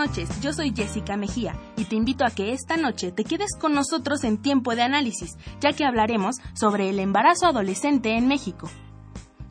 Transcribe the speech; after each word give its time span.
noches, 0.00 0.30
yo 0.40 0.54
soy 0.54 0.72
Jessica 0.74 1.18
Mejía 1.18 1.54
y 1.76 1.84
te 1.84 1.94
invito 1.94 2.24
a 2.24 2.30
que 2.30 2.54
esta 2.54 2.78
noche 2.78 3.12
te 3.12 3.22
quedes 3.22 3.50
con 3.60 3.74
nosotros 3.74 4.24
en 4.24 4.40
tiempo 4.40 4.74
de 4.74 4.80
análisis, 4.80 5.36
ya 5.60 5.74
que 5.74 5.84
hablaremos 5.84 6.36
sobre 6.54 6.88
el 6.88 6.98
embarazo 6.98 7.46
adolescente 7.46 8.16
en 8.16 8.26
México. 8.26 8.70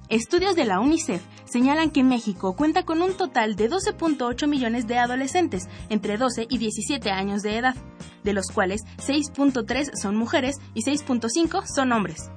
Estudios 0.09 0.55
de 0.55 0.65
la 0.65 0.79
UNICEF 0.79 1.21
señalan 1.45 1.91
que 1.91 2.03
México 2.03 2.55
cuenta 2.55 2.83
con 2.83 3.03
un 3.03 3.13
total 3.13 3.55
de 3.55 3.69
12.8 3.69 4.47
millones 4.47 4.87
de 4.87 4.97
adolescentes 4.97 5.69
entre 5.89 6.17
12 6.17 6.47
y 6.49 6.57
17 6.57 7.11
años 7.11 7.43
de 7.43 7.57
edad, 7.57 7.75
de 8.23 8.33
los 8.33 8.47
cuales 8.47 8.81
6.3 8.97 9.91
son 10.01 10.15
mujeres 10.15 10.55
y 10.73 10.81
6.5 10.81 11.63
son 11.67 11.91
hombres 11.91 12.31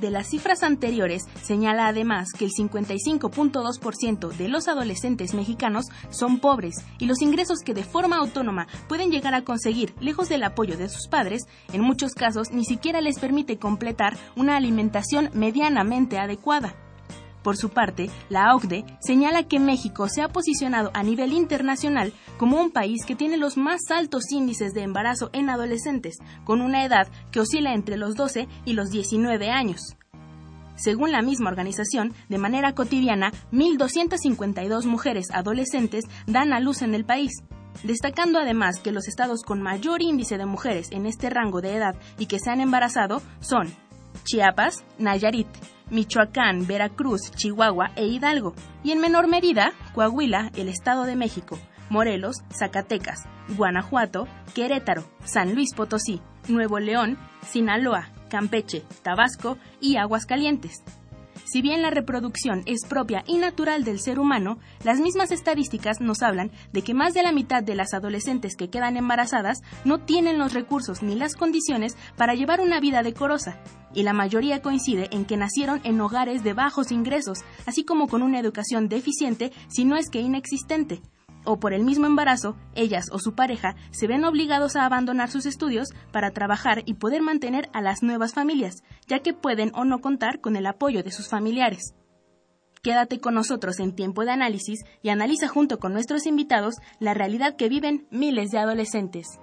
de 0.00 0.10
las 0.10 0.28
cifras 0.28 0.62
anteriores 0.62 1.26
señala 1.42 1.88
además 1.88 2.32
que 2.32 2.44
el 2.44 2.50
55.2% 2.52 4.28
de 4.36 4.48
los 4.48 4.68
adolescentes 4.68 5.34
mexicanos 5.34 5.86
son 6.10 6.38
pobres 6.38 6.76
y 6.98 7.06
los 7.06 7.22
ingresos 7.22 7.60
que 7.60 7.74
de 7.74 7.84
forma 7.84 8.16
autónoma 8.16 8.66
pueden 8.88 9.10
llegar 9.10 9.34
a 9.34 9.42
conseguir 9.42 9.94
lejos 10.00 10.28
del 10.28 10.42
apoyo 10.42 10.76
de 10.76 10.88
sus 10.88 11.08
padres, 11.08 11.46
en 11.72 11.80
muchos 11.80 12.12
casos 12.12 12.50
ni 12.50 12.64
siquiera 12.64 13.00
les 13.00 13.18
permite 13.18 13.58
completar 13.58 14.16
una 14.36 14.56
alimentación 14.56 15.30
medianamente 15.34 16.18
adecuada. 16.18 16.74
Por 17.46 17.56
su 17.56 17.68
parte, 17.68 18.10
la 18.28 18.56
OCDE 18.56 18.84
señala 18.98 19.44
que 19.44 19.60
México 19.60 20.08
se 20.08 20.20
ha 20.20 20.26
posicionado 20.26 20.90
a 20.94 21.04
nivel 21.04 21.32
internacional 21.32 22.12
como 22.38 22.60
un 22.60 22.72
país 22.72 23.04
que 23.06 23.14
tiene 23.14 23.36
los 23.36 23.56
más 23.56 23.82
altos 23.92 24.32
índices 24.32 24.74
de 24.74 24.82
embarazo 24.82 25.30
en 25.32 25.48
adolescentes, 25.48 26.16
con 26.42 26.60
una 26.60 26.84
edad 26.84 27.06
que 27.30 27.38
oscila 27.38 27.72
entre 27.72 27.98
los 27.98 28.16
12 28.16 28.48
y 28.64 28.72
los 28.72 28.90
19 28.90 29.48
años. 29.48 29.80
Según 30.74 31.12
la 31.12 31.22
misma 31.22 31.50
organización, 31.50 32.14
de 32.28 32.38
manera 32.38 32.74
cotidiana, 32.74 33.30
1.252 33.52 34.84
mujeres 34.84 35.28
adolescentes 35.32 36.02
dan 36.26 36.52
a 36.52 36.58
luz 36.58 36.82
en 36.82 36.96
el 36.96 37.04
país, 37.04 37.30
destacando 37.84 38.40
además 38.40 38.80
que 38.80 38.90
los 38.90 39.06
estados 39.06 39.44
con 39.44 39.62
mayor 39.62 40.02
índice 40.02 40.36
de 40.36 40.46
mujeres 40.46 40.90
en 40.90 41.06
este 41.06 41.30
rango 41.30 41.60
de 41.60 41.76
edad 41.76 41.94
y 42.18 42.26
que 42.26 42.40
se 42.40 42.50
han 42.50 42.60
embarazado 42.60 43.22
son 43.38 43.72
Chiapas, 44.26 44.84
Nayarit, 44.98 45.46
Michoacán, 45.88 46.66
Veracruz, 46.66 47.30
Chihuahua 47.30 47.92
e 47.96 48.06
Hidalgo, 48.06 48.54
y 48.82 48.90
en 48.90 49.00
menor 49.00 49.28
medida 49.28 49.72
Coahuila, 49.94 50.50
el 50.56 50.68
Estado 50.68 51.04
de 51.04 51.16
México, 51.16 51.58
Morelos, 51.88 52.42
Zacatecas, 52.50 53.24
Guanajuato, 53.56 54.26
Querétaro, 54.54 55.04
San 55.24 55.54
Luis 55.54 55.72
Potosí, 55.74 56.20
Nuevo 56.48 56.80
León, 56.80 57.16
Sinaloa, 57.46 58.10
Campeche, 58.28 58.82
Tabasco 59.02 59.58
y 59.80 59.96
Aguascalientes. 59.96 60.82
Si 61.56 61.62
bien 61.62 61.80
la 61.80 61.88
reproducción 61.88 62.62
es 62.66 62.84
propia 62.86 63.24
y 63.26 63.38
natural 63.38 63.82
del 63.82 63.98
ser 63.98 64.18
humano, 64.18 64.58
las 64.84 65.00
mismas 65.00 65.30
estadísticas 65.30 66.02
nos 66.02 66.20
hablan 66.20 66.50
de 66.74 66.82
que 66.82 66.92
más 66.92 67.14
de 67.14 67.22
la 67.22 67.32
mitad 67.32 67.62
de 67.62 67.74
las 67.74 67.94
adolescentes 67.94 68.56
que 68.56 68.68
quedan 68.68 68.98
embarazadas 68.98 69.62
no 69.86 70.00
tienen 70.00 70.38
los 70.38 70.52
recursos 70.52 71.02
ni 71.02 71.14
las 71.14 71.34
condiciones 71.34 71.96
para 72.18 72.34
llevar 72.34 72.60
una 72.60 72.78
vida 72.78 73.02
decorosa, 73.02 73.58
y 73.94 74.02
la 74.02 74.12
mayoría 74.12 74.60
coincide 74.60 75.08
en 75.12 75.24
que 75.24 75.38
nacieron 75.38 75.80
en 75.84 75.98
hogares 75.98 76.44
de 76.44 76.52
bajos 76.52 76.92
ingresos, 76.92 77.38
así 77.64 77.84
como 77.84 78.06
con 78.06 78.22
una 78.22 78.38
educación 78.38 78.90
deficiente, 78.90 79.50
si 79.68 79.86
no 79.86 79.96
es 79.96 80.10
que 80.10 80.20
inexistente, 80.20 81.00
o 81.46 81.58
por 81.58 81.72
el 81.72 81.84
mismo 81.84 82.06
embarazo, 82.06 82.56
ellas 82.74 83.06
o 83.12 83.18
su 83.18 83.34
pareja 83.34 83.76
se 83.90 84.06
ven 84.06 84.24
obligados 84.24 84.76
a 84.76 84.84
abandonar 84.84 85.30
sus 85.30 85.46
estudios 85.46 85.88
para 86.12 86.32
trabajar 86.32 86.82
y 86.84 86.94
poder 86.94 87.22
mantener 87.22 87.70
a 87.72 87.80
las 87.80 88.02
nuevas 88.02 88.34
familias, 88.34 88.82
ya 89.06 89.20
que 89.20 89.32
pueden 89.32 89.72
o 89.74 89.84
no 89.84 90.00
contar 90.00 90.40
con 90.40 90.56
el 90.56 90.66
apoyo 90.66 91.02
de 91.02 91.12
sus 91.12 91.28
familiares. 91.28 91.94
Quédate 92.82 93.18
con 93.18 93.34
nosotros 93.34 93.80
en 93.80 93.94
tiempo 93.94 94.24
de 94.24 94.32
análisis 94.32 94.84
y 95.02 95.08
analiza 95.08 95.48
junto 95.48 95.78
con 95.78 95.92
nuestros 95.92 96.26
invitados 96.26 96.76
la 97.00 97.14
realidad 97.14 97.56
que 97.56 97.68
viven 97.68 98.06
miles 98.10 98.50
de 98.50 98.58
adolescentes. 98.58 99.40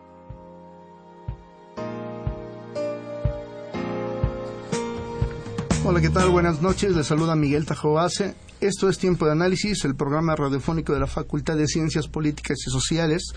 Hola, 5.86 6.00
¿qué 6.00 6.10
tal? 6.10 6.30
Buenas 6.30 6.62
noches. 6.62 6.96
Les 6.96 7.06
saluda 7.06 7.36
Miguel 7.36 7.66
Tajoase. 7.66 8.36
Esto 8.62 8.88
es 8.88 8.98
Tiempo 8.98 9.26
de 9.26 9.34
Análisis, 9.34 9.84
el 9.84 9.96
programa 9.96 10.34
radiofónico 10.34 10.94
de 10.94 11.02
la 11.02 11.08
Facultad 11.08 11.58
de 11.58 11.68
Ciencias 11.68 12.08
Políticas 12.08 12.58
y 12.66 12.72
Sociales. 12.72 13.34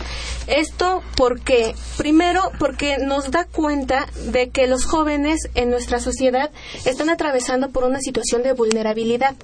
Esto 0.47 1.03
porque, 1.17 1.75
primero, 1.99 2.51
porque 2.59 2.97
nos 2.99 3.31
da 3.31 3.45
cuenta 3.45 4.07
de 4.31 4.49
que 4.49 4.67
los 4.67 4.87
jóvenes 4.87 5.49
en 5.55 5.71
nuestra 5.71 6.01
sociedad 6.01 6.51
están 6.87 7.11
atravesando 7.11 7.71
por 7.71 7.85
una 7.85 8.01
situación 8.01 8.43
de 8.43 8.55
vulnerabilidad. 8.55 9.35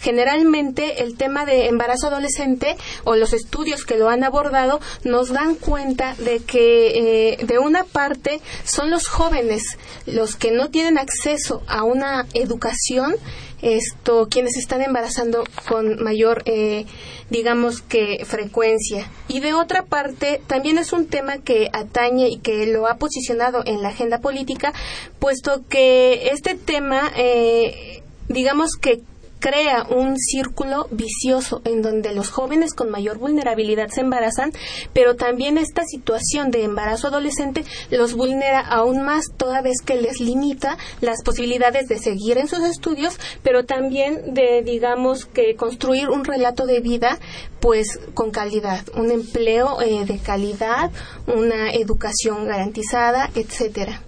Generalmente 0.00 1.04
el 1.04 1.16
tema 1.16 1.44
de 1.44 1.68
embarazo 1.68 2.08
adolescente 2.08 2.76
o 3.04 3.14
los 3.14 3.32
estudios 3.32 3.84
que 3.84 3.98
lo 3.98 4.08
han 4.08 4.24
abordado 4.24 4.80
nos 5.04 5.28
dan 5.28 5.54
cuenta 5.54 6.14
de 6.16 6.40
que 6.40 7.34
eh, 7.34 7.44
de 7.44 7.58
una 7.58 7.84
parte 7.84 8.40
son 8.64 8.90
los 8.90 9.06
jóvenes 9.06 9.62
los 10.06 10.36
que 10.36 10.50
no 10.50 10.70
tienen 10.70 10.98
acceso 10.98 11.62
a 11.66 11.84
una 11.84 12.26
educación 12.34 13.14
esto 13.62 14.28
quienes 14.30 14.56
están 14.56 14.82
embarazando 14.82 15.44
con 15.68 16.02
mayor 16.02 16.42
eh, 16.46 16.86
digamos 17.30 17.82
que 17.82 18.24
frecuencia. 18.24 19.10
Y 19.28 19.40
de 19.40 19.54
otra 19.54 19.84
parte 19.84 20.40
también 20.46 20.78
es 20.78 20.92
un 20.92 21.06
tema 21.06 21.38
que 21.38 21.68
atañe 21.72 22.28
y 22.28 22.38
que 22.38 22.66
lo 22.66 22.86
ha 22.86 22.96
posicionado 22.96 23.62
en 23.66 23.82
la 23.82 23.88
agenda 23.88 24.18
política 24.18 24.72
puesto 25.18 25.62
que 25.68 26.30
este 26.32 26.54
tema 26.54 27.10
eh, 27.16 28.02
digamos 28.28 28.76
que 28.80 29.00
crea 29.38 29.86
un 29.90 30.16
círculo 30.18 30.88
vicioso 30.90 31.62
en 31.64 31.82
donde 31.82 32.12
los 32.12 32.30
jóvenes 32.30 32.74
con 32.74 32.90
mayor 32.90 33.18
vulnerabilidad 33.18 33.88
se 33.88 34.00
embarazan, 34.00 34.52
pero 34.92 35.16
también 35.16 35.58
esta 35.58 35.84
situación 35.84 36.50
de 36.50 36.64
embarazo 36.64 37.08
adolescente 37.08 37.64
los 37.90 38.14
vulnera 38.14 38.60
aún 38.60 39.02
más 39.02 39.24
toda 39.36 39.62
vez 39.62 39.80
que 39.84 40.00
les 40.00 40.20
limita 40.20 40.76
las 41.00 41.22
posibilidades 41.22 41.88
de 41.88 41.98
seguir 41.98 42.38
en 42.38 42.48
sus 42.48 42.60
estudios, 42.60 43.18
pero 43.42 43.64
también 43.64 44.34
de, 44.34 44.62
digamos, 44.62 45.26
que 45.26 45.56
construir 45.56 46.08
un 46.08 46.24
relato 46.24 46.66
de 46.66 46.80
vida 46.80 47.18
pues 47.60 47.98
con 48.14 48.30
calidad, 48.30 48.84
un 48.94 49.10
empleo 49.10 49.80
eh, 49.82 50.04
de 50.04 50.18
calidad, 50.18 50.90
una 51.26 51.72
educación 51.72 52.46
garantizada, 52.46 53.30
etcétera. 53.34 54.02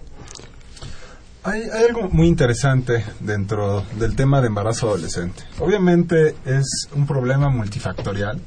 Hay, 1.43 1.63
algo 1.63 2.07
muy 2.11 2.27
interesante 2.27 3.03
dentro 3.19 3.83
del 3.97 4.15
tema 4.15 4.41
de 4.41 4.47
embarazo 4.47 4.89
adolescente. 4.89 5.41
Obviamente 5.57 6.35
es 6.45 6.87
un 6.95 7.07
problema 7.07 7.49
multifactorial. 7.49 8.39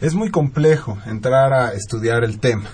Es 0.00 0.14
muy 0.14 0.32
complejo 0.32 0.98
entrar 1.06 1.52
a 1.52 1.74
estudiar 1.74 2.24
el 2.24 2.40
tema. 2.40 2.64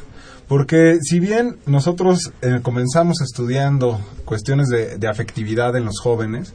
Porque 0.48 0.98
si 1.02 1.20
bien 1.20 1.58
nosotros 1.66 2.32
eh, 2.40 2.60
comenzamos 2.62 3.20
estudiando 3.20 4.00
cuestiones 4.24 4.68
de, 4.68 4.96
de, 4.96 5.08
afectividad 5.08 5.76
en 5.76 5.84
los 5.84 6.00
jóvenes, 6.00 6.54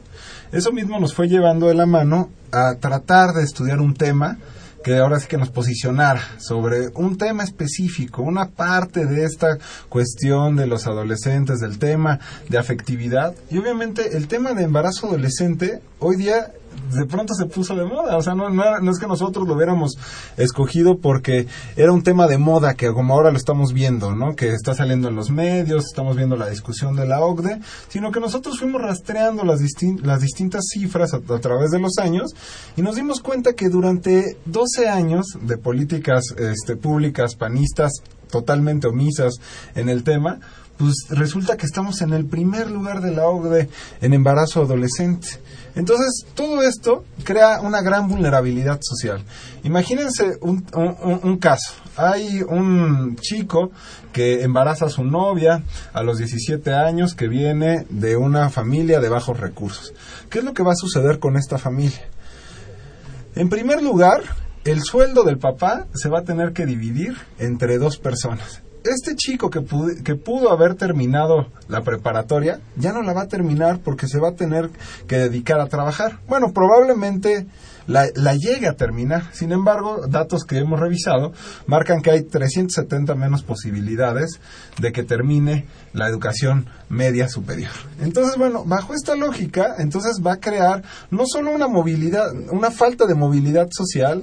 eso 0.50 0.72
mismo 0.72 0.98
nos 0.98 1.14
fue 1.14 1.28
llevando 1.28 1.68
de 1.68 1.74
la 1.74 1.86
mano 1.86 2.28
a 2.50 2.74
tratar 2.74 3.34
de 3.34 3.44
estudiar 3.44 3.78
un 3.78 3.94
tema 3.94 4.38
que 4.86 4.98
ahora 4.98 5.18
sí 5.18 5.26
que 5.26 5.36
nos 5.36 5.50
posicionara 5.50 6.22
sobre 6.38 6.90
un 6.94 7.18
tema 7.18 7.42
específico, 7.42 8.22
una 8.22 8.50
parte 8.50 9.04
de 9.04 9.24
esta 9.24 9.58
cuestión 9.88 10.54
de 10.54 10.68
los 10.68 10.86
adolescentes, 10.86 11.58
del 11.58 11.80
tema 11.80 12.20
de 12.48 12.56
afectividad. 12.56 13.34
Y 13.50 13.58
obviamente 13.58 14.16
el 14.16 14.28
tema 14.28 14.52
de 14.52 14.62
embarazo 14.62 15.08
adolescente 15.08 15.80
hoy 15.98 16.14
día 16.14 16.52
de 16.92 17.06
pronto 17.06 17.34
se 17.34 17.46
puso 17.46 17.74
de 17.74 17.84
moda. 17.84 18.16
O 18.16 18.22
sea, 18.22 18.34
no, 18.34 18.50
no, 18.50 18.90
es 18.90 18.98
que 18.98 19.06
nosotros 19.06 19.46
lo 19.46 19.54
hubiéramos 19.54 19.98
escogido 20.36 20.98
porque 20.98 21.46
era 21.76 21.92
un 21.92 22.02
tema 22.02 22.26
de 22.26 22.38
moda 22.38 22.74
que 22.74 22.92
como 22.92 23.14
ahora 23.14 23.30
lo 23.30 23.36
estamos 23.36 23.72
viendo, 23.72 24.14
¿no? 24.14 24.34
Que 24.34 24.52
está 24.52 24.74
saliendo 24.74 25.08
en 25.08 25.16
los 25.16 25.30
medios, 25.30 25.84
estamos 25.86 26.16
viendo 26.16 26.36
la 26.36 26.48
discusión 26.48 26.96
de 26.96 27.06
la 27.06 27.20
OCDE, 27.20 27.60
sino 27.88 28.10
que 28.10 28.20
nosotros 28.20 28.58
fuimos 28.58 28.82
rastreando 28.82 29.44
las, 29.44 29.60
las 30.02 30.20
distintas 30.20 30.64
cifras 30.72 31.14
a, 31.14 31.16
a, 31.16 31.38
través 31.40 31.70
de 31.70 31.78
los 31.78 31.98
años 31.98 32.34
y 32.76 32.82
nos 32.82 32.96
dimos 32.96 33.20
cuenta 33.20 33.54
que 33.54 33.68
durante 33.68 34.36
12 34.46 34.88
años 34.88 35.26
de 35.40 35.58
políticas 35.58 36.24
este, 36.38 36.76
públicas 36.76 37.34
panistas 37.34 37.92
totalmente 38.30 38.88
omisas 38.88 39.34
en 39.74 39.88
el 39.88 40.02
tema, 40.02 40.40
pues 40.76 40.94
resulta 41.10 41.56
que 41.56 41.66
estamos 41.66 42.02
en 42.02 42.12
el 42.12 42.26
primer 42.26 42.70
lugar 42.70 43.00
de 43.00 43.12
la 43.12 43.26
OCDE 43.26 43.68
en 44.00 44.12
embarazo 44.12 44.62
adolescente. 44.62 45.28
Entonces, 45.76 46.24
todo 46.34 46.62
esto 46.62 47.04
crea 47.22 47.60
una 47.60 47.82
gran 47.82 48.08
vulnerabilidad 48.08 48.80
social. 48.80 49.22
Imagínense 49.62 50.38
un, 50.40 50.64
un, 50.72 51.36
caso. 51.36 51.74
Hay 51.96 52.42
un 52.42 53.16
chico 53.20 53.70
que 54.10 54.42
embaraza 54.42 54.86
a 54.86 54.88
su 54.88 55.04
novia 55.04 55.62
a 55.92 56.02
los 56.02 56.16
17 56.16 56.72
años 56.72 57.14
que 57.14 57.28
viene 57.28 57.86
de 57.90 58.16
una 58.16 58.48
familia 58.48 59.00
de 59.00 59.10
bajos 59.10 59.38
recursos. 59.38 59.92
¿Qué 60.30 60.38
es 60.38 60.44
lo 60.44 60.54
que 60.54 60.62
va 60.62 60.72
a 60.72 60.76
suceder 60.76 61.18
con 61.18 61.36
esta 61.36 61.58
familia? 61.58 62.08
En 63.34 63.50
primer 63.50 63.82
lugar, 63.82 64.22
el 64.64 64.82
sueldo 64.82 65.24
del 65.24 65.36
papá 65.36 65.86
se 65.94 66.08
va 66.08 66.20
a 66.20 66.24
tener 66.24 66.54
que 66.54 66.64
dividir 66.64 67.18
entre 67.38 67.76
dos 67.76 67.98
personas 67.98 68.62
este 68.86 69.14
chico 69.16 69.50
que 69.50 69.60
pudo, 69.60 69.88
que 70.04 70.14
pudo 70.14 70.50
haber 70.50 70.74
terminado 70.74 71.46
la 71.68 71.82
preparatoria 71.82 72.60
ya 72.76 72.92
no 72.92 73.02
la 73.02 73.12
va 73.12 73.22
a 73.22 73.28
terminar 73.28 73.80
porque 73.80 74.06
se 74.06 74.18
va 74.18 74.30
a 74.30 74.34
tener 74.34 74.70
que 75.06 75.18
dedicar 75.18 75.60
a 75.60 75.66
trabajar. 75.66 76.18
Bueno, 76.28 76.52
probablemente 76.52 77.46
la, 77.86 78.06
la, 78.14 78.34
llegue 78.34 78.68
a 78.68 78.74
terminar. 78.74 79.24
Sin 79.32 79.52
embargo, 79.52 80.06
datos 80.08 80.44
que 80.44 80.58
hemos 80.58 80.80
revisado 80.80 81.32
marcan 81.66 82.02
que 82.02 82.10
hay 82.10 82.22
370 82.22 83.14
menos 83.14 83.42
posibilidades 83.42 84.40
de 84.80 84.92
que 84.92 85.04
termine 85.04 85.66
la 85.92 86.08
educación 86.08 86.66
media 86.88 87.28
superior. 87.28 87.70
Entonces, 88.00 88.36
bueno, 88.36 88.64
bajo 88.64 88.94
esta 88.94 89.14
lógica, 89.14 89.76
entonces 89.78 90.20
va 90.24 90.34
a 90.34 90.40
crear 90.40 90.82
no 91.10 91.24
solo 91.26 91.50
una 91.50 91.68
movilidad, 91.68 92.32
una 92.50 92.70
falta 92.70 93.06
de 93.06 93.14
movilidad 93.14 93.68
social, 93.70 94.22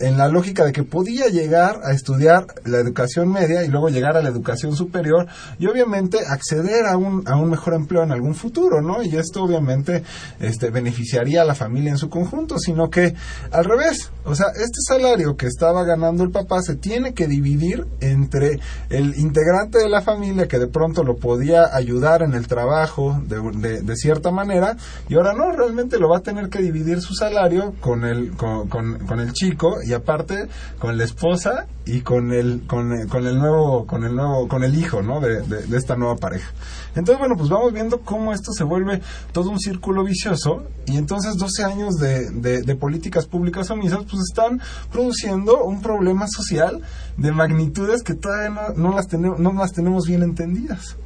en 0.00 0.18
la 0.18 0.28
lógica 0.28 0.64
de 0.64 0.72
que 0.72 0.82
podía 0.82 1.28
llegar 1.28 1.80
a 1.84 1.92
estudiar 1.92 2.46
la 2.64 2.78
educación 2.78 3.30
media 3.30 3.64
y 3.64 3.68
luego 3.68 3.88
llegar 3.88 4.16
a 4.16 4.22
la 4.22 4.28
educación 4.28 4.74
superior 4.74 5.26
y 5.58 5.66
obviamente 5.66 6.18
acceder 6.26 6.86
a 6.86 6.96
un, 6.96 7.26
a 7.28 7.36
un 7.36 7.50
mejor 7.50 7.74
empleo 7.74 8.02
en 8.02 8.12
algún 8.12 8.34
futuro, 8.34 8.80
¿no? 8.80 9.02
Y 9.02 9.16
esto 9.16 9.42
obviamente 9.42 10.02
este, 10.40 10.70
beneficiaría 10.70 11.42
a 11.42 11.44
la 11.44 11.54
familia 11.54 11.90
en 11.90 11.98
su 11.98 12.08
conjunto, 12.08 12.58
sino 12.58 12.90
que 12.90 13.14
al 13.50 13.64
revés, 13.64 14.10
o 14.24 14.34
sea, 14.34 14.46
este 14.54 14.80
salario 14.86 15.36
que 15.36 15.46
estaba 15.46 15.84
ganando 15.84 16.24
el 16.24 16.30
papá 16.30 16.60
se 16.62 16.76
tiene 16.76 17.14
que 17.14 17.26
dividir 17.26 17.86
entre 18.00 18.60
el 18.90 19.18
integrante 19.18 19.78
de 19.78 19.88
la 19.88 20.02
familia 20.02 20.48
que 20.48 20.58
de 20.58 20.68
pronto 20.68 21.04
lo 21.04 21.16
podía 21.16 21.74
ayudar 21.74 22.22
en 22.22 22.34
el 22.34 22.46
trabajo 22.46 23.20
de, 23.26 23.82
de, 23.82 23.96
cierta 23.96 24.30
manera 24.30 24.76
y 25.08 25.14
ahora 25.14 25.32
no, 25.34 25.50
realmente 25.52 25.98
lo 25.98 26.08
va 26.08 26.18
a 26.18 26.22
tener 26.22 26.48
que 26.48 26.60
dividir 26.60 27.00
su 27.00 27.14
salario 27.14 27.74
con 27.80 28.04
el, 28.04 28.32
con, 28.36 28.68
con, 28.68 28.98
con 29.06 29.20
el 29.20 29.32
chico 29.32 29.76
y 29.88 29.94
aparte 29.94 30.48
con 30.78 30.98
la 30.98 31.04
esposa 31.04 31.66
y 31.86 32.02
con 32.02 32.32
el 32.32 32.62
con, 32.66 32.92
el 32.92 33.38
nuevo 33.38 33.86
con 33.86 34.04
el 34.04 34.14
nuevo 34.14 34.46
con 34.46 34.62
el 34.62 34.78
hijo 34.78 35.02
no 35.02 35.20
de, 35.20 35.40
de, 35.42 35.76
esta 35.76 35.96
nueva 35.96 36.16
pareja 36.16 36.50
entonces 36.94 37.18
bueno 37.18 37.36
pues 37.36 37.48
vamos 37.48 37.72
viendo 37.72 38.00
cómo 38.00 38.32
esto 38.32 38.52
se 38.52 38.64
vuelve 38.64 39.00
todo 39.32 39.50
un 39.50 39.58
círculo 39.58 40.04
vicioso 40.04 40.66
y 40.86 40.96
entonces 40.96 41.36
12 41.36 41.64
años 41.64 41.94
de, 41.96 42.30
de 42.30 42.76
políticas 42.76 43.26
públicas 43.26 43.70
omisas 43.70 44.00
pues 44.10 44.22
están 44.28 44.60
produciendo 44.92 45.64
un 45.64 45.80
problema 45.80 46.26
social 46.28 46.82
de 47.16 47.32
magnitudes 47.32 48.02
que 48.02 48.14
todavía 48.14 48.50
no, 48.50 48.90
no 48.90 48.94
las 48.94 49.08
tenemos 49.08 49.38
no 49.38 49.52
las 49.54 49.72
tenemos 49.72 50.06
bien 50.06 50.22
entendidas 50.22 50.96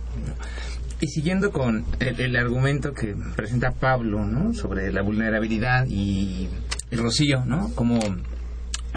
y 1.01 1.09
siguiendo 1.09 1.51
con 1.51 1.85
el, 1.99 2.21
el, 2.21 2.37
argumento 2.37 2.95
que 2.95 3.17
presenta 3.35 3.73
Pablo, 3.73 4.25
¿no? 4.25 4.55
Sobre 4.55 4.93
la 4.93 5.03
vulnerabilidad 5.03 5.85
y 5.89 6.49
el 6.93 7.01
Rocío, 7.01 7.45
¿no? 7.45 7.71
Como 7.75 7.99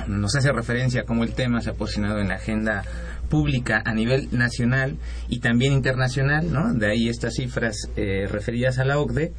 nos 0.07 0.36
hace 0.36 0.51
referencia 0.51 1.01
a 1.01 1.03
cómo 1.06 1.24
el 1.24 1.33
tema 1.33 1.62
se 1.62 1.71
ha 1.71 1.74
posicionado 1.74 2.19
en 2.19 2.30
la 2.30 2.36
agenda 2.36 2.83
pública 3.30 3.81
a 3.86 3.94
nivel 3.94 4.30
nacional 4.31 4.97
y 5.27 5.39
también 5.39 5.74
internacional, 5.74 6.51
¿no? 6.51 6.74
De 6.74 6.88
ahí 6.88 7.09
estas 7.09 7.36
cifras 7.36 7.89
eh, 7.95 8.27
referidas 8.30 8.77
a 8.80 8.86
la 8.86 9.00
OCDE. 9.00 9.33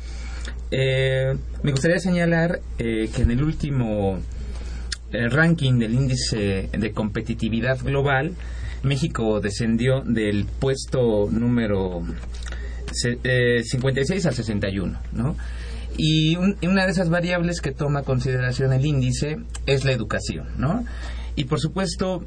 Eh, 0.70 1.36
me 1.62 1.70
gustaría 1.70 1.98
señalar 1.98 2.60
eh, 2.78 3.08
que 3.14 3.22
en 3.22 3.30
el 3.30 3.42
último 3.42 4.18
ranking 5.12 5.78
del 5.78 5.94
índice 5.94 6.68
de 6.76 6.92
competitividad 6.92 7.78
global, 7.78 8.34
México 8.82 9.40
descendió 9.40 10.02
del 10.02 10.44
puesto 10.44 11.28
número 11.30 12.02
56 12.92 14.26
al 14.26 14.34
61, 14.34 14.98
¿no? 15.12 15.36
Y 15.96 16.36
una 16.36 16.84
de 16.84 16.90
esas 16.90 17.10
variables 17.10 17.60
que 17.60 17.72
toma 17.72 18.02
consideración 18.02 18.72
el 18.72 18.84
índice 18.84 19.38
es 19.66 19.84
la 19.84 19.92
educación, 19.92 20.48
¿no? 20.58 20.84
Y 21.36 21.44
por 21.44 21.60
supuesto, 21.60 22.24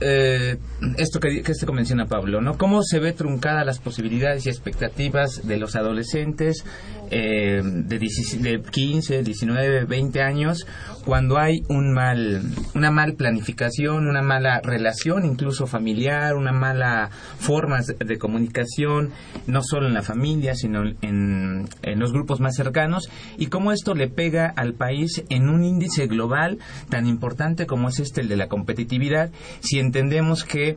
eh, 0.00 0.58
esto 0.98 1.20
que, 1.20 1.42
que 1.42 1.52
esto 1.52 1.72
menciona 1.72 2.06
Pablo, 2.06 2.40
¿no? 2.40 2.58
Cómo 2.58 2.82
se 2.82 2.98
ve 2.98 3.12
truncada 3.12 3.64
las 3.64 3.78
posibilidades 3.78 4.46
y 4.46 4.48
expectativas 4.48 5.46
de 5.46 5.56
los 5.56 5.76
adolescentes 5.76 6.64
eh, 7.10 7.62
de 7.62 8.62
15, 8.70 9.22
19, 9.22 9.84
20 9.84 10.22
años 10.22 10.66
cuando 11.04 11.38
hay 11.38 11.62
un 11.68 11.92
mal, 11.92 12.42
una 12.74 12.90
mal 12.90 13.14
planificación, 13.14 14.08
una 14.08 14.22
mala 14.22 14.60
relación 14.62 15.24
incluso 15.24 15.66
familiar, 15.66 16.34
una 16.34 16.52
mala 16.52 17.10
forma 17.10 17.80
de 17.82 18.18
comunicación, 18.18 19.10
no 19.46 19.62
solo 19.62 19.86
en 19.86 19.94
la 19.94 20.02
familia, 20.02 20.54
sino 20.54 20.82
en, 21.02 21.68
en 21.82 21.98
los 21.98 22.12
grupos 22.12 22.40
más 22.40 22.56
cercanos, 22.56 23.08
y 23.38 23.46
cómo 23.46 23.72
esto 23.72 23.94
le 23.94 24.08
pega 24.08 24.52
al 24.56 24.74
país 24.74 25.24
en 25.28 25.48
un 25.48 25.64
índice 25.64 26.06
global 26.06 26.58
tan 26.88 27.06
importante 27.06 27.66
como 27.66 27.88
es 27.88 28.00
este, 28.00 28.22
el 28.22 28.28
de 28.28 28.36
la 28.36 28.48
competitividad, 28.48 29.30
si 29.60 29.78
entendemos 29.78 30.44
que 30.44 30.76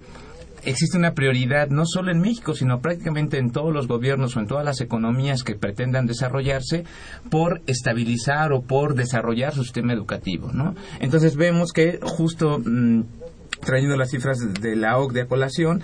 existe 0.68 0.98
una 0.98 1.14
prioridad 1.14 1.70
no 1.70 1.86
solo 1.86 2.12
en 2.12 2.20
México, 2.20 2.54
sino 2.54 2.82
prácticamente 2.82 3.38
en 3.38 3.52
todos 3.52 3.74
los 3.74 3.88
gobiernos 3.88 4.36
o 4.36 4.40
en 4.40 4.48
todas 4.48 4.66
las 4.66 4.82
economías 4.82 5.44
que 5.44 5.56
pretendan 5.56 6.06
desarrollarse 6.06 6.84
por 7.30 7.62
estabilizar 7.68 8.52
o 8.52 8.62
por 8.62 8.94
desarrollar 8.94 9.54
su 9.54 9.64
sistema 9.64 9.94
educativo, 9.94 10.52
¿no? 10.52 10.76
Entonces 11.00 11.38
vemos 11.38 11.72
que 11.72 12.00
justo 12.02 12.60
mm, 12.60 13.04
trayendo 13.66 13.96
las 13.96 14.12
cifras 14.12 14.40
de 14.62 14.76
la 14.76 14.98
OCDE 14.98 15.22
a 15.22 15.28
colación, 15.28 15.82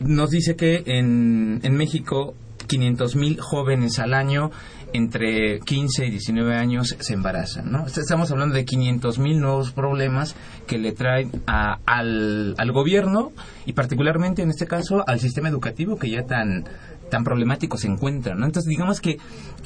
nos 0.00 0.30
dice 0.30 0.54
que 0.54 0.84
en, 0.86 1.60
en 1.62 1.76
México 1.76 2.34
500.000 2.68 3.38
jóvenes 3.40 3.98
al 3.98 4.14
año 4.14 4.50
entre 4.94 5.58
15 5.58 6.06
y 6.06 6.10
19 6.10 6.54
años 6.54 6.96
se 6.98 7.14
embarazan. 7.14 7.70
¿no? 7.70 7.84
Estamos 7.86 8.30
hablando 8.30 8.54
de 8.54 8.64
500 8.64 9.18
mil 9.18 9.40
nuevos 9.40 9.72
problemas 9.72 10.36
que 10.68 10.78
le 10.78 10.92
traen 10.92 11.30
al, 11.46 12.54
al 12.56 12.72
gobierno 12.72 13.32
y 13.66 13.72
particularmente 13.72 14.42
en 14.42 14.50
este 14.50 14.66
caso 14.66 15.04
al 15.06 15.18
sistema 15.18 15.48
educativo 15.48 15.96
que 15.96 16.10
ya 16.10 16.22
tan 16.24 16.64
tan 17.10 17.22
problemático 17.22 17.76
se 17.76 17.86
encuentra, 17.86 18.34
¿no? 18.34 18.46
Entonces, 18.46 18.68
digamos 18.68 19.00
que 19.00 19.18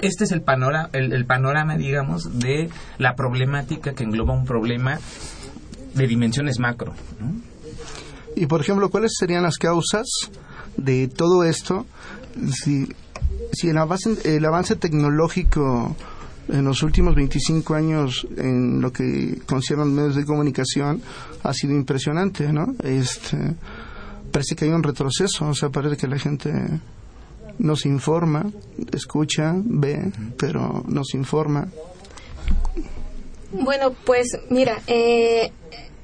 este 0.03 0.25
es 0.25 0.33
el 0.33 0.43
panorama, 0.43 0.91
el, 0.93 1.25
panorama, 1.25 1.77
digamos, 1.77 2.39
de 2.41 2.69
la 2.99 3.15
problemática 3.15 3.95
que 3.95 4.03
engloba 4.03 4.35
un 4.35 4.45
problema 4.45 4.99
de 5.95 6.07
dimensiones 6.07 6.59
macro, 6.59 6.95
Y, 8.35 8.47
por 8.47 8.61
ejemplo, 8.61 8.91
¿cuáles 8.91 9.13
serían 9.19 9.45
las 9.45 9.57
causas 9.57 10.07
de 10.77 11.09
todo 11.09 11.45
esto? 11.45 11.87
Si, 12.53 12.89
si 13.53 13.69
el, 13.69 13.79
avance, 13.79 14.37
el 14.37 14.45
avance 14.45 14.77
tecnológico 14.77 15.97
en 16.49 16.65
los 16.65 16.83
últimos 16.83 17.15
25 17.15 17.75
años 17.75 18.27
en 18.37 18.81
lo 18.81 18.93
que 18.93 19.39
concierne 19.47 19.83
a 19.83 19.87
los 19.87 19.95
medios 19.95 20.17
de 20.17 20.25
comunicación 20.25 21.03
ha 21.43 21.53
sido 21.53 21.75
impresionante, 21.75 22.53
¿no? 22.53 22.75
Este, 22.83 23.37
parece 24.33 24.57
que 24.57 24.65
hay 24.65 24.71
un 24.71 24.83
retroceso, 24.83 25.49
o 25.49 25.55
sea, 25.55 25.69
parece 25.69 25.97
que 25.97 26.07
la 26.07 26.19
gente 26.19 26.53
no 27.59 27.77
se 27.77 27.89
informa, 27.89 28.47
escucha, 28.93 29.55
ve, 29.57 30.13
pero 30.39 30.85
no 30.87 31.05
se 31.05 31.17
informa. 31.17 31.69
Bueno, 33.53 33.93
pues 34.05 34.39
mira, 34.51 34.81
eh, 34.87 35.51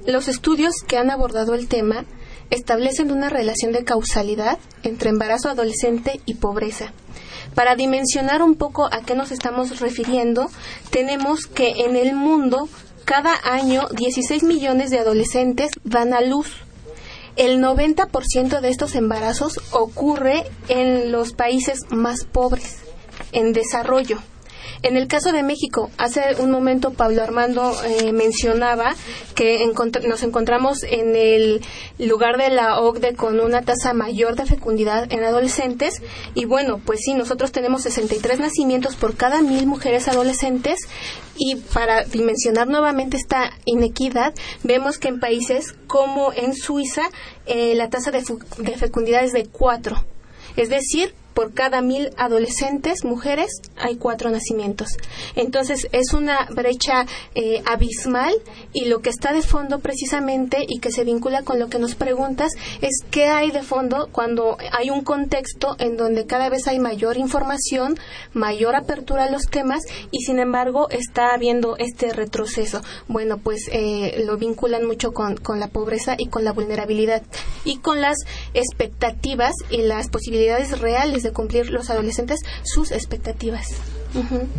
los 0.05 0.27
estudios 0.27 0.75
que 0.87 0.97
han 0.97 1.11
abordado 1.11 1.53
el 1.53 1.67
tema 1.67 2.05
establecen 2.49 3.11
una 3.11 3.29
relación 3.29 3.71
de 3.71 3.83
causalidad 3.83 4.57
entre 4.83 5.09
embarazo 5.09 5.49
adolescente 5.49 6.19
y 6.25 6.35
pobreza. 6.35 6.93
Para 7.53 7.75
dimensionar 7.75 8.41
un 8.41 8.55
poco 8.55 8.85
a 8.85 9.01
qué 9.05 9.15
nos 9.15 9.31
estamos 9.31 9.79
refiriendo, 9.79 10.49
tenemos 10.89 11.45
que 11.47 11.85
en 11.85 11.95
el 11.95 12.15
mundo 12.15 12.67
cada 13.05 13.33
año 13.43 13.87
16 13.95 14.43
millones 14.43 14.89
de 14.89 14.99
adolescentes 14.99 15.71
dan 15.83 16.13
a 16.13 16.21
luz. 16.21 16.51
El 17.35 17.61
90% 17.61 18.61
de 18.61 18.69
estos 18.69 18.95
embarazos 18.95 19.59
ocurre 19.71 20.43
en 20.69 21.11
los 21.11 21.33
países 21.33 21.79
más 21.89 22.25
pobres, 22.25 22.79
en 23.31 23.53
desarrollo. 23.53 24.19
En 24.81 24.97
el 24.97 25.07
caso 25.07 25.31
de 25.31 25.43
México, 25.43 25.89
hace 25.97 26.35
un 26.39 26.51
momento 26.51 26.91
Pablo 26.91 27.23
Armando 27.23 27.73
eh, 27.83 28.11
mencionaba 28.11 28.95
que 29.33 29.65
nos 30.07 30.23
encontramos 30.23 30.83
en 30.83 31.15
el 31.15 31.61
lugar 31.99 32.37
de 32.37 32.49
la 32.49 32.79
OCDE 32.79 33.15
con 33.15 33.39
una 33.39 33.61
tasa 33.61 33.93
mayor 33.93 34.35
de 34.35 34.45
fecundidad 34.45 35.11
en 35.11 35.23
adolescentes 35.23 36.01
y 36.33 36.45
bueno, 36.45 36.79
pues 36.85 36.99
sí, 37.03 37.13
nosotros 37.13 37.51
tenemos 37.51 37.83
63 37.83 38.39
nacimientos 38.39 38.95
por 38.95 39.15
cada 39.15 39.41
mil 39.41 39.65
mujeres 39.67 40.07
adolescentes 40.07 40.79
y 41.37 41.55
para 41.55 42.03
dimensionar 42.03 42.67
nuevamente 42.67 43.17
esta 43.17 43.51
inequidad, 43.65 44.33
vemos 44.63 44.97
que 44.97 45.09
en 45.09 45.19
países 45.19 45.75
como 45.87 46.31
en 46.33 46.53
Suiza 46.53 47.03
eh, 47.45 47.75
la 47.75 47.89
tasa 47.89 48.11
de, 48.11 48.23
de 48.57 48.77
fecundidad 48.77 49.23
es 49.23 49.33
de 49.33 49.45
4. 49.45 49.95
Es 50.55 50.69
decir, 50.69 51.13
por 51.35 51.53
cada 51.53 51.81
mil 51.81 52.09
adolescentes 52.17 53.03
mujeres 53.03 53.51
hay 53.77 53.97
cuatro 53.97 54.31
nacimientos. 54.31 54.87
Entonces 55.35 55.87
es 55.91 56.13
una 56.13 56.47
brecha 56.49 57.05
eh, 57.35 57.61
abismal 57.65 58.33
y 58.73 58.85
lo 58.85 59.01
que 59.01 59.09
está 59.09 59.33
de 59.33 59.41
fondo 59.41 59.79
precisamente 59.79 60.65
y 60.67 60.79
que 60.79 60.91
se 60.91 61.03
vincula 61.03 61.43
con 61.43 61.59
lo 61.59 61.67
que 61.67 61.77
nos 61.77 61.93
preguntas 61.93 62.51
es 62.81 63.03
qué 63.11 63.25
hay 63.25 63.51
de 63.51 63.61
fondo 63.61 64.07
cuando 64.11 64.57
hay 64.71 64.89
un 64.89 65.03
contexto 65.03 65.75
en 65.77 65.97
donde 65.97 66.25
cada 66.25 66.49
vez 66.49 66.67
hay 66.67 66.79
mayor 66.79 67.17
información, 67.17 67.99
mayor 68.33 68.75
apertura 68.75 69.25
a 69.25 69.31
los 69.31 69.43
temas 69.47 69.81
y 70.11 70.23
sin 70.23 70.39
embargo 70.39 70.89
está 70.89 71.33
habiendo 71.33 71.75
este 71.77 72.13
retroceso. 72.13 72.81
Bueno, 73.09 73.39
pues 73.39 73.67
eh, 73.73 74.23
lo 74.25 74.37
vinculan 74.37 74.85
mucho 74.85 75.11
con, 75.11 75.35
con 75.35 75.59
la 75.59 75.67
pobreza 75.67 76.15
y 76.17 76.27
con 76.27 76.45
la 76.45 76.53
vulnerabilidad 76.53 77.23
y 77.65 77.79
con 77.79 77.99
las 77.99 78.15
expectativas 78.53 79.53
y 79.69 79.81
las 79.81 80.07
posibilidades 80.07 80.79
reales 80.79 81.24
de 81.25 81.33
cumplir 81.33 81.71
los 81.71 81.89
adolescentes 81.89 82.39
sus 82.63 82.91
expectativas. 82.91 83.67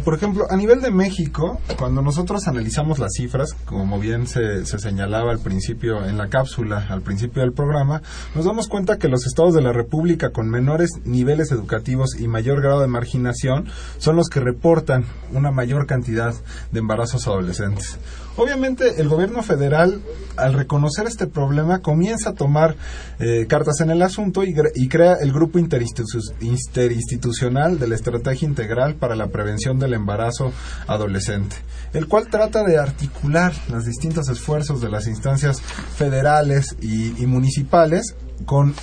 Por 0.04 0.14
ejemplo, 0.14 0.44
a 0.50 0.56
nivel 0.56 0.82
de 0.82 0.90
México, 0.90 1.58
cuando 1.78 2.02
nosotros 2.02 2.46
analizamos 2.46 2.98
las 2.98 3.14
cifras, 3.14 3.54
como 3.64 3.98
bien 3.98 4.26
se, 4.26 4.66
se, 4.66 4.78
señalaba 4.78 5.30
al 5.30 5.38
principio 5.38 6.04
en 6.04 6.18
la 6.18 6.28
cápsula, 6.28 6.86
al 6.90 7.00
principio 7.00 7.40
del 7.40 7.54
programa, 7.54 8.02
nos 8.34 8.44
damos 8.44 8.68
cuenta 8.68 8.98
que 8.98 9.08
los 9.08 9.26
estados 9.26 9.54
de 9.54 9.62
la 9.62 9.72
República 9.72 10.30
con 10.30 10.50
menores 10.50 10.90
niveles 11.04 11.52
educativos 11.52 12.20
y 12.20 12.28
mayor 12.28 12.60
grado 12.60 12.80
de 12.80 12.86
marginación 12.86 13.66
son 13.96 14.16
los 14.16 14.28
que 14.28 14.40
reportan 14.40 15.06
una 15.32 15.50
mayor 15.50 15.86
cantidad 15.86 16.34
de 16.72 16.78
embarazos 16.78 17.26
adolescentes. 17.26 17.98
Obviamente 18.36 19.00
el 19.00 19.08
gobierno 19.08 19.42
federal, 19.42 20.02
al 20.36 20.52
reconocer 20.52 21.06
este 21.06 21.26
problema, 21.26 21.80
comienza 21.80 22.28
a 22.30 22.34
tomar 22.34 22.76
eh, 23.18 23.46
cartas 23.48 23.80
en 23.80 23.90
el 23.90 24.02
asunto 24.02 24.44
y, 24.44 24.54
crea 24.88 25.14
el 25.14 25.32
grupo 25.32 25.58
interinstitucional 25.58 27.78
de 27.78 27.88
la 27.88 27.94
Estrategia 27.94 28.46
Integral 28.46 28.96
para 28.96 29.16
la 29.16 29.28
Prevención 29.28 29.78
del 29.78 29.94
Embarazo 29.94 30.52
Adolescente, 30.86 31.56
el 31.94 32.08
cual 32.08 32.28
trata 32.28 32.62
de 32.62 32.76
articular 32.78 33.54
los 33.70 33.86
distintos 33.86 34.28
esfuerzos 34.28 34.82
de 34.82 34.90
las 34.90 35.06
instancias 35.06 35.62
federales 35.62 36.76
y 36.80 37.24
municipales 37.26 38.16
con 38.44 38.74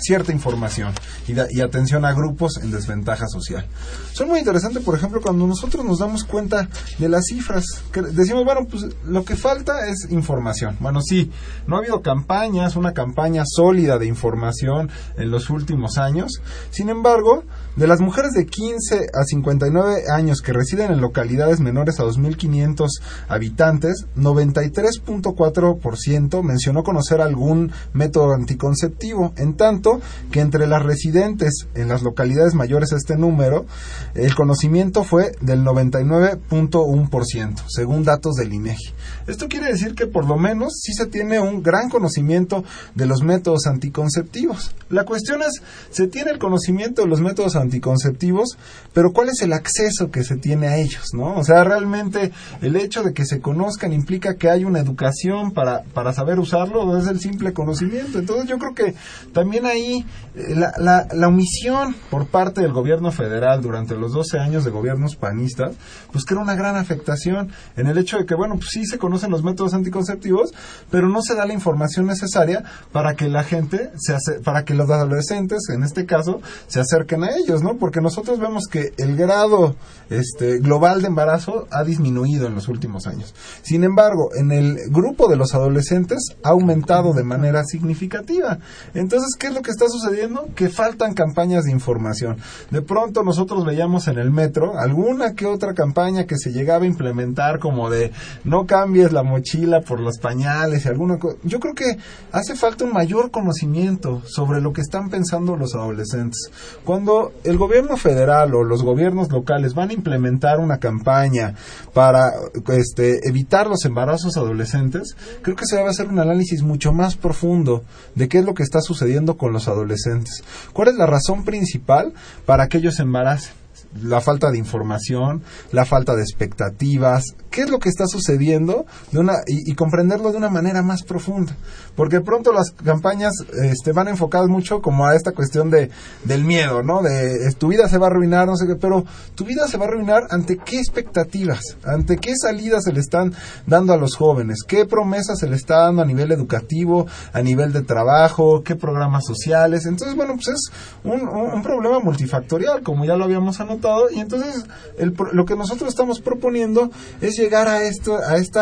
cierta 0.00 0.32
información 0.32 0.92
y, 1.26 1.60
atención 1.60 2.04
a 2.04 2.12
grupos 2.12 2.58
en 2.62 2.70
desventaja 2.70 3.26
social. 3.28 3.66
Son 4.12 4.28
muy 4.28 4.38
interesantes, 4.38 4.82
por 4.82 4.96
ejemplo, 4.96 5.20
cuando 5.20 5.46
nosotros 5.46 5.84
nos 5.84 5.98
damos 5.98 6.24
cuenta 6.24 6.68
de 6.98 7.08
las 7.08 7.24
cifras, 7.26 7.64
que 7.92 8.02
decimos, 8.02 8.44
bueno, 8.44 8.66
pues 8.68 8.86
lo 9.04 9.24
que 9.24 9.36
falta 9.36 9.86
es 9.86 10.10
información. 10.10 10.76
Bueno, 10.80 11.00
sí, 11.02 11.30
no 11.66 11.76
ha 11.76 11.78
habido 11.80 12.02
campañas, 12.02 12.76
una 12.76 12.92
campaña 12.92 13.44
sólida 13.46 13.98
de 13.98 14.06
información 14.06 14.90
en 15.16 15.30
los 15.30 15.50
últimos 15.50 15.98
años. 15.98 16.40
Sin 16.70 16.88
embargo, 16.88 17.44
de 17.76 17.86
las 17.86 18.00
mujeres 18.00 18.32
de 18.32 18.46
15 18.46 19.10
a 19.14 19.22
59 19.24 20.06
años 20.12 20.42
que 20.42 20.52
residen 20.52 20.90
en 20.92 21.00
localidades 21.00 21.60
menores 21.60 22.00
a 22.00 22.04
2.500 22.04 22.88
habitantes, 23.28 24.06
93.4% 24.16 26.42
mencionó 26.42 26.82
conocer 26.82 27.20
algún 27.20 27.70
método 27.92 28.34
anticonceptivo, 28.34 29.32
en 29.36 29.54
tanto 29.54 30.00
que 30.30 30.40
entre 30.40 30.66
las 30.66 30.82
residentes 30.82 31.68
en 31.74 31.88
las 31.88 32.02
localidades 32.02 32.54
mayores 32.54 32.92
este 32.92 33.16
número, 33.16 33.66
el 34.14 34.34
conocimiento 34.34 35.04
fue 35.04 35.32
del 35.40 35.64
99.1%, 35.64 37.62
según 37.68 38.04
datos 38.04 38.34
del 38.34 38.52
INEGI. 38.52 38.92
Esto 39.26 39.48
quiere 39.48 39.66
decir 39.66 39.94
que 39.94 40.06
por 40.06 40.26
lo 40.26 40.36
menos 40.36 40.80
sí 40.82 40.92
se 40.92 41.06
tiene 41.06 41.40
un 41.40 41.62
gran 41.62 41.88
conocimiento 41.88 42.64
de 42.94 43.06
los 43.06 43.22
métodos 43.22 43.66
anticonceptivos. 43.66 44.74
La 44.88 45.04
cuestión 45.04 45.42
es, 45.42 45.62
se 45.90 46.08
tiene 46.08 46.32
el 46.32 46.38
conocimiento 46.38 47.02
de 47.02 47.08
los 47.08 47.20
métodos 47.20 47.56
anticonceptivos, 47.60 48.58
pero 48.92 49.12
¿cuál 49.12 49.28
es 49.28 49.40
el 49.42 49.52
acceso 49.52 50.10
que 50.10 50.24
se 50.24 50.36
tiene 50.36 50.68
a 50.68 50.76
ellos? 50.76 51.10
¿no? 51.12 51.36
O 51.36 51.44
sea, 51.44 51.64
realmente 51.64 52.32
el 52.60 52.76
hecho 52.76 53.02
de 53.02 53.12
que 53.12 53.24
se 53.24 53.40
conozcan 53.40 53.92
implica 53.92 54.34
que 54.34 54.50
hay 54.50 54.64
una 54.64 54.80
educación 54.80 55.52
para, 55.52 55.82
para 55.94 56.12
saber 56.12 56.38
usarlo 56.38 56.82
o 56.82 56.96
es 56.96 57.06
el 57.06 57.20
simple 57.20 57.52
conocimiento. 57.52 58.18
Entonces 58.18 58.48
yo 58.48 58.58
creo 58.58 58.74
que 58.74 58.94
también 59.32 59.66
ahí 59.66 60.04
eh, 60.34 60.54
la, 60.54 61.06
la, 61.12 61.28
omisión 61.28 61.94
por 62.10 62.26
parte 62.26 62.60
del 62.60 62.72
gobierno 62.72 63.12
federal 63.12 63.62
durante 63.62 63.96
los 63.96 64.12
12 64.12 64.38
años 64.38 64.64
de 64.64 64.70
gobiernos 64.70 65.16
panistas, 65.16 65.74
pues 66.12 66.24
que 66.24 66.34
era 66.34 66.42
una 66.42 66.54
gran 66.54 66.76
afectación 66.76 67.50
en 67.76 67.86
el 67.86 67.98
hecho 67.98 68.18
de 68.18 68.26
que, 68.26 68.34
bueno, 68.34 68.56
pues 68.56 68.68
sí 68.70 68.84
se 68.84 68.98
conoce 68.98 69.26
en 69.26 69.32
los 69.32 69.42
métodos 69.42 69.74
anticonceptivos, 69.74 70.52
pero 70.90 71.08
no 71.08 71.22
se 71.22 71.34
da 71.34 71.46
la 71.46 71.54
información 71.54 72.06
necesaria 72.06 72.64
para 72.92 73.14
que 73.14 73.28
la 73.28 73.44
gente, 73.44 73.90
se 73.98 74.14
hace, 74.14 74.40
para 74.40 74.64
que 74.64 74.74
los 74.74 74.90
adolescentes, 74.90 75.68
en 75.74 75.82
este 75.82 76.06
caso, 76.06 76.40
se 76.66 76.80
acerquen 76.80 77.24
a 77.24 77.30
ellos, 77.36 77.49
¿no? 77.58 77.76
Porque 77.76 78.00
nosotros 78.00 78.38
vemos 78.38 78.64
que 78.70 78.92
el 78.96 79.16
grado 79.16 79.74
este, 80.08 80.58
global 80.58 81.02
de 81.02 81.08
embarazo 81.08 81.66
ha 81.70 81.84
disminuido 81.84 82.46
en 82.46 82.54
los 82.54 82.68
últimos 82.68 83.06
años. 83.06 83.34
Sin 83.62 83.84
embargo, 83.84 84.30
en 84.34 84.52
el 84.52 84.90
grupo 84.90 85.28
de 85.28 85.36
los 85.36 85.54
adolescentes 85.54 86.36
ha 86.42 86.50
aumentado 86.50 87.12
de 87.12 87.24
manera 87.24 87.64
significativa. 87.64 88.58
Entonces, 88.94 89.36
¿qué 89.38 89.48
es 89.48 89.54
lo 89.54 89.62
que 89.62 89.70
está 89.70 89.86
sucediendo? 89.88 90.48
Que 90.54 90.68
faltan 90.68 91.14
campañas 91.14 91.64
de 91.64 91.72
información. 91.72 92.38
De 92.70 92.82
pronto 92.82 93.22
nosotros 93.22 93.64
veíamos 93.64 94.08
en 94.08 94.18
el 94.18 94.30
metro 94.30 94.78
alguna 94.78 95.34
que 95.34 95.46
otra 95.46 95.74
campaña 95.74 96.26
que 96.26 96.36
se 96.38 96.52
llegaba 96.52 96.84
a 96.84 96.88
implementar 96.88 97.58
como 97.58 97.90
de 97.90 98.12
no 98.44 98.66
cambies 98.66 99.12
la 99.12 99.22
mochila 99.22 99.80
por 99.80 100.00
los 100.00 100.18
pañales 100.18 100.84
y 100.84 100.88
alguna 100.88 101.18
cosa. 101.18 101.36
Yo 101.42 101.60
creo 101.60 101.74
que 101.74 101.96
hace 102.32 102.54
falta 102.54 102.84
un 102.84 102.92
mayor 102.92 103.30
conocimiento 103.30 104.22
sobre 104.26 104.60
lo 104.60 104.72
que 104.72 104.80
están 104.80 105.10
pensando 105.10 105.56
los 105.56 105.74
adolescentes. 105.74 106.50
Cuando 106.84 107.32
el 107.44 107.58
gobierno 107.58 107.96
federal 107.96 108.54
o 108.54 108.64
los 108.64 108.82
gobiernos 108.82 109.30
locales 109.30 109.74
van 109.74 109.90
a 109.90 109.94
implementar 109.94 110.58
una 110.58 110.78
campaña 110.78 111.54
para 111.92 112.32
este, 112.68 113.28
evitar 113.28 113.66
los 113.66 113.84
embarazos 113.84 114.36
adolescentes, 114.36 115.16
creo 115.42 115.56
que 115.56 115.66
se 115.66 115.76
debe 115.76 115.88
hacer 115.88 116.08
un 116.08 116.18
análisis 116.18 116.62
mucho 116.62 116.92
más 116.92 117.16
profundo 117.16 117.84
de 118.14 118.28
qué 118.28 118.38
es 118.38 118.44
lo 118.44 118.54
que 118.54 118.62
está 118.62 118.80
sucediendo 118.80 119.36
con 119.36 119.52
los 119.52 119.68
adolescentes. 119.68 120.42
¿Cuál 120.72 120.88
es 120.88 120.94
la 120.94 121.06
razón 121.06 121.44
principal 121.44 122.12
para 122.46 122.68
que 122.68 122.78
ellos 122.78 122.96
se 122.96 123.02
embaracen? 123.02 123.59
La 124.02 124.20
falta 124.20 124.50
de 124.50 124.58
información, 124.58 125.42
la 125.72 125.84
falta 125.84 126.14
de 126.14 126.22
expectativas, 126.22 127.24
qué 127.50 127.62
es 127.62 127.70
lo 127.70 127.78
que 127.78 127.88
está 127.88 128.06
sucediendo 128.06 128.86
de 129.10 129.18
una, 129.18 129.34
y, 129.46 129.74
comprenderlo 129.74 130.30
de 130.30 130.38
una 130.38 130.48
manera 130.48 130.82
más 130.82 131.02
profunda. 131.02 131.56
Porque 131.96 132.20
pronto 132.20 132.52
las 132.52 132.70
campañas 132.70 133.32
este, 133.62 133.92
van 133.92 134.08
enfocadas 134.08 134.48
mucho 134.48 134.80
como 134.80 135.06
a 135.06 135.16
esta 135.16 135.32
cuestión 135.32 135.70
de, 135.70 135.90
del 136.24 136.44
miedo, 136.44 136.82
¿no? 136.82 137.02
De 137.02 137.52
tu 137.58 137.68
vida 137.68 137.88
se 137.88 137.98
va 137.98 138.06
a 138.06 138.10
arruinar, 138.10 138.46
no 138.46 138.56
sé 138.56 138.66
qué, 138.66 138.76
pero 138.76 139.04
tu 139.34 139.44
vida 139.44 139.66
se 139.66 139.76
va 139.76 139.86
a 139.86 139.88
arruinar 139.88 140.22
ante 140.30 140.56
qué 140.56 140.78
expectativas, 140.78 141.76
ante 141.84 142.18
qué 142.18 142.34
salidas 142.40 142.84
se 142.84 142.92
le 142.92 143.00
están 143.00 143.34
dando 143.66 143.92
a 143.92 143.96
los 143.96 144.16
jóvenes, 144.16 144.58
qué 144.66 144.86
promesas 144.86 145.40
se 145.40 145.48
le 145.48 145.56
está 145.56 145.80
dando 145.80 146.02
a 146.02 146.06
nivel 146.06 146.30
educativo, 146.30 147.06
a 147.32 147.42
nivel 147.42 147.72
de 147.72 147.82
trabajo, 147.82 148.62
qué 148.62 148.76
programas 148.76 149.26
sociales. 149.26 149.84
Entonces, 149.86 150.16
bueno, 150.16 150.34
pues 150.34 150.48
es 150.48 150.70
un, 151.02 151.28
un 151.28 151.62
problema 151.62 151.98
multifactorial, 151.98 152.82
como 152.82 153.04
ya 153.04 153.16
lo 153.16 153.24
habíamos 153.24 153.60
anotado, 153.60 153.79
y 154.12 154.20
entonces 154.20 154.64
el, 154.98 155.14
lo 155.32 155.44
que 155.44 155.56
nosotros 155.56 155.88
estamos 155.88 156.20
proponiendo 156.20 156.90
es 157.20 157.36
llegar 157.36 157.68
a 157.68 157.82
esto, 157.82 158.18
a 158.18 158.36
este 158.36 158.60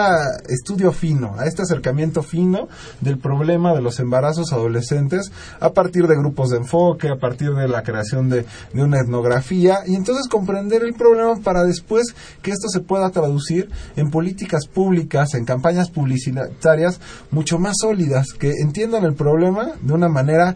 estudio 0.49 0.93
fino, 0.93 1.35
a 1.39 1.47
este 1.47 1.63
acercamiento 1.63 2.23
fino 2.23 2.69
del 3.01 3.19
problema 3.19 3.75
de 3.75 3.83
los 3.83 3.99
embarazos 4.01 4.53
adolescentes 4.53 5.33
a 5.61 5.73
partir 5.73 6.07
de 6.07 6.17
grupos 6.17 6.51
de 6.51 6.59
enfoque, 6.59 7.09
a 7.09 7.17
partir 7.17 7.55
de 7.55 7.69
la 7.69 7.83
creación 7.83 8.29
de, 8.29 8.45
de 8.73 8.83
una 8.83 9.01
etnografía, 9.01 9.81
y 9.87 9.95
entonces 9.95 10.29
comprender 10.29 10.83
el 10.83 10.95
problema 10.95 11.37
para 11.43 11.65
después 11.65 12.15
que 12.43 12.51
esto 12.51 12.69
se 12.69 12.81
pueda 12.81 13.11
traducir 13.11 13.71
en 13.97 14.11
políticas 14.11 14.67
públicas, 14.67 15.35
en 15.35 15.45
campañas 15.45 15.91
publicitarias 15.91 17.01
mucho 17.31 17.59
más 17.59 17.75
sólidas, 17.81 18.29
que 18.39 18.51
entiendan 18.63 19.05
el 19.05 19.15
problema 19.15 19.73
de 19.81 19.93
una 19.93 20.09
manera 20.09 20.55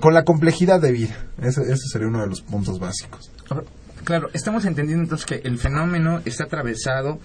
con 0.00 0.14
la 0.14 0.24
complejidad 0.24 0.80
de 0.80 0.92
vida. 0.92 1.16
Ese, 1.40 1.62
ese 1.62 1.88
sería 1.90 2.08
uno 2.08 2.20
de 2.20 2.28
los 2.28 2.42
puntos 2.42 2.78
básicos. 2.78 3.33
Claro, 4.04 4.28
estamos 4.34 4.66
entendiendo 4.66 5.04
entonces 5.04 5.26
que 5.26 5.48
el 5.48 5.58
fenómeno 5.58 6.20
está 6.26 6.44
atravesado 6.44 7.20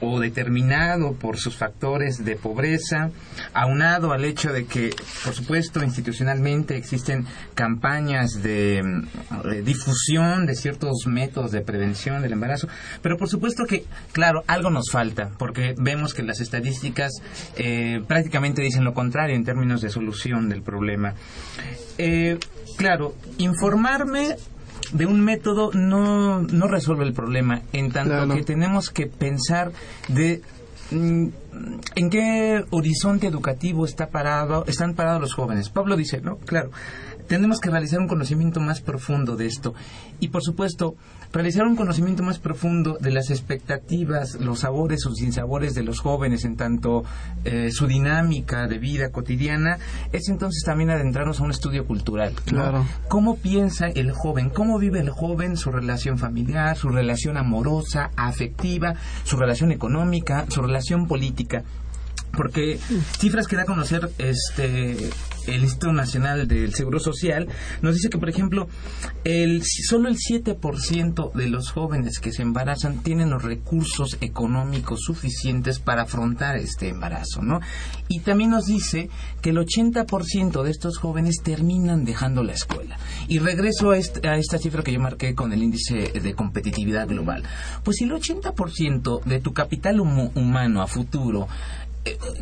o 0.00 0.20
determinado 0.20 1.14
por 1.14 1.38
sus 1.38 1.56
factores 1.56 2.24
de 2.24 2.36
pobreza, 2.36 3.10
aunado 3.52 4.12
al 4.12 4.24
hecho 4.24 4.52
de 4.52 4.66
que, 4.66 4.90
por 5.24 5.34
supuesto, 5.34 5.82
institucionalmente 5.82 6.76
existen 6.76 7.26
campañas 7.54 8.42
de, 8.42 8.82
difusión 9.64 10.46
de 10.46 10.54
ciertos 10.54 11.06
métodos 11.06 11.52
de 11.52 11.60
prevención 11.60 12.22
del 12.22 12.32
embarazo, 12.32 12.68
pero 13.02 13.16
por 13.16 13.28
supuesto 13.28 13.64
que, 13.64 13.84
claro, 14.12 14.42
algo 14.46 14.70
nos 14.70 14.90
falta, 14.90 15.30
porque 15.38 15.74
vemos 15.78 16.14
que 16.14 16.22
las 16.22 16.40
estadísticas 16.40 17.12
eh, 17.56 18.02
prácticamente 18.06 18.62
dicen 18.62 18.84
lo 18.84 18.94
contrario 18.94 19.36
en 19.36 19.44
términos 19.44 19.80
de 19.80 19.90
solución 19.90 20.48
del 20.48 20.62
problema. 20.62 21.14
Eh, 21.98 22.38
claro, 22.76 23.14
informarme 23.38 24.36
de 24.92 25.06
un 25.06 25.20
método 25.20 25.70
no, 25.72 26.40
no 26.42 26.68
resuelve 26.68 27.04
el 27.04 27.12
problema, 27.12 27.62
en 27.72 27.90
tanto 27.90 28.34
que 28.34 28.42
tenemos 28.42 28.90
que 28.90 29.06
pensar 29.06 29.72
de 30.08 30.42
mm, 30.90 31.28
en 31.96 32.10
qué 32.10 32.64
horizonte 32.70 33.26
educativo 33.26 33.84
está 33.84 34.08
parado, 34.08 34.64
están 34.66 34.94
parados 34.94 35.20
los 35.20 35.34
jóvenes. 35.34 35.70
Pablo 35.70 35.96
dice, 35.96 36.20
¿no? 36.20 36.36
Claro, 36.38 36.70
tenemos 37.28 37.60
que 37.60 37.70
realizar 37.70 38.00
un 38.00 38.08
conocimiento 38.08 38.60
más 38.60 38.80
profundo 38.80 39.36
de 39.36 39.46
esto. 39.46 39.74
Y 40.20 40.28
por 40.28 40.42
supuesto, 40.42 40.94
realizar 41.32 41.66
un 41.66 41.76
conocimiento 41.76 42.22
más 42.22 42.38
profundo 42.38 42.96
de 43.00 43.10
las 43.10 43.30
expectativas, 43.30 44.36
los 44.40 44.60
sabores 44.60 45.04
o 45.06 45.14
sinsabores 45.14 45.74
de 45.74 45.82
los 45.82 46.00
jóvenes 46.00 46.44
en 46.44 46.56
tanto 46.56 47.04
eh, 47.44 47.70
su 47.72 47.86
dinámica 47.86 48.66
de 48.66 48.78
vida 48.78 49.10
cotidiana, 49.10 49.78
es 50.12 50.28
entonces 50.28 50.62
también 50.64 50.90
adentrarnos 50.90 51.40
a 51.40 51.44
un 51.44 51.50
estudio 51.50 51.86
cultural. 51.86 52.34
Claro. 52.44 52.84
¿Cómo 53.08 53.36
piensa 53.36 53.86
el 53.88 54.12
joven? 54.12 54.50
¿Cómo 54.50 54.78
vive 54.78 55.00
el 55.00 55.10
joven 55.10 55.56
su 55.56 55.70
relación 55.70 56.18
familiar, 56.18 56.76
su 56.76 56.88
relación 56.88 57.36
amorosa, 57.36 58.10
afectiva, 58.16 58.94
su 59.24 59.36
relación 59.36 59.72
económica, 59.72 60.46
su 60.48 60.62
relación 60.62 61.06
política? 61.06 61.64
Porque 62.36 62.78
cifras 63.18 63.46
que 63.46 63.56
da 63.56 63.62
a 63.62 63.66
conocer 63.66 64.10
este 64.18 65.10
el 65.46 65.62
Instituto 65.62 65.92
Nacional 65.92 66.48
del 66.48 66.74
Seguro 66.74 66.98
Social 67.00 67.48
nos 67.82 67.94
dice 67.94 68.08
que, 68.08 68.18
por 68.18 68.28
ejemplo, 68.28 68.68
el, 69.24 69.62
solo 69.64 70.08
el 70.08 70.16
7% 70.16 71.32
de 71.32 71.48
los 71.48 71.70
jóvenes 71.70 72.18
que 72.18 72.32
se 72.32 72.42
embarazan 72.42 73.02
tienen 73.02 73.30
los 73.30 73.42
recursos 73.42 74.16
económicos 74.20 75.00
suficientes 75.02 75.78
para 75.78 76.02
afrontar 76.02 76.56
este 76.56 76.88
embarazo, 76.88 77.42
¿no? 77.42 77.60
Y 78.08 78.20
también 78.20 78.50
nos 78.50 78.66
dice 78.66 79.10
que 79.42 79.50
el 79.50 79.58
80% 79.58 80.62
de 80.62 80.70
estos 80.70 80.98
jóvenes 80.98 81.36
terminan 81.42 82.04
dejando 82.04 82.42
la 82.42 82.52
escuela. 82.52 82.98
Y 83.28 83.38
regreso 83.38 83.92
a, 83.92 83.96
a 83.96 84.36
esta 84.38 84.58
cifra 84.58 84.82
que 84.82 84.92
yo 84.92 85.00
marqué 85.00 85.34
con 85.34 85.52
el 85.52 85.62
índice 85.62 86.12
de 86.20 86.34
competitividad 86.34 87.08
global. 87.08 87.42
Pues 87.82 87.98
si 87.98 88.04
el 88.04 88.12
80% 88.12 89.24
de 89.24 89.40
tu 89.40 89.52
capital 89.52 90.00
humano 90.00 90.82
a 90.82 90.86
futuro 90.86 91.48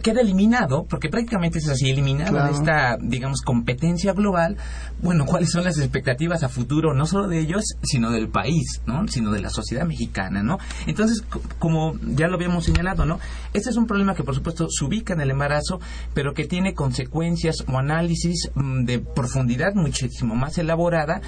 queda 0.02 0.20
eliminado, 0.20 0.84
porque 0.88 1.08
prácticamente 1.08 1.58
es 1.58 1.68
así, 1.68 1.90
eliminado 1.90 2.44
de 2.44 2.50
esta, 2.50 2.96
digamos, 3.00 3.42
competencia 3.42 4.12
global, 4.12 4.56
bueno, 5.00 5.24
¿cuáles 5.26 5.50
son 5.50 5.64
las 5.64 5.78
expectativas 5.78 6.42
a 6.42 6.48
futuro, 6.48 6.94
no 6.94 7.06
solo 7.06 7.28
de 7.28 7.38
ellos, 7.38 7.64
sino 7.82 8.10
del 8.10 8.28
país, 8.28 8.80
¿no? 8.86 9.06
Sino 9.08 9.30
de 9.30 9.40
la 9.40 9.50
sociedad 9.50 9.86
mexicana, 9.86 10.42
¿no? 10.42 10.58
Entonces, 10.86 11.24
como 11.58 11.94
ya 12.02 12.28
lo 12.28 12.34
habíamos 12.34 12.64
señalado, 12.64 13.04
¿no? 13.06 13.20
Este 13.52 13.70
es 13.70 13.76
un 13.76 13.86
problema 13.86 14.14
que, 14.14 14.24
por 14.24 14.34
supuesto, 14.34 14.66
se 14.68 14.84
ubica 14.84 15.14
en 15.14 15.20
el 15.20 15.30
embarazo, 15.30 15.80
pero 16.14 16.34
que 16.34 16.44
tiene 16.44 16.74
consecuencias 16.74 17.64
o 17.66 17.78
análisis 17.78 18.50
mm, 18.54 18.84
de 18.84 18.98
profundidad 19.00 19.74
muchísimo 19.74 20.34
más 20.34 20.58
elaborada 20.58 21.20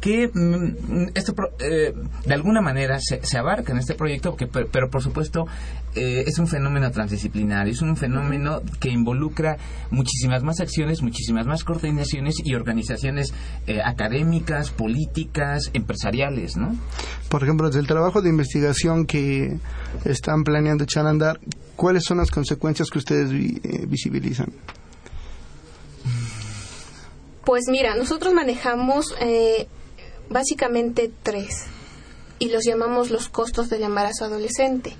que 0.00 0.28
mm, 0.32 1.08
esto, 1.14 1.34
eh, 1.58 1.92
de 2.26 2.34
alguna 2.34 2.60
manera 2.60 2.98
se, 3.00 3.38
abarca 3.38 3.72
en 3.72 3.78
este 3.78 3.94
proyecto, 3.94 4.36
que, 4.36 4.46
pero, 4.46 4.90
por 4.90 5.02
supuesto, 5.02 5.46
eh, 5.94 6.24
es 6.26 6.38
un 6.38 6.46
fenómeno 6.46 6.90
transdisciplinario, 6.90 7.74
es 7.82 7.88
un 7.88 7.96
fenómeno 7.96 8.62
que 8.80 8.88
involucra 8.88 9.56
muchísimas 9.90 10.42
más 10.42 10.60
acciones, 10.60 11.02
muchísimas 11.02 11.46
más 11.46 11.64
coordinaciones 11.64 12.36
y 12.44 12.54
organizaciones 12.54 13.34
eh, 13.66 13.80
académicas, 13.84 14.70
políticas, 14.70 15.70
empresariales, 15.72 16.56
¿no? 16.56 16.76
Por 17.28 17.42
ejemplo, 17.42 17.66
desde 17.66 17.80
el 17.80 17.86
trabajo 17.86 18.22
de 18.22 18.28
investigación 18.28 19.06
que 19.06 19.58
están 20.04 20.44
planeando 20.44 20.84
echar 20.84 21.06
a 21.06 21.10
andar, 21.10 21.40
¿cuáles 21.76 22.04
son 22.04 22.18
las 22.18 22.30
consecuencias 22.30 22.88
que 22.90 22.98
ustedes 22.98 23.30
eh, 23.32 23.86
visibilizan? 23.86 24.52
Pues 27.44 27.64
mira, 27.68 27.96
nosotros 27.96 28.32
manejamos 28.32 29.14
eh, 29.20 29.66
básicamente 30.30 31.10
tres 31.22 31.66
y 32.38 32.48
los 32.50 32.64
llamamos 32.64 33.10
los 33.10 33.28
costos 33.28 33.68
del 33.68 33.82
embarazo 33.82 34.24
adolescente. 34.24 34.96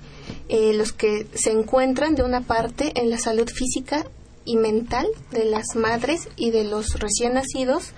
Eh, 0.49 0.73
los 0.73 0.93
que 0.93 1.27
se 1.33 1.51
encuentran 1.51 2.15
de 2.15 2.23
una 2.23 2.41
parte 2.41 2.91
en 2.95 3.09
la 3.09 3.17
salud 3.17 3.49
física 3.49 4.05
y 4.45 4.57
mental 4.57 5.07
de 5.31 5.45
las 5.45 5.75
madres 5.75 6.27
y 6.35 6.51
de 6.51 6.63
los 6.63 6.99
recién 6.99 7.33
nacidos, 7.33 7.91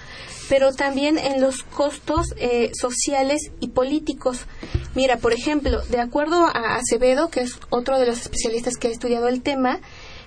pero 0.47 0.71
también 0.71 1.17
en 1.17 1.41
los 1.41 1.63
costos 1.63 2.33
eh, 2.37 2.71
sociales 2.79 3.51
y 3.59 3.69
políticos. 3.69 4.45
Mira, 4.93 5.17
por 5.17 5.33
ejemplo, 5.33 5.81
de 5.87 5.99
acuerdo 5.99 6.45
a 6.45 6.75
Acevedo, 6.75 7.29
que 7.29 7.41
es 7.41 7.57
otro 7.69 7.99
de 7.99 8.05
los 8.05 8.21
especialistas 8.21 8.77
que 8.77 8.89
ha 8.89 8.91
estudiado 8.91 9.27
el 9.27 9.41
tema, 9.41 9.79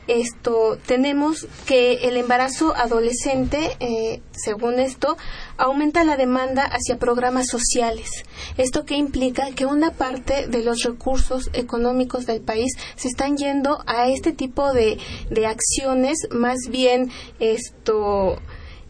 esto 0.08 0.78
tenemos 0.86 1.46
que 1.66 2.08
el 2.08 2.16
embarazo 2.16 2.74
adolescente, 2.74 3.76
eh, 3.78 4.20
según 4.32 4.80
esto, 4.80 5.16
aumenta 5.56 6.02
la 6.02 6.16
demanda 6.16 6.64
hacia 6.64 6.98
programas 6.98 7.46
sociales. 7.48 8.24
Esto 8.56 8.84
que 8.84 8.96
implica 8.96 9.52
que 9.52 9.66
una 9.66 9.92
parte 9.92 10.48
de 10.48 10.62
los 10.62 10.82
recursos 10.82 11.50
económicos 11.52 12.26
del 12.26 12.40
país 12.40 12.72
se 12.96 13.08
están 13.08 13.36
yendo 13.36 13.84
a 13.86 14.08
este 14.08 14.32
tipo 14.32 14.72
de, 14.72 14.98
de 15.30 15.46
acciones, 15.46 16.16
más 16.30 16.56
bien 16.70 17.10
esto. 17.38 18.38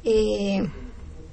Eh, 0.04 0.68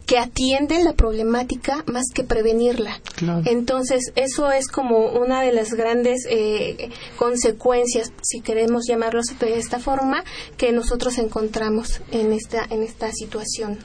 que 0.05 0.17
atienden 0.17 0.83
la 0.83 0.93
problemática 0.93 1.83
más 1.87 2.05
que 2.13 2.23
prevenirla. 2.23 2.99
Entonces, 3.45 4.11
eso 4.15 4.51
es 4.51 4.67
como 4.67 5.07
una 5.07 5.41
de 5.41 5.51
las 5.51 5.73
grandes 5.73 6.25
eh, 6.29 6.89
consecuencias, 7.17 8.11
si 8.21 8.41
queremos 8.41 8.83
llamarlo 8.87 9.21
de 9.39 9.57
esta 9.57 9.79
forma, 9.79 10.23
que 10.57 10.71
nosotros 10.71 11.17
encontramos 11.17 12.01
en 12.11 12.33
esta, 12.33 12.65
en 12.69 12.83
esta 12.83 13.11
situación 13.11 13.79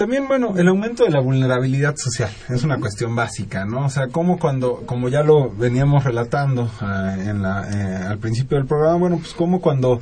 también, 0.00 0.26
bueno, 0.28 0.56
el 0.56 0.66
aumento 0.66 1.04
de 1.04 1.10
la 1.10 1.20
vulnerabilidad 1.20 1.94
social 1.94 2.30
es 2.48 2.64
una 2.64 2.80
cuestión 2.80 3.14
básica, 3.14 3.66
¿no? 3.66 3.84
O 3.84 3.90
sea, 3.90 4.08
como 4.08 4.38
cuando, 4.38 4.76
como 4.86 5.10
ya 5.10 5.22
lo 5.22 5.50
veníamos 5.50 6.04
relatando 6.04 6.70
ah, 6.80 7.16
en 7.18 7.42
la, 7.42 7.68
eh, 7.70 8.06
al 8.08 8.16
principio 8.16 8.56
del 8.56 8.66
programa, 8.66 8.96
bueno, 8.96 9.18
pues 9.18 9.34
como 9.34 9.60
cuando 9.60 10.00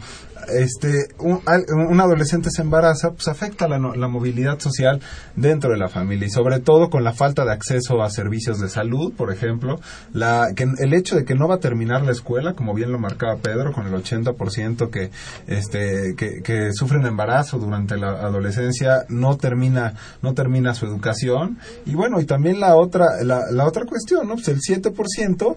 este 0.48 1.08
un, 1.18 1.40
un 1.90 2.00
adolescente 2.00 2.50
se 2.50 2.62
embaraza, 2.62 3.10
pues 3.12 3.28
afecta 3.28 3.68
la, 3.68 3.78
la 3.78 4.08
movilidad 4.08 4.58
social 4.58 5.00
dentro 5.36 5.72
de 5.72 5.78
la 5.78 5.88
familia 5.88 6.26
y 6.26 6.30
sobre 6.30 6.60
todo 6.60 6.90
con 6.90 7.04
la 7.04 7.12
falta 7.12 7.44
de 7.44 7.52
acceso 7.52 8.02
a 8.02 8.10
servicios 8.10 8.60
de 8.60 8.68
salud, 8.68 9.12
por 9.14 9.32
ejemplo, 9.32 9.80
la 10.12 10.52
que 10.54 10.66
el 10.78 10.94
hecho 10.94 11.16
de 11.16 11.24
que 11.24 11.34
no 11.34 11.48
va 11.48 11.56
a 11.56 11.60
terminar 11.60 12.02
la 12.02 12.12
escuela, 12.12 12.54
como 12.54 12.74
bien 12.74 12.92
lo 12.92 12.98
marcaba 12.98 13.36
Pedro, 13.36 13.72
con 13.72 13.86
el 13.86 13.92
80% 13.92 14.90
que 14.90 15.10
este 15.46 16.14
que, 16.16 16.42
que 16.42 16.72
sufren 16.72 17.06
embarazo 17.06 17.58
durante 17.58 17.96
la 17.96 18.10
adolescencia 18.10 19.04
no 19.08 19.36
termina 19.36 19.94
no 20.22 20.34
termina 20.34 20.74
su 20.74 20.86
educación 20.86 21.58
y 21.86 21.94
bueno 21.94 22.20
y 22.20 22.24
también 22.24 22.60
la 22.60 22.76
otra 22.76 23.22
la, 23.22 23.50
la 23.50 23.66
otra 23.66 23.84
cuestión, 23.84 24.28
¿no? 24.28 24.34
Pues 24.34 24.48
el 24.48 24.60
7% 24.60 25.56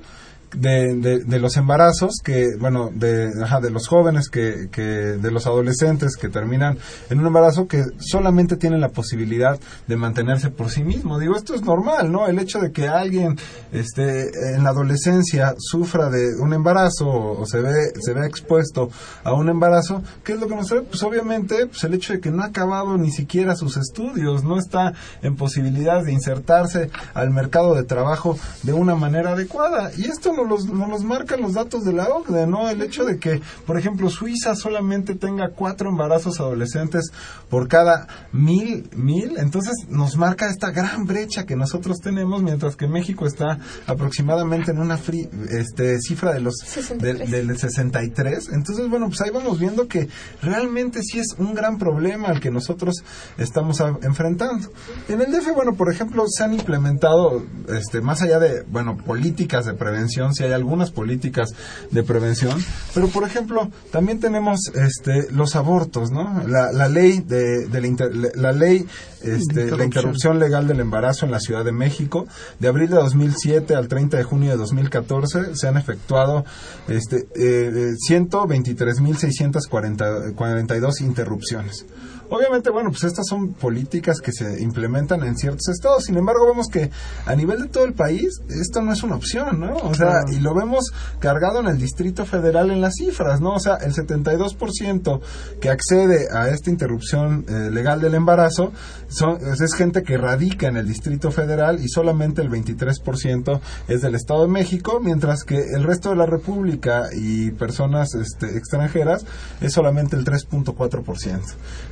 de, 0.53 0.95
de, 0.95 1.19
de 1.19 1.39
los 1.39 1.57
embarazos 1.57 2.15
que 2.23 2.55
bueno 2.59 2.89
de 2.93 3.31
ajá, 3.43 3.59
de 3.59 3.69
los 3.69 3.87
jóvenes 3.87 4.29
que, 4.29 4.69
que 4.71 4.81
de 4.81 5.31
los 5.31 5.47
adolescentes 5.47 6.15
que 6.15 6.29
terminan 6.29 6.77
en 7.09 7.19
un 7.19 7.27
embarazo 7.27 7.67
que 7.67 7.83
solamente 7.99 8.57
tienen 8.57 8.81
la 8.81 8.89
posibilidad 8.89 9.59
de 9.87 9.95
mantenerse 9.95 10.49
por 10.49 10.69
sí 10.69 10.83
mismo. 10.83 11.19
Digo 11.19 11.35
esto 11.35 11.55
es 11.55 11.61
normal 11.61 12.11
no 12.11 12.27
el 12.27 12.39
hecho 12.39 12.59
de 12.59 12.71
que 12.71 12.87
alguien 12.87 13.37
este 13.71 14.55
en 14.55 14.63
la 14.63 14.71
adolescencia 14.71 15.55
sufra 15.57 16.09
de 16.09 16.35
un 16.39 16.53
embarazo 16.53 17.07
o, 17.07 17.45
se 17.45 17.61
ve 17.61 17.93
se 17.99 18.13
vea 18.13 18.25
expuesto 18.25 18.89
a 19.23 19.33
un 19.33 19.49
embarazo 19.49 20.03
qué 20.23 20.33
es 20.33 20.39
lo 20.39 20.47
que 20.47 20.55
nos 20.55 20.67
trae 20.67 20.81
pues 20.81 21.01
obviamente 21.03 21.67
pues 21.67 21.83
el 21.83 21.93
hecho 21.93 22.13
de 22.13 22.19
que 22.19 22.31
no 22.31 22.43
ha 22.43 22.47
acabado 22.47 22.97
ni 22.97 23.11
siquiera 23.11 23.55
sus 23.55 23.77
estudios 23.77 24.43
no 24.43 24.57
está 24.57 24.93
en 25.21 25.35
posibilidad 25.35 26.03
de 26.03 26.11
insertarse 26.11 26.89
al 27.13 27.29
mercado 27.29 27.75
de 27.75 27.83
trabajo 27.83 28.37
de 28.63 28.73
una 28.73 28.95
manera 28.95 29.31
adecuada. 29.31 29.91
Y 29.97 30.05
esto 30.05 30.33
nos 30.45 30.65
los, 30.65 30.73
nos 30.73 30.89
los 30.89 31.03
marcan 31.03 31.41
los 31.41 31.53
datos 31.53 31.83
de 31.83 31.93
la 31.93 32.07
OCDE, 32.09 32.47
¿no? 32.47 32.69
El 32.69 32.81
hecho 32.81 33.05
de 33.05 33.17
que, 33.19 33.41
por 33.65 33.77
ejemplo, 33.77 34.09
Suiza 34.09 34.55
solamente 34.55 35.15
tenga 35.15 35.49
cuatro 35.49 35.89
embarazos 35.89 36.39
adolescentes 36.39 37.11
por 37.49 37.67
cada 37.67 38.07
mil, 38.31 38.89
mil, 38.95 39.37
entonces 39.37 39.73
nos 39.89 40.17
marca 40.17 40.49
esta 40.49 40.71
gran 40.71 41.05
brecha 41.05 41.45
que 41.45 41.55
nosotros 41.55 41.99
tenemos, 41.99 42.41
mientras 42.43 42.75
que 42.75 42.87
México 42.87 43.25
está 43.25 43.59
aproximadamente 43.87 44.71
en 44.71 44.79
una 44.79 44.97
fri- 44.97 45.29
este, 45.49 45.99
cifra 45.99 46.33
de 46.33 46.41
los 46.41 46.55
del, 46.97 47.29
del 47.29 47.57
63. 47.57 48.49
Entonces, 48.53 48.89
bueno, 48.89 49.07
pues 49.07 49.21
ahí 49.21 49.29
vamos 49.31 49.59
viendo 49.59 49.87
que 49.87 50.07
realmente 50.41 51.01
sí 51.03 51.19
es 51.19 51.35
un 51.37 51.53
gran 51.53 51.77
problema 51.77 52.29
al 52.29 52.39
que 52.39 52.51
nosotros 52.51 52.95
estamos 53.37 53.81
a- 53.81 53.97
enfrentando. 54.03 54.69
En 55.09 55.21
el 55.21 55.31
DF, 55.31 55.53
bueno, 55.53 55.73
por 55.75 55.91
ejemplo, 55.91 56.23
se 56.27 56.43
han 56.43 56.53
implementado, 56.53 57.43
este, 57.69 58.01
más 58.01 58.21
allá 58.21 58.39
de, 58.39 58.63
bueno, 58.63 58.97
políticas 58.97 59.65
de 59.65 59.73
prevención, 59.73 60.30
sí 60.33 60.43
hay 60.43 60.51
algunas 60.53 60.91
políticas 60.91 61.49
de 61.91 62.03
prevención, 62.03 62.57
pero 62.93 63.07
por 63.09 63.23
ejemplo, 63.23 63.69
también 63.91 64.19
tenemos, 64.19 64.59
este, 64.75 65.31
los 65.31 65.55
abortos, 65.55 66.11
¿no? 66.11 66.43
La, 66.47 66.71
la 66.71 66.87
ley 66.87 67.19
de, 67.19 67.67
de 67.67 67.81
la, 67.81 67.87
inter- 67.87 68.11
la 68.35 68.51
ley, 68.51 68.85
este, 69.23 69.65
la 69.77 69.85
interrupción 69.85 70.39
legal 70.39 70.67
del 70.67 70.79
embarazo 70.79 71.25
en 71.25 71.31
la 71.31 71.39
Ciudad 71.39 71.63
de 71.65 71.71
México, 71.71 72.27
de 72.59 72.67
abril 72.67 72.89
de 72.89 72.95
2007 72.95 73.75
al 73.75 73.87
30 73.87 74.17
de 74.17 74.23
junio 74.23 74.51
de 74.51 74.57
2014, 74.57 75.55
se 75.55 75.67
han 75.67 75.77
efectuado, 75.77 76.45
este, 76.87 77.27
eh, 77.35 77.91
123.642 78.09 81.01
interrupciones. 81.01 81.85
Obviamente, 82.31 82.69
bueno, 82.69 82.91
pues 82.91 83.03
estas 83.03 83.25
son 83.27 83.53
políticas 83.53 84.21
que 84.21 84.31
se 84.31 84.61
implementan 84.61 85.21
en 85.23 85.35
ciertos 85.35 85.67
estados. 85.67 86.05
Sin 86.05 86.15
embargo, 86.15 86.47
vemos 86.47 86.67
que 86.69 86.89
a 87.25 87.35
nivel 87.35 87.63
de 87.63 87.67
todo 87.67 87.83
el 87.83 87.93
país 87.93 88.41
esto 88.47 88.81
no 88.81 88.93
es 88.93 89.03
una 89.03 89.15
opción, 89.15 89.59
¿no? 89.59 89.75
O 89.75 89.93
sea, 89.93 90.21
y 90.31 90.39
lo 90.39 90.55
vemos 90.55 90.93
cargado 91.19 91.59
en 91.59 91.67
el 91.67 91.77
Distrito 91.77 92.25
Federal 92.25 92.71
en 92.71 92.79
las 92.79 92.93
cifras, 92.95 93.41
¿no? 93.41 93.55
O 93.55 93.59
sea, 93.59 93.75
el 93.75 93.93
72% 93.93 95.19
que 95.59 95.69
accede 95.69 96.29
a 96.33 96.47
esta 96.47 96.69
interrupción 96.69 97.43
eh, 97.49 97.69
legal 97.69 97.99
del 97.99 98.15
embarazo 98.15 98.71
son, 99.09 99.39
es 99.41 99.73
gente 99.73 100.01
que 100.03 100.17
radica 100.17 100.69
en 100.69 100.77
el 100.77 100.87
Distrito 100.87 101.31
Federal 101.31 101.83
y 101.83 101.89
solamente 101.89 102.41
el 102.41 102.49
23% 102.49 103.59
es 103.89 104.01
del 104.01 104.15
Estado 104.15 104.43
de 104.43 104.47
México, 104.47 105.01
mientras 105.03 105.43
que 105.43 105.57
el 105.57 105.83
resto 105.83 106.11
de 106.11 106.15
la 106.15 106.27
República 106.27 107.09
y 107.13 107.51
personas 107.51 108.15
este, 108.15 108.57
extranjeras 108.57 109.25
es 109.59 109.73
solamente 109.73 110.15
el 110.15 110.23
3.4%. 110.23 111.41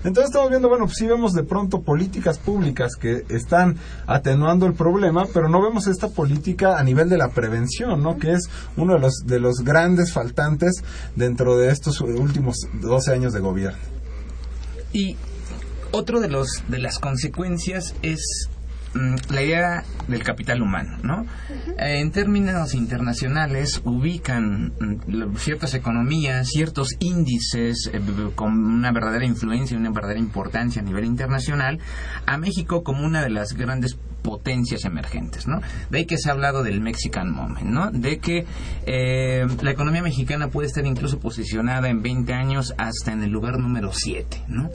Entonces 0.06 0.29
estamos 0.30 0.50
viendo, 0.50 0.70
bueno, 0.70 0.86
pues 0.86 0.98
sí 0.98 1.08
vemos 1.08 1.34
de 1.34 1.44
pronto 1.44 1.82
políticas 1.82 2.38
públicas 2.38 2.96
que 2.96 3.26
están 3.30 3.78
atenuando 4.08 4.66
el 4.66 4.74
problema, 4.74 5.26
pero 5.34 5.50
no 5.50 5.62
vemos 5.62 5.88
esta 5.88 6.10
política 6.10 6.80
a 6.80 6.84
nivel 6.84 7.10
de 7.10 7.18
la 7.18 7.30
prevención, 7.30 8.02
¿no? 8.02 8.18
Que 8.18 8.34
es 8.34 8.50
uno 8.78 8.94
de 8.94 9.00
los, 9.00 9.14
de 9.26 9.40
los 9.40 9.58
grandes 9.64 10.14
faltantes 10.14 10.84
dentro 11.16 11.58
de 11.58 11.70
estos 11.70 12.02
últimos 12.02 12.58
12 12.82 13.12
años 13.12 13.34
de 13.34 13.40
gobierno. 13.40 13.80
Y 14.94 15.18
otro 15.92 16.20
de 16.20 16.30
los 16.30 16.64
de 16.68 16.80
las 16.80 17.00
consecuencias 17.00 17.96
es 18.02 18.50
la 18.94 19.42
idea 19.42 19.84
del 20.08 20.24
capital 20.24 20.62
humano, 20.62 20.98
¿no? 21.04 21.26
Eh, 21.78 22.00
en 22.00 22.12
términos 22.12 22.74
internacionales 22.74 23.82
ubican 23.86 24.74
mm, 24.80 25.36
ciertas 25.38 25.74
economías, 25.74 26.48
ciertos 26.48 26.96
índices 27.00 27.90
eh, 27.94 28.02
con 28.36 28.54
una 28.54 28.92
verdadera 28.92 29.26
influencia 29.26 29.76
y 29.76 29.80
una 29.80 29.92
verdadera 29.92 30.20
importancia 30.20 30.82
a 30.82 30.86
nivel 30.86 31.06
internacional 31.06 31.80
a 32.26 32.38
México 32.38 32.84
como 32.84 33.06
una 33.06 33.22
de 33.22 33.30
las 33.30 33.54
grandes 33.54 33.98
potencias 34.22 34.86
emergentes, 34.86 35.48
¿no? 35.48 35.62
De 35.90 36.00
ahí 36.00 36.06
que 36.06 36.18
se 36.18 36.30
ha 36.30 36.34
hablado 36.34 36.64
del 36.64 36.82
Mexican 36.82 37.32
Moment, 37.32 37.66
¿no? 37.66 37.92
De 37.92 38.20
que 38.20 38.46
eh, 38.86 39.48
la 39.62 39.72
economía 39.72 40.02
mexicana 40.02 40.50
puede 40.50 40.68
estar 40.68 40.86
incluso 40.86 41.20
posicionada 41.20 41.90
en 41.90 42.02
20 42.02 42.34
años 42.34 42.74
hasta 42.78 43.12
en 43.12 43.24
el 43.24 43.32
lugar 43.32 43.60
número 43.60 43.92
7, 43.94 44.44
¿no? 44.48 44.70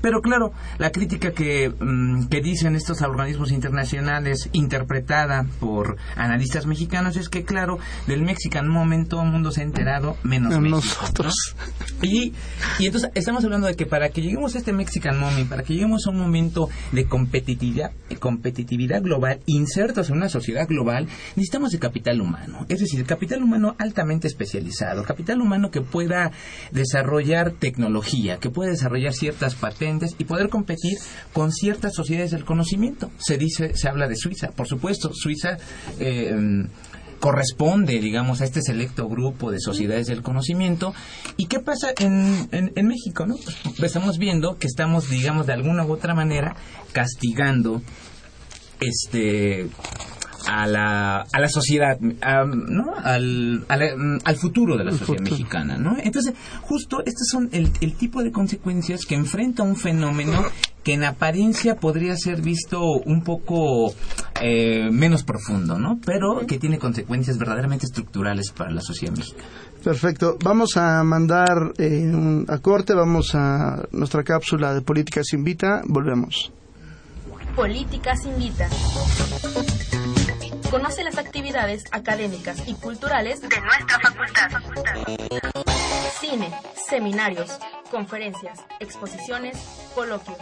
Pero 0.00 0.20
claro, 0.20 0.52
la 0.78 0.90
crítica 0.90 1.32
que, 1.32 1.70
mm, 1.70 2.28
que 2.28 2.40
dicen 2.40 2.76
estos 2.76 3.02
organismos 3.02 3.50
internacionales, 3.50 4.48
interpretada 4.52 5.44
por 5.60 5.96
analistas 6.16 6.66
mexicanos, 6.66 7.16
es 7.16 7.28
que, 7.28 7.44
claro, 7.44 7.78
del 8.06 8.22
Mexican 8.22 8.68
Moment 8.68 9.08
todo 9.08 9.22
el 9.22 9.30
mundo 9.30 9.50
se 9.50 9.62
ha 9.62 9.64
enterado, 9.64 10.16
menos 10.22 10.58
México. 10.60 10.76
Nosotros. 10.76 11.34
Y, 12.02 12.32
y 12.78 12.86
entonces 12.86 13.10
estamos 13.14 13.44
hablando 13.44 13.66
de 13.66 13.74
que 13.74 13.86
para 13.86 14.10
que 14.10 14.22
lleguemos 14.22 14.54
a 14.54 14.58
este 14.58 14.72
Mexican 14.72 15.18
Moment, 15.18 15.48
para 15.48 15.62
que 15.62 15.74
lleguemos 15.74 16.06
a 16.06 16.10
un 16.10 16.18
momento 16.18 16.68
de 16.92 17.06
competitividad, 17.06 17.90
competitividad 18.20 19.02
global, 19.02 19.40
insertos 19.46 20.10
en 20.10 20.16
una 20.16 20.28
sociedad 20.28 20.66
global, 20.68 21.08
necesitamos 21.34 21.74
el 21.74 21.80
capital 21.80 22.20
humano. 22.20 22.66
Es 22.68 22.80
decir, 22.80 23.04
capital 23.04 23.42
humano 23.42 23.74
altamente 23.78 24.28
especializado, 24.28 25.02
capital 25.02 25.40
humano 25.40 25.70
que 25.70 25.80
pueda 25.80 26.30
desarrollar 26.70 27.52
tecnología, 27.52 28.38
que 28.38 28.50
pueda 28.50 28.70
desarrollar 28.70 29.12
ciertas 29.12 29.54
patentes 29.54 29.87
y 30.18 30.24
poder 30.24 30.48
competir 30.48 30.98
con 31.32 31.52
ciertas 31.52 31.94
sociedades 31.94 32.30
del 32.30 32.44
conocimiento. 32.44 33.10
Se 33.18 33.38
dice, 33.38 33.76
se 33.76 33.88
habla 33.88 34.08
de 34.08 34.16
Suiza, 34.16 34.48
por 34.48 34.66
supuesto, 34.66 35.10
Suiza 35.12 35.58
eh, 35.98 36.34
corresponde, 37.20 37.98
digamos, 37.98 38.40
a 38.40 38.44
este 38.44 38.62
selecto 38.62 39.08
grupo 39.08 39.50
de 39.50 39.60
sociedades 39.60 40.06
del 40.06 40.22
conocimiento. 40.22 40.94
¿Y 41.36 41.46
qué 41.46 41.60
pasa 41.60 41.92
en, 41.98 42.48
en, 42.52 42.86
México? 42.86 43.26
¿no? 43.26 43.36
Pues 43.64 43.82
estamos 43.82 44.18
viendo 44.18 44.56
que 44.56 44.66
estamos, 44.66 45.08
digamos, 45.10 45.46
de 45.46 45.52
alguna 45.52 45.84
u 45.84 45.92
otra 45.92 46.14
manera 46.14 46.56
castigando 46.92 47.82
este 48.80 49.68
a 50.46 50.66
la, 50.66 51.20
a 51.32 51.40
la 51.40 51.48
sociedad, 51.48 51.98
a, 52.22 52.44
¿no? 52.44 52.94
al, 53.02 53.60
mm, 53.68 54.18
al 54.24 54.36
futuro 54.36 54.76
de 54.76 54.84
la 54.84 54.92
sociedad 54.92 55.22
mexicana. 55.22 55.78
¿no? 55.78 55.96
Entonces, 56.02 56.34
justo 56.62 56.98
estos 57.04 57.26
son 57.30 57.48
el, 57.52 57.70
el 57.80 57.94
tipo 57.94 58.22
de 58.22 58.30
consecuencias 58.32 59.04
que 59.06 59.14
enfrenta 59.14 59.62
un 59.62 59.76
fenómeno 59.76 60.44
que 60.84 60.94
en 60.94 61.04
apariencia 61.04 61.74
podría 61.76 62.16
ser 62.16 62.40
visto 62.40 62.80
un 63.04 63.22
poco 63.22 63.92
eh, 64.40 64.88
menos 64.90 65.22
profundo, 65.24 65.78
¿no? 65.78 65.98
pero 66.04 66.46
que 66.46 66.58
tiene 66.58 66.78
consecuencias 66.78 67.36
verdaderamente 67.38 67.86
estructurales 67.86 68.50
para 68.52 68.70
la 68.70 68.80
sociedad 68.80 69.14
mexicana. 69.16 69.44
Perfecto. 69.82 70.36
Vamos 70.42 70.76
a 70.76 71.02
mandar 71.04 71.72
eh, 71.78 72.08
un- 72.12 72.46
a 72.48 72.58
corte, 72.58 72.94
vamos 72.94 73.34
a 73.34 73.82
nuestra 73.92 74.24
cápsula 74.24 74.74
de 74.74 74.82
Políticas 74.82 75.32
Invita. 75.32 75.82
Volvemos. 75.86 76.52
Políticas 77.54 78.24
Invita. 78.24 78.68
Conoce 80.70 81.02
las 81.02 81.16
actividades 81.16 81.84
académicas 81.92 82.62
y 82.66 82.74
culturales 82.74 83.40
de 83.40 83.48
nuestra 83.60 83.98
facultad. 84.00 84.50
Cine, 86.20 86.52
seminarios, 86.88 87.58
conferencias, 87.90 88.60
exposiciones, 88.78 89.56
coloquios. 89.94 90.36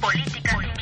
Políticas 0.00 0.77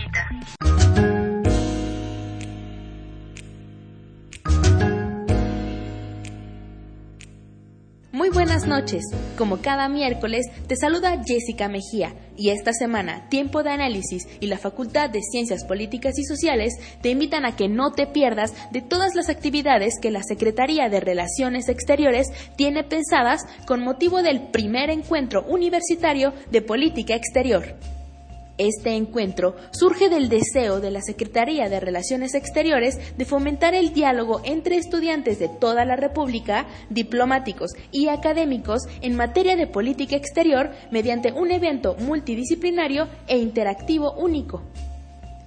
Muy 8.26 8.34
buenas 8.34 8.66
noches. 8.66 9.04
Como 9.38 9.58
cada 9.58 9.88
miércoles, 9.88 10.46
te 10.66 10.74
saluda 10.74 11.22
Jessica 11.24 11.68
Mejía 11.68 12.12
y 12.36 12.50
esta 12.50 12.72
semana 12.72 13.28
Tiempo 13.28 13.62
de 13.62 13.70
Análisis 13.70 14.26
y 14.40 14.48
la 14.48 14.58
Facultad 14.58 15.10
de 15.10 15.22
Ciencias 15.22 15.64
Políticas 15.64 16.18
y 16.18 16.24
Sociales 16.24 16.74
te 17.02 17.10
invitan 17.10 17.44
a 17.44 17.54
que 17.54 17.68
no 17.68 17.92
te 17.92 18.08
pierdas 18.08 18.52
de 18.72 18.82
todas 18.82 19.14
las 19.14 19.28
actividades 19.28 20.00
que 20.02 20.10
la 20.10 20.24
Secretaría 20.24 20.88
de 20.88 20.98
Relaciones 20.98 21.68
Exteriores 21.68 22.26
tiene 22.56 22.82
pensadas 22.82 23.42
con 23.64 23.84
motivo 23.84 24.20
del 24.22 24.48
primer 24.48 24.90
encuentro 24.90 25.44
universitario 25.46 26.32
de 26.50 26.62
política 26.62 27.14
exterior. 27.14 27.76
Este 28.58 28.90
encuentro 28.96 29.54
surge 29.70 30.08
del 30.08 30.30
deseo 30.30 30.80
de 30.80 30.90
la 30.90 31.02
Secretaría 31.02 31.68
de 31.68 31.78
Relaciones 31.78 32.34
Exteriores 32.34 32.98
de 33.18 33.24
fomentar 33.26 33.74
el 33.74 33.92
diálogo 33.92 34.40
entre 34.44 34.76
estudiantes 34.76 35.38
de 35.38 35.48
toda 35.48 35.84
la 35.84 35.96
República, 35.96 36.66
diplomáticos 36.88 37.72
y 37.92 38.08
académicos 38.08 38.82
en 39.02 39.14
materia 39.14 39.56
de 39.56 39.66
política 39.66 40.16
exterior 40.16 40.70
mediante 40.90 41.32
un 41.32 41.50
evento 41.50 41.96
multidisciplinario 41.98 43.08
e 43.26 43.36
interactivo 43.36 44.12
único. 44.12 44.62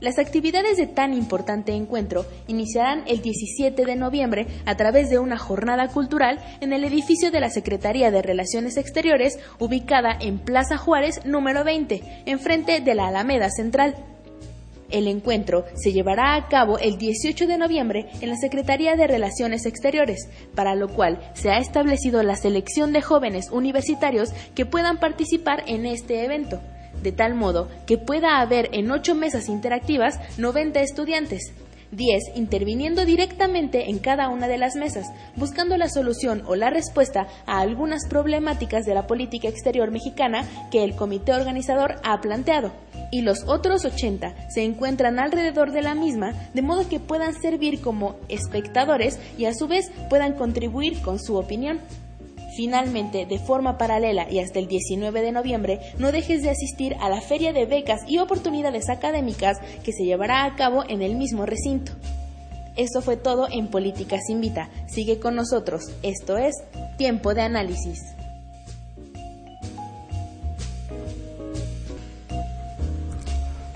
Las 0.01 0.17
actividades 0.17 0.77
de 0.77 0.88
tan 0.88 1.13
importante 1.13 1.73
encuentro 1.73 2.25
iniciarán 2.47 3.03
el 3.05 3.21
17 3.21 3.83
de 3.83 3.95
noviembre 3.97 4.47
a 4.65 4.77
través 4.77 5.09
de 5.09 5.19
una 5.19 5.38
jornada 5.38 5.89
cultural 5.89 6.39
en 6.62 6.71
el 6.71 6.85
edificio 6.85 7.31
de 7.31 7.41
la 7.41 7.49
Secretaría 7.49 8.09
de 8.09 8.21
Relaciones 8.21 8.77
Exteriores 8.77 9.39
ubicada 9.59 10.17
en 10.21 10.39
Plaza 10.39 10.77
Juárez 10.77 11.25
número 11.25 11.65
20, 11.65 12.23
enfrente 12.27 12.79
de 12.79 12.95
la 12.95 13.07
Alameda 13.07 13.49
Central. 13.49 13.97
El 14.89 15.05
encuentro 15.07 15.65
se 15.75 15.91
llevará 15.91 16.35
a 16.35 16.47
cabo 16.47 16.79
el 16.79 16.97
18 16.97 17.45
de 17.45 17.57
noviembre 17.57 18.07
en 18.21 18.29
la 18.29 18.38
Secretaría 18.38 18.95
de 18.95 19.05
Relaciones 19.05 19.65
Exteriores, 19.65 20.29
para 20.55 20.75
lo 20.75 20.88
cual 20.88 21.19
se 21.33 21.51
ha 21.51 21.59
establecido 21.59 22.23
la 22.23 22.38
selección 22.38 22.93
de 22.93 23.01
jóvenes 23.01 23.49
universitarios 23.51 24.31
que 24.55 24.65
puedan 24.65 24.97
participar 24.97 25.65
en 25.67 25.85
este 25.85 26.23
evento 26.23 26.62
de 27.02 27.12
tal 27.12 27.36
modo 27.36 27.69
que 27.86 27.97
pueda 27.97 28.39
haber 28.39 28.69
en 28.73 28.91
ocho 28.91 29.15
mesas 29.15 29.49
interactivas 29.49 30.19
90 30.38 30.82
estudiantes, 30.82 31.54
10 31.91 32.36
interviniendo 32.36 33.06
directamente 33.06 33.89
en 33.89 33.99
cada 33.99 34.30
una 34.30 34.47
de 34.47 34.58
las 34.58 34.75
mesas, 34.75 35.08
buscando 35.36 35.78
la 35.78 35.89
solución 35.89 36.43
o 36.45 36.56
la 36.56 36.69
respuesta 36.69 37.28
a 37.45 37.60
algunas 37.60 38.08
problemáticas 38.08 38.86
de 38.86 38.93
la 38.93 39.08
política 39.08 39.47
exterior 39.47 39.91
mexicana 39.91 40.43
que 40.71 40.84
el 40.84 40.95
comité 40.95 41.34
organizador 41.34 41.95
ha 42.04 42.21
planteado, 42.21 42.71
y 43.12 43.21
los 43.21 43.43
otros 43.47 43.86
80 43.86 44.49
se 44.49 44.63
encuentran 44.63 45.19
alrededor 45.19 45.71
de 45.71 45.82
la 45.82 45.95
misma, 45.95 46.34
de 46.54 46.62
modo 46.62 46.88
que 46.88 46.99
puedan 46.99 47.34
servir 47.34 47.82
como 47.82 48.17
espectadores 48.30 49.19
y 49.38 49.45
a 49.45 49.54
su 49.54 49.67
vez 49.67 49.91
puedan 50.10 50.34
contribuir 50.34 51.02
con 51.02 51.19
su 51.19 51.38
opinión. 51.38 51.80
Finalmente, 52.59 53.25
de 53.25 53.39
forma 53.39 53.77
paralela 53.77 54.29
y 54.29 54.39
hasta 54.39 54.59
el 54.59 54.67
19 54.67 55.21
de 55.21 55.31
noviembre, 55.31 55.79
no 55.97 56.11
dejes 56.11 56.41
de 56.41 56.49
asistir 56.49 56.93
a 56.99 57.07
la 57.07 57.21
Feria 57.21 57.53
de 57.53 57.65
Becas 57.65 58.01
y 58.05 58.17
Oportunidades 58.17 58.89
Académicas 58.89 59.59
que 59.81 59.93
se 59.93 60.03
llevará 60.03 60.43
a 60.43 60.57
cabo 60.57 60.83
en 60.85 61.01
el 61.01 61.15
mismo 61.15 61.45
recinto. 61.45 61.93
Esto 62.75 63.01
fue 63.01 63.15
todo 63.15 63.47
en 63.49 63.69
Políticas 63.69 64.29
Invita. 64.29 64.67
Sigue 64.89 65.19
con 65.19 65.35
nosotros. 65.35 65.83
Esto 66.03 66.37
es 66.37 66.53
Tiempo 66.97 67.33
de 67.33 67.43
Análisis. 67.43 68.01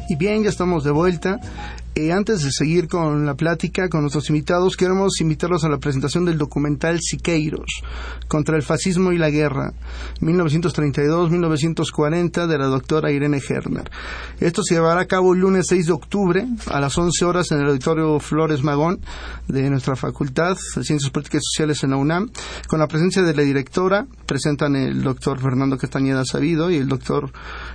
Y 0.09 0.17
bien, 0.17 0.43
ya 0.43 0.49
estamos 0.49 0.83
de 0.83 0.91
vuelta. 0.91 1.39
Eh, 1.95 2.12
antes 2.12 2.41
de 2.41 2.49
seguir 2.51 2.88
con 2.88 3.23
la 3.23 3.36
plática 3.36 3.88
con 3.88 4.01
nuestros 4.01 4.27
invitados, 4.29 4.75
queremos 4.75 5.21
invitarlos 5.21 5.63
a 5.63 5.69
la 5.69 5.77
presentación 5.77 6.25
del 6.25 6.39
documental 6.39 6.99
Siqueiros, 6.99 7.84
contra 8.27 8.56
el 8.56 8.63
fascismo 8.63 9.12
y 9.12 9.19
la 9.19 9.29
guerra, 9.29 9.73
1932-1940, 10.21 12.47
de 12.47 12.58
la 12.58 12.65
doctora 12.65 13.12
Irene 13.12 13.39
Herner. 13.47 13.91
Esto 14.39 14.63
se 14.63 14.73
llevará 14.73 15.01
a 15.01 15.06
cabo 15.06 15.36
el 15.36 15.41
lunes 15.41 15.67
6 15.69 15.86
de 15.86 15.91
octubre 15.91 16.47
a 16.65 16.79
las 16.79 16.97
11 16.97 17.25
horas 17.25 17.51
en 17.51 17.60
el 17.60 17.67
auditorio 17.67 18.19
Flores 18.19 18.63
Magón 18.63 18.99
de 19.47 19.69
nuestra 19.69 19.95
Facultad 19.95 20.58
de 20.75 20.84
Ciencias 20.84 21.12
Políticas 21.12 21.43
y 21.43 21.53
Sociales 21.53 21.84
en 21.84 21.91
la 21.91 21.97
UNAM, 21.97 22.32
con 22.67 22.79
la 22.79 22.88
presencia 22.88 23.21
de 23.21 23.36
la 23.36 23.43
directora, 23.43 24.08
presentan 24.25 24.75
el 24.75 25.03
doctor 25.03 25.39
Fernando 25.39 25.77
Castañeda 25.77 26.25
Sabido 26.25 26.71
y 26.71 26.77
el 26.77 26.88
doctor 26.88 27.32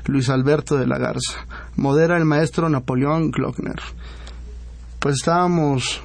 Luis 0.08 0.28
Alberto 0.28 0.76
de 0.76 0.88
la 0.88 0.98
Garza. 0.98 1.46
Modera 1.76 2.16
el 2.16 2.24
maestro 2.24 2.68
Napoleón 2.68 3.30
Glockner 3.30 3.80
pues 4.98 5.16
estábamos 5.16 6.00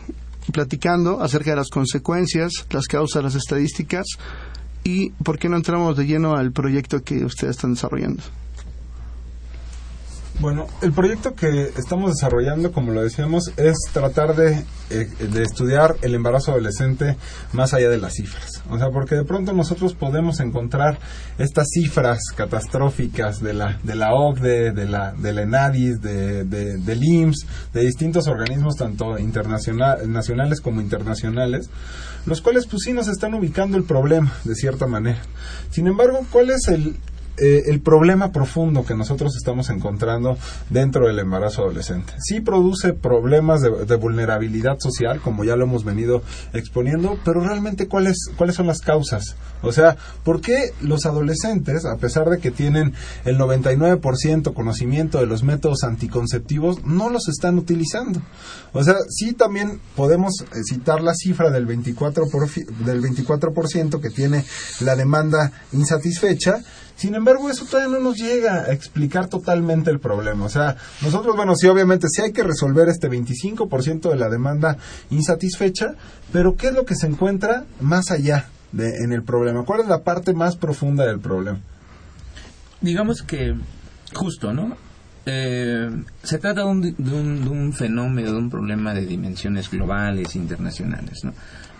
platicando 0.51 1.21
acerca 1.21 1.51
de 1.51 1.57
las 1.57 1.69
consecuencias, 1.69 2.51
las 2.69 2.85
causas, 2.87 3.23
las 3.23 3.35
estadísticas 3.35 4.05
y 4.83 5.11
por 5.11 5.39
qué 5.39 5.49
no 5.49 5.55
entramos 5.55 5.97
de 5.97 6.05
lleno 6.05 6.35
al 6.35 6.51
proyecto 6.51 7.03
que 7.03 7.23
ustedes 7.25 7.55
están 7.55 7.73
desarrollando. 7.73 8.23
Bueno, 10.39 10.65
el 10.81 10.91
proyecto 10.91 11.35
que 11.35 11.71
estamos 11.77 12.11
desarrollando, 12.11 12.71
como 12.71 12.91
lo 12.91 13.03
decíamos, 13.03 13.51
es 13.55 13.77
tratar 13.93 14.35
de, 14.35 14.65
eh, 14.89 15.07
de, 15.31 15.43
estudiar 15.43 15.95
el 16.01 16.15
embarazo 16.15 16.51
adolescente 16.51 17.17
más 17.53 17.73
allá 17.73 17.87
de 17.89 17.99
las 17.99 18.13
cifras. 18.13 18.63
O 18.69 18.77
sea, 18.79 18.89
porque 18.89 19.15
de 19.15 19.25
pronto 19.25 19.53
nosotros 19.53 19.93
podemos 19.93 20.39
encontrar 20.39 20.97
estas 21.37 21.67
cifras 21.69 22.19
catastróficas 22.35 23.41
de 23.41 23.53
la, 23.53 23.79
de 23.83 23.95
la 23.95 24.15
OCDE, 24.15 24.71
de 24.71 24.85
la, 24.87 25.11
de 25.13 25.33
la 25.33 25.43
ENADIS, 25.43 26.01
de, 26.01 26.43
de, 26.45 26.77
del 26.77 27.03
IMSS, 27.03 27.45
de 27.71 27.81
distintos 27.81 28.27
organismos, 28.27 28.75
tanto 28.75 29.19
internacional, 29.19 30.11
nacionales 30.11 30.61
como 30.61 30.81
internacionales, 30.81 31.69
los 32.25 32.41
cuales 32.41 32.65
pues 32.65 32.83
sí 32.85 32.93
nos 32.93 33.07
están 33.07 33.35
ubicando 33.35 33.77
el 33.77 33.83
problema, 33.83 34.33
de 34.43 34.55
cierta 34.55 34.87
manera. 34.87 35.21
Sin 35.69 35.85
embargo, 35.87 36.25
¿cuál 36.31 36.49
es 36.49 36.67
el, 36.69 36.97
eh, 37.37 37.63
el 37.67 37.81
problema 37.81 38.31
profundo 38.31 38.85
que 38.85 38.95
nosotros 38.95 39.35
estamos 39.35 39.69
encontrando 39.69 40.37
dentro 40.69 41.07
del 41.07 41.19
embarazo 41.19 41.63
adolescente. 41.63 42.13
Sí 42.19 42.41
produce 42.41 42.93
problemas 42.93 43.61
de, 43.61 43.95
vulnerabilidad 43.95 44.77
social, 44.79 45.19
como 45.21 45.43
ya 45.43 45.55
lo 45.55 45.63
hemos 45.63 45.83
venido 45.83 46.21
exponiendo, 46.53 47.17
pero 47.23 47.41
realmente 47.41 47.87
¿cuáles, 47.87 48.29
cuáles 48.37 48.55
son 48.55 48.67
las 48.67 48.81
causas? 48.81 49.35
O 49.61 49.71
sea, 49.71 49.95
¿por 50.23 50.41
qué 50.41 50.71
los 50.81 51.05
adolescentes, 51.05 51.85
a 51.85 51.97
pesar 51.97 52.29
de 52.29 52.39
que 52.39 52.51
tienen 52.51 52.93
el 53.25 53.37
99% 53.37 54.53
conocimiento 54.53 55.19
de 55.19 55.25
los 55.25 55.43
métodos 55.43 55.83
anticonceptivos, 55.83 56.83
no 56.85 57.09
los 57.09 57.29
están 57.29 57.57
utilizando? 57.57 58.21
O 58.73 58.83
sea, 58.83 58.95
sí 59.09 59.33
también 59.33 59.79
podemos 59.95 60.41
eh, 60.41 60.45
citar 60.63 61.01
la 61.01 61.13
cifra 61.13 61.49
del 61.49 61.67
24%, 61.67 62.29
por, 62.29 62.49
del 62.85 63.01
24 63.01 63.53
que 64.01 64.09
tiene 64.09 64.43
la 64.81 64.95
demanda 64.95 65.51
insatisfecha, 65.71 66.61
sin 66.95 67.15
embargo, 67.15 67.49
eso 67.49 67.65
todavía 67.65 67.97
no 67.97 68.03
nos 68.03 68.17
llega 68.17 68.63
a 68.63 68.71
explicar 68.71 69.27
totalmente 69.27 69.89
el 69.89 69.99
problema. 69.99 70.45
O 70.45 70.49
sea, 70.49 70.77
nosotros, 71.01 71.35
bueno, 71.35 71.55
sí, 71.55 71.67
obviamente, 71.67 72.07
sí 72.09 72.21
hay 72.21 72.31
que 72.31 72.43
resolver 72.43 72.87
este 72.87 73.09
25% 73.09 74.09
de 74.09 74.15
la 74.15 74.29
demanda 74.29 74.77
insatisfecha, 75.09 75.95
pero 76.31 76.55
¿qué 76.55 76.67
es 76.67 76.73
lo 76.73 76.85
que 76.85 76.95
se 76.95 77.07
encuentra 77.07 77.65
más 77.81 78.11
allá 78.11 78.47
de, 78.71 79.03
en 79.03 79.11
el 79.11 79.23
problema? 79.23 79.65
¿Cuál 79.65 79.81
es 79.81 79.87
la 79.87 80.03
parte 80.03 80.33
más 80.33 80.55
profunda 80.55 81.05
del 81.05 81.19
problema? 81.19 81.59
Digamos 82.81 83.23
que, 83.23 83.55
justo, 84.13 84.53
¿no? 84.53 84.77
Eh, 85.25 85.89
se 86.21 86.37
trata 86.37 86.61
de 86.61 86.67
un, 86.67 86.81
de 86.81 87.49
un 87.49 87.73
fenómeno, 87.73 88.31
de 88.31 88.37
un 88.37 88.49
problema 88.49 88.93
de 88.93 89.05
dimensiones 89.05 89.69
globales, 89.71 90.35
internacionales, 90.35 91.23
¿no? 91.23 91.33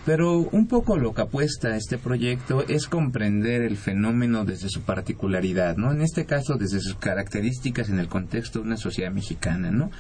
Pero 0.05 0.39
un 0.39 0.67
poco 0.67 0.97
lo 0.97 1.13
que 1.13 1.21
apuesta 1.21 1.77
este 1.77 1.97
proyecto 1.97 2.65
es 2.67 2.87
comprender 2.87 3.61
el 3.61 3.77
fenómeno 3.77 4.43
desde 4.43 4.67
su 4.67 4.81
particularidad, 4.81 5.77
¿no? 5.77 5.93
En 5.93 6.01
este 6.01 6.25
caso, 6.25 6.55
desde 6.55 6.81
sus 6.81 6.95
características 6.95 7.89
en 7.89 7.99
el 7.99 8.09
contexto 8.09 8.59
de 8.59 8.65
una 8.65 8.77
sociedad 8.77 9.11
mexicana, 9.11 9.71
¿no? 9.71 9.91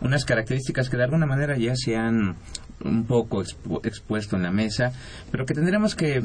Unas 0.00 0.24
características 0.24 0.88
que 0.88 0.96
de 0.96 1.04
alguna 1.04 1.26
manera 1.26 1.56
ya 1.56 1.74
se 1.74 1.96
han 1.96 2.36
un 2.84 3.04
poco 3.04 3.42
expuesto 3.82 4.36
en 4.36 4.44
la 4.44 4.52
mesa, 4.52 4.92
pero 5.32 5.44
que 5.44 5.54
tendremos 5.54 5.96
que 5.96 6.22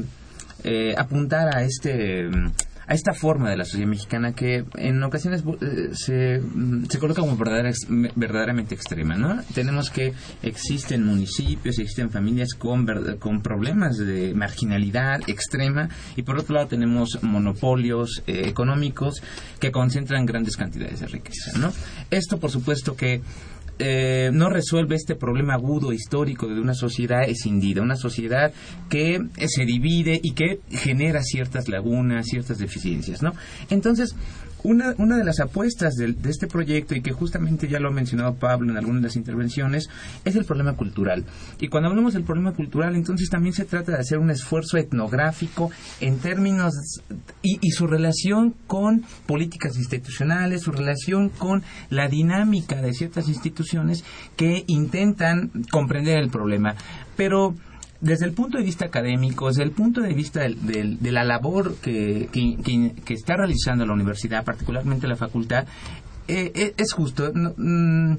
eh, 0.62 0.94
apuntar 0.96 1.56
a 1.56 1.64
este 1.64 2.30
a 2.86 2.94
esta 2.94 3.12
forma 3.12 3.50
de 3.50 3.56
la 3.56 3.64
sociedad 3.64 3.88
mexicana 3.88 4.34
que 4.34 4.64
en 4.76 5.02
ocasiones 5.02 5.42
eh, 5.60 5.90
se, 5.92 6.40
mm, 6.40 6.86
se, 6.86 6.98
coloca 6.98 7.20
como 7.20 7.36
verdaderamente 7.36 8.74
extrema, 8.74 9.16
¿no? 9.16 9.42
Tenemos 9.54 9.90
que 9.90 10.12
existen 10.42 11.04
municipios, 11.04 11.78
existen 11.78 12.10
familias 12.10 12.54
con, 12.54 12.86
con 13.18 13.42
problemas 13.42 13.96
de 13.96 14.34
marginalidad 14.34 15.20
extrema 15.28 15.88
y 16.16 16.22
por 16.22 16.38
otro 16.38 16.54
lado 16.54 16.68
tenemos 16.68 17.22
monopolios 17.22 18.22
eh, 18.26 18.42
económicos 18.46 19.22
que 19.60 19.72
concentran 19.72 20.26
grandes 20.26 20.56
cantidades 20.56 21.00
de 21.00 21.06
riqueza, 21.06 21.58
¿no? 21.58 21.72
Esto, 22.10 22.38
por 22.38 22.50
supuesto, 22.50 22.96
que 22.96 23.22
eh, 23.78 24.30
no 24.32 24.50
resuelve 24.50 24.96
este 24.96 25.16
problema 25.16 25.54
agudo 25.54 25.92
histórico 25.92 26.46
de 26.46 26.60
una 26.60 26.74
sociedad 26.74 27.22
escindida, 27.24 27.82
una 27.82 27.96
sociedad 27.96 28.52
que 28.88 29.20
se 29.46 29.64
divide 29.64 30.20
y 30.22 30.32
que 30.32 30.60
genera 30.70 31.22
ciertas 31.22 31.68
lagunas, 31.68 32.26
ciertas 32.26 32.58
deficiencias, 32.58 33.22
¿no? 33.22 33.32
Entonces, 33.70 34.14
una, 34.64 34.94
una 34.98 35.16
de 35.16 35.24
las 35.24 35.40
apuestas 35.40 35.94
de, 35.94 36.12
de, 36.12 36.30
este 36.30 36.46
proyecto, 36.46 36.94
y 36.94 37.02
que 37.02 37.12
justamente 37.12 37.68
ya 37.68 37.78
lo 37.78 37.88
ha 37.88 37.92
mencionado 37.92 38.34
Pablo 38.34 38.70
en 38.70 38.78
algunas 38.78 39.02
de 39.02 39.08
las 39.08 39.16
intervenciones, 39.16 39.88
es 40.24 40.34
el 40.36 40.44
problema 40.44 40.74
cultural. 40.74 41.24
Y 41.60 41.68
cuando 41.68 41.90
hablamos 41.90 42.14
del 42.14 42.24
problema 42.24 42.52
cultural, 42.52 42.96
entonces 42.96 43.28
también 43.30 43.52
se 43.52 43.66
trata 43.66 43.92
de 43.92 43.98
hacer 43.98 44.18
un 44.18 44.30
esfuerzo 44.30 44.78
etnográfico 44.78 45.70
en 46.00 46.18
términos 46.18 46.74
y, 47.42 47.58
y 47.60 47.70
su 47.70 47.86
relación 47.86 48.54
con 48.66 49.04
políticas 49.26 49.76
institucionales, 49.76 50.62
su 50.62 50.72
relación 50.72 51.28
con 51.28 51.62
la 51.90 52.08
dinámica 52.08 52.80
de 52.80 52.92
ciertas 52.92 53.28
instituciones 53.28 54.04
que 54.36 54.64
intentan 54.66 55.50
comprender 55.70 56.18
el 56.18 56.30
problema. 56.30 56.74
Pero 57.16 57.54
desde 58.04 58.26
el 58.26 58.32
punto 58.32 58.58
de 58.58 58.64
vista 58.64 58.84
académico, 58.84 59.48
desde 59.48 59.62
el 59.62 59.70
punto 59.70 60.02
de 60.02 60.12
vista 60.12 60.40
de, 60.40 60.96
de 61.00 61.12
la 61.12 61.24
labor 61.24 61.76
que, 61.76 62.28
está 63.08 63.36
realizando 63.36 63.86
la 63.86 63.94
universidad, 63.94 64.44
particularmente 64.44 65.08
la 65.08 65.16
facultad, 65.16 65.66
eh, 66.28 66.52
eh, 66.54 66.74
es 66.76 66.92
justo 66.92 67.32
mm, 67.34 68.16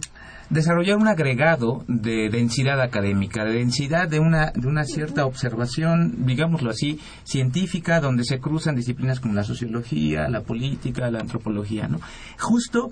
desarrollar 0.49 0.97
un 0.97 1.07
agregado 1.07 1.83
de 1.87 2.29
densidad 2.31 2.81
académica, 2.81 3.45
de 3.45 3.53
densidad 3.53 4.07
de 4.07 4.19
una, 4.19 4.51
de 4.55 4.67
una 4.67 4.85
cierta 4.85 5.27
observación, 5.27 6.25
digámoslo 6.25 6.71
así, 6.71 6.99
científica, 7.23 7.99
donde 7.99 8.23
se 8.23 8.39
cruzan 8.39 8.75
disciplinas 8.75 9.19
como 9.19 9.35
la 9.35 9.43
sociología, 9.43 10.27
la 10.29 10.41
política, 10.41 11.11
la 11.11 11.19
antropología, 11.19 11.87
¿no? 11.87 11.99
Justo 12.39 12.91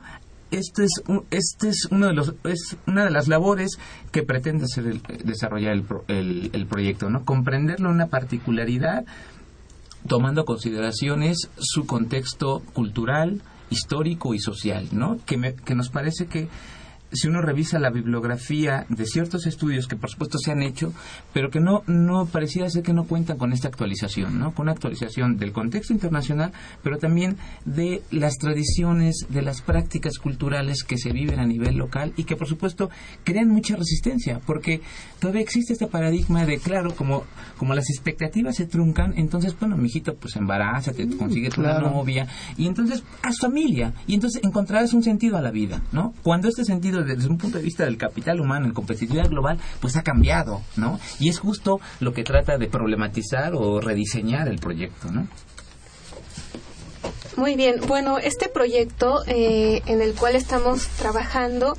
este 0.54 0.84
es, 0.84 1.02
este 1.32 1.70
es, 1.70 1.88
uno 1.92 2.08
de 2.08 2.14
los, 2.14 2.36
es 2.44 2.78
una 2.88 3.06
de 3.06 3.12
las 3.12 3.28
labores 3.28 3.80
que 4.12 4.24
pretende 4.24 4.66
hacer 4.66 5.02
desarrollar 5.24 5.74
el, 6.08 6.52
el, 6.54 6.66
proyecto, 6.68 7.10
¿no? 7.10 7.26
Comprenderlo 7.26 7.90
en 7.90 7.96
una 7.96 8.08
particularidad, 8.08 9.06
tomando 10.08 10.46
consideraciones 10.46 11.50
su 11.58 11.86
contexto 11.86 12.62
cultural, 12.74 13.42
histórico 13.70 14.34
y 14.34 14.40
social, 14.40 14.88
¿no? 14.92 15.18
Que, 15.26 15.56
que 15.66 15.76
nos 15.76 15.90
parece 15.90 16.28
que 16.28 16.48
si 17.14 17.28
uno 17.28 17.42
revisa 17.42 17.80
la 17.80 17.90
bibliografía 17.90 18.86
de 18.90 19.06
ciertos 19.06 19.46
estudios 19.46 19.88
que 19.88 19.96
por 19.96 20.10
supuesto 20.10 20.38
se 20.38 20.52
han 20.52 20.62
hecho, 20.62 20.94
pero 21.32 21.50
que 21.50 21.60
no, 21.60 21.84
no 21.88 22.26
pareciera 22.26 22.70
ser 22.70 22.84
que 22.84 22.94
no 22.94 23.06
cuentan 23.06 23.38
con 23.38 23.54
esta 23.54 23.68
actualización, 23.68 24.40
¿no? 24.40 24.54
Con 24.54 24.64
una 24.64 24.74
actualización 24.74 25.38
del 25.38 25.52
contexto 25.52 25.94
internacional, 25.94 26.52
pero 26.82 26.98
también 26.98 27.38
de 27.66 28.02
las 28.12 28.38
tradiciones, 28.38 29.28
de 29.30 29.42
las 29.42 29.62
prácticas 29.62 30.18
culturales 30.18 30.84
que 30.84 30.98
se 30.98 31.12
viven 31.12 31.40
a 31.40 31.46
nivel 31.46 31.76
local 31.76 32.14
y 32.18 32.24
que 32.24 32.36
por 32.36 32.48
supuesto 32.48 32.90
crean 33.24 33.50
mucha 33.50 33.76
resistencia, 33.76 34.40
porque 34.46 34.82
todavía 35.20 35.42
existe 35.42 35.74
este 35.74 35.88
paradigma 35.88 36.46
de, 36.46 36.58
claro, 36.58 36.96
como, 36.96 37.24
como 37.58 37.74
las 37.74 37.90
expectativas 37.90 38.56
se 38.56 38.66
truncan, 38.66 39.14
entonces, 39.18 39.58
bueno, 39.60 39.78
mijito, 39.78 40.16
pues 40.16 40.36
embarázate, 40.36 41.08
consigues 41.18 41.58
una 41.58 41.80
novia, 41.80 42.28
y 42.58 42.68
entonces 42.68 43.04
haz 43.22 43.38
familia, 43.40 43.94
y 44.08 44.16
entonces 44.16 44.44
encontrarás 44.44 44.94
un 44.94 45.04
sentido 45.04 45.38
a 45.38 45.42
la 45.42 45.52
vida, 45.52 45.82
¿no? 45.92 46.14
Cuando 46.24 46.48
este 46.48 46.66
sentido 46.66 47.03
desde 47.04 47.30
un 47.30 47.38
punto 47.38 47.58
de 47.58 47.64
vista 47.64 47.86
del 47.86 47.98
capital 47.98 48.40
humano 48.40 48.66
en 48.66 48.74
competitividad 48.74 49.30
global, 49.30 49.60
pues 49.80 49.96
ha 49.96 50.04
cambiado, 50.04 50.62
¿no? 50.76 51.00
Y 51.20 51.30
es 51.30 51.40
justo 51.40 51.80
lo 52.00 52.14
que 52.14 52.24
trata 52.24 52.58
de 52.58 52.68
problematizar 52.68 53.54
o 53.56 53.80
rediseñar 53.80 54.48
el 54.48 54.60
proyecto, 54.60 55.12
¿no? 55.12 55.28
Muy 57.36 57.56
bien, 57.56 57.82
bueno, 57.88 58.20
este 58.20 58.48
proyecto 58.48 59.24
eh, 59.28 59.82
en 59.88 60.02
el 60.02 60.14
cual 60.14 60.36
estamos 60.36 60.88
trabajando 60.88 61.76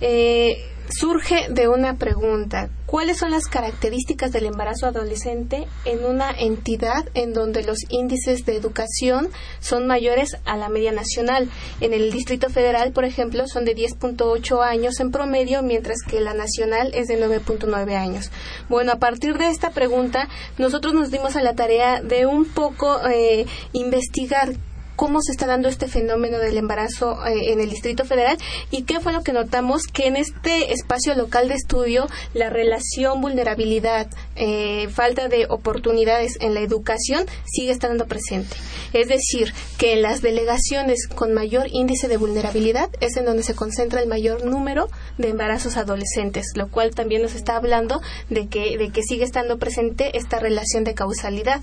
eh, 0.00 0.71
surge 0.92 1.48
de 1.48 1.68
una 1.68 1.96
pregunta. 1.96 2.70
¿Cuáles 2.86 3.18
son 3.18 3.30
las 3.30 3.46
características 3.46 4.32
del 4.32 4.46
embarazo 4.46 4.86
adolescente 4.86 5.66
en 5.86 6.04
una 6.04 6.30
entidad 6.30 7.08
en 7.14 7.32
donde 7.32 7.62
los 7.62 7.78
índices 7.88 8.44
de 8.44 8.56
educación 8.56 9.30
son 9.60 9.86
mayores 9.86 10.36
a 10.44 10.56
la 10.56 10.68
media 10.68 10.92
nacional? 10.92 11.48
En 11.80 11.94
el 11.94 12.10
Distrito 12.10 12.50
Federal, 12.50 12.92
por 12.92 13.04
ejemplo, 13.04 13.46
son 13.46 13.64
de 13.64 13.74
10.8 13.74 14.62
años 14.62 15.00
en 15.00 15.10
promedio, 15.10 15.62
mientras 15.62 15.98
que 16.06 16.20
la 16.20 16.34
nacional 16.34 16.92
es 16.94 17.08
de 17.08 17.18
9.9 17.18 17.96
años. 17.96 18.30
Bueno, 18.68 18.92
a 18.92 18.96
partir 18.96 19.38
de 19.38 19.48
esta 19.48 19.70
pregunta, 19.70 20.28
nosotros 20.58 20.92
nos 20.92 21.10
dimos 21.10 21.36
a 21.36 21.42
la 21.42 21.54
tarea 21.54 22.02
de 22.02 22.26
un 22.26 22.44
poco 22.44 23.00
eh, 23.08 23.46
investigar 23.72 24.52
cómo 24.96 25.20
se 25.22 25.32
está 25.32 25.46
dando 25.46 25.68
este 25.68 25.88
fenómeno 25.88 26.38
del 26.38 26.56
embarazo 26.56 27.24
eh, 27.26 27.52
en 27.52 27.60
el 27.60 27.70
Distrito 27.70 28.04
Federal 28.04 28.38
y 28.70 28.82
qué 28.82 29.00
fue 29.00 29.12
lo 29.12 29.22
que 29.22 29.32
notamos 29.32 29.82
que 29.84 30.06
en 30.06 30.16
este 30.16 30.72
espacio 30.72 31.14
local 31.14 31.48
de 31.48 31.54
estudio 31.54 32.06
la 32.34 32.50
relación 32.50 33.20
vulnerabilidad, 33.20 34.08
eh, 34.36 34.88
falta 34.88 35.28
de 35.28 35.46
oportunidades 35.48 36.36
en 36.40 36.54
la 36.54 36.60
educación 36.60 37.26
sigue 37.44 37.72
estando 37.72 38.06
presente. 38.06 38.56
Es 38.92 39.08
decir, 39.08 39.52
que 39.78 39.94
en 39.94 40.02
las 40.02 40.20
delegaciones 40.22 41.06
con 41.08 41.32
mayor 41.32 41.66
índice 41.70 42.08
de 42.08 42.16
vulnerabilidad 42.16 42.90
es 43.00 43.16
en 43.16 43.24
donde 43.24 43.42
se 43.42 43.54
concentra 43.54 44.00
el 44.00 44.08
mayor 44.08 44.44
número 44.44 44.88
de 45.18 45.30
embarazos 45.30 45.76
adolescentes, 45.76 46.52
lo 46.54 46.68
cual 46.68 46.94
también 46.94 47.22
nos 47.22 47.34
está 47.34 47.56
hablando 47.56 48.00
de 48.28 48.48
que, 48.48 48.76
de 48.76 48.90
que 48.90 49.02
sigue 49.02 49.24
estando 49.24 49.58
presente 49.58 50.16
esta 50.16 50.38
relación 50.38 50.84
de 50.84 50.94
causalidad. 50.94 51.60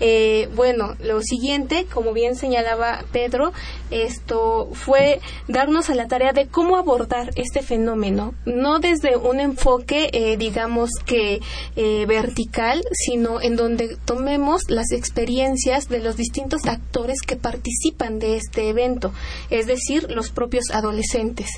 Eh, 0.00 0.48
bueno, 0.54 0.96
lo 1.00 1.22
siguiente, 1.22 1.86
como 1.92 2.12
bien 2.12 2.36
señalaba 2.36 2.71
Pedro, 3.12 3.52
esto 3.90 4.70
fue 4.72 5.20
darnos 5.48 5.90
a 5.90 5.94
la 5.94 6.08
tarea 6.08 6.32
de 6.32 6.46
cómo 6.46 6.76
abordar 6.76 7.30
este 7.36 7.62
fenómeno, 7.62 8.34
no 8.46 8.78
desde 8.78 9.16
un 9.16 9.40
enfoque, 9.40 10.10
eh, 10.12 10.36
digamos 10.36 10.90
que 11.04 11.40
eh, 11.76 12.06
vertical, 12.06 12.82
sino 12.92 13.40
en 13.40 13.56
donde 13.56 13.96
tomemos 14.04 14.62
las 14.68 14.92
experiencias 14.92 15.88
de 15.88 16.00
los 16.00 16.16
distintos 16.16 16.66
actores 16.66 17.22
que 17.22 17.36
participan 17.36 18.18
de 18.18 18.36
este 18.36 18.68
evento, 18.68 19.12
es 19.50 19.66
decir, 19.66 20.10
los 20.10 20.30
propios 20.30 20.70
adolescentes. 20.70 21.48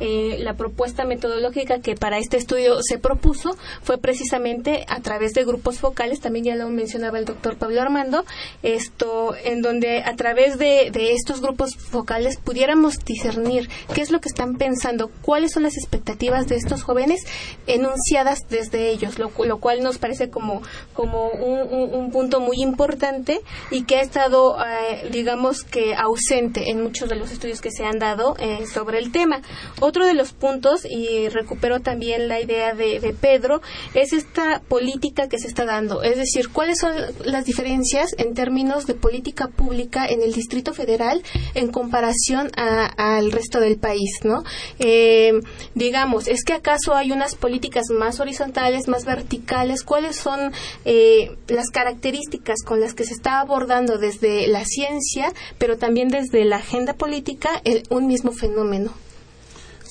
Eh, 0.00 0.38
la 0.40 0.54
propuesta 0.54 1.04
metodológica 1.04 1.80
que 1.80 1.94
para 1.94 2.18
este 2.18 2.36
estudio 2.36 2.82
se 2.82 2.98
propuso 2.98 3.56
fue 3.82 3.98
precisamente 3.98 4.84
a 4.88 5.00
través 5.00 5.32
de 5.32 5.44
grupos 5.44 5.78
focales, 5.78 6.20
también 6.20 6.44
ya 6.44 6.54
lo 6.54 6.68
mencionaba 6.68 7.18
el 7.18 7.24
doctor 7.24 7.56
Pablo 7.56 7.80
Armando, 7.80 8.24
esto 8.62 9.34
en 9.44 9.62
donde 9.62 10.02
a 10.02 10.14
través 10.16 10.58
de 10.58 10.61
de, 10.62 11.12
estos 11.12 11.40
grupos 11.40 11.76
focales 11.76 12.38
pudiéramos 12.38 12.98
discernir 13.04 13.68
qué 13.94 14.00
es 14.00 14.10
lo 14.10 14.20
que 14.20 14.28
están 14.28 14.56
pensando, 14.56 15.10
cuáles 15.22 15.52
son 15.52 15.64
las 15.64 15.76
expectativas 15.76 16.46
de 16.46 16.56
estos 16.56 16.82
jóvenes 16.84 17.20
enunciadas 17.66 18.40
desde 18.48 18.90
ellos, 18.90 19.18
lo, 19.18 19.30
cual 19.30 19.82
nos 19.82 19.98
parece 19.98 20.30
como, 20.30 20.62
como 20.94 21.28
un, 21.28 22.10
punto 22.12 22.40
muy 22.40 22.60
importante 22.60 23.40
y 23.70 23.84
que 23.84 23.96
ha 23.96 24.02
estado, 24.02 24.56
eh, 24.64 25.08
digamos 25.10 25.64
que 25.64 25.94
ausente 25.94 26.70
en 26.70 26.82
muchos 26.82 27.08
de 27.08 27.16
los 27.16 27.30
estudios 27.30 27.60
que 27.60 27.70
se 27.70 27.84
han 27.84 27.98
dado 27.98 28.36
eh, 28.38 28.66
sobre 28.72 28.98
el 28.98 29.12
tema. 29.12 29.40
Otro 29.80 30.04
de 30.04 30.14
los 30.14 30.32
puntos, 30.32 30.84
y 30.84 31.28
recupero 31.28 31.80
también 31.80 32.28
la 32.28 32.40
idea 32.40 32.74
de, 32.74 33.00
de 33.00 33.14
Pedro, 33.14 33.62
es 33.94 34.12
esta 34.12 34.60
política 34.68 35.28
que 35.28 35.38
se 35.38 35.48
está 35.48 35.64
dando, 35.64 36.02
es 36.02 36.16
decir, 36.16 36.50
cuáles 36.50 36.78
son 36.78 36.92
las 37.24 37.46
diferencias 37.46 38.14
en 38.18 38.34
términos 38.34 38.86
de 38.86 38.94
política 38.94 39.48
pública 39.48 40.06
en 40.06 40.22
el 40.22 40.32
distrito 40.32 40.51
Distrito 40.52 40.74
Federal 40.74 41.22
en 41.54 41.72
comparación 41.72 42.50
al 42.56 43.32
resto 43.32 43.58
del 43.58 43.78
país, 43.78 44.20
¿no? 44.22 44.44
Eh, 44.78 45.40
digamos, 45.74 46.28
¿es 46.28 46.44
que 46.44 46.52
acaso 46.52 46.94
hay 46.94 47.10
unas 47.10 47.36
políticas 47.36 47.84
más 47.88 48.20
horizontales, 48.20 48.86
más 48.86 49.06
verticales? 49.06 49.82
¿Cuáles 49.82 50.16
son 50.16 50.52
eh, 50.84 51.34
las 51.48 51.70
características 51.70 52.62
con 52.66 52.80
las 52.80 52.92
que 52.92 53.04
se 53.04 53.14
está 53.14 53.40
abordando 53.40 53.96
desde 53.96 54.46
la 54.46 54.66
ciencia, 54.66 55.32
pero 55.56 55.78
también 55.78 56.08
desde 56.08 56.44
la 56.44 56.56
agenda 56.56 56.92
política, 56.92 57.62
un 57.88 58.06
mismo 58.06 58.32
fenómeno? 58.32 58.92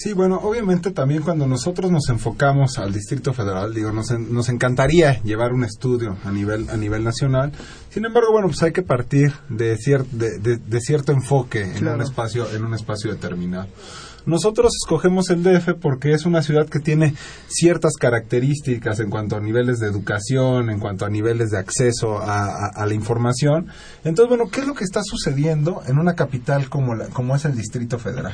Sí, 0.02 0.14
bueno, 0.14 0.40
obviamente 0.42 0.90
también 0.90 1.22
cuando 1.22 1.46
nosotros 1.46 1.92
nos 1.92 2.10
enfocamos 2.10 2.80
al 2.80 2.92
Distrito 2.92 3.34
Federal, 3.34 3.72
digo, 3.72 3.92
nos, 3.92 4.10
nos 4.10 4.50
encantaría 4.50 5.22
llevar 5.22 5.54
un 5.54 5.64
estudio 5.64 6.18
a 6.26 6.32
nivel 6.32 6.68
a 6.72 6.76
nivel 6.76 7.04
nacional. 7.04 7.52
Sin 7.92 8.06
embargo, 8.06 8.32
bueno, 8.32 8.48
pues 8.48 8.64
hay 8.64 8.72
que 8.72 8.82
partir 8.82 9.32
de, 9.48 9.78
de, 10.12 10.58
de, 10.58 10.82
cierto 10.82 11.12
enfoque 11.12 11.78
en 11.78 11.88
un 11.88 12.02
espacio 12.02 12.52
en 12.52 12.64
un 12.64 12.74
espacio 12.74 13.12
determinado. 13.12 13.68
Nosotros 14.26 14.74
escogemos 14.84 15.30
el 15.30 15.44
DF 15.44 15.74
porque 15.82 16.14
es 16.14 16.26
una 16.26 16.42
ciudad 16.42 16.68
que 16.68 16.80
tiene 16.80 17.14
ciertas 17.48 17.94
características 18.00 19.00
en 19.00 19.10
cuanto 19.10 19.36
a 19.36 19.40
niveles 19.40 19.80
de 19.80 19.88
educación, 19.88 20.70
en 20.70 20.80
cuanto 20.80 21.06
a 21.06 21.10
niveles 21.10 21.50
de 21.52 21.58
acceso 21.58 22.20
a, 22.22 22.86
la 22.86 22.94
información. 22.94 23.68
Entonces, 24.04 24.30
bueno, 24.30 24.50
¿qué 24.52 24.62
es 24.62 24.68
lo 24.68 24.74
que 24.74 24.84
está 24.84 25.02
sucediendo 25.04 25.82
en 25.88 25.98
una 25.98 26.16
capital 26.16 26.70
como, 26.70 26.96
la, 26.96 27.08
como 27.08 27.36
es 27.36 27.46
el 27.46 27.56
Distrito 27.56 28.00
Federal? 28.00 28.34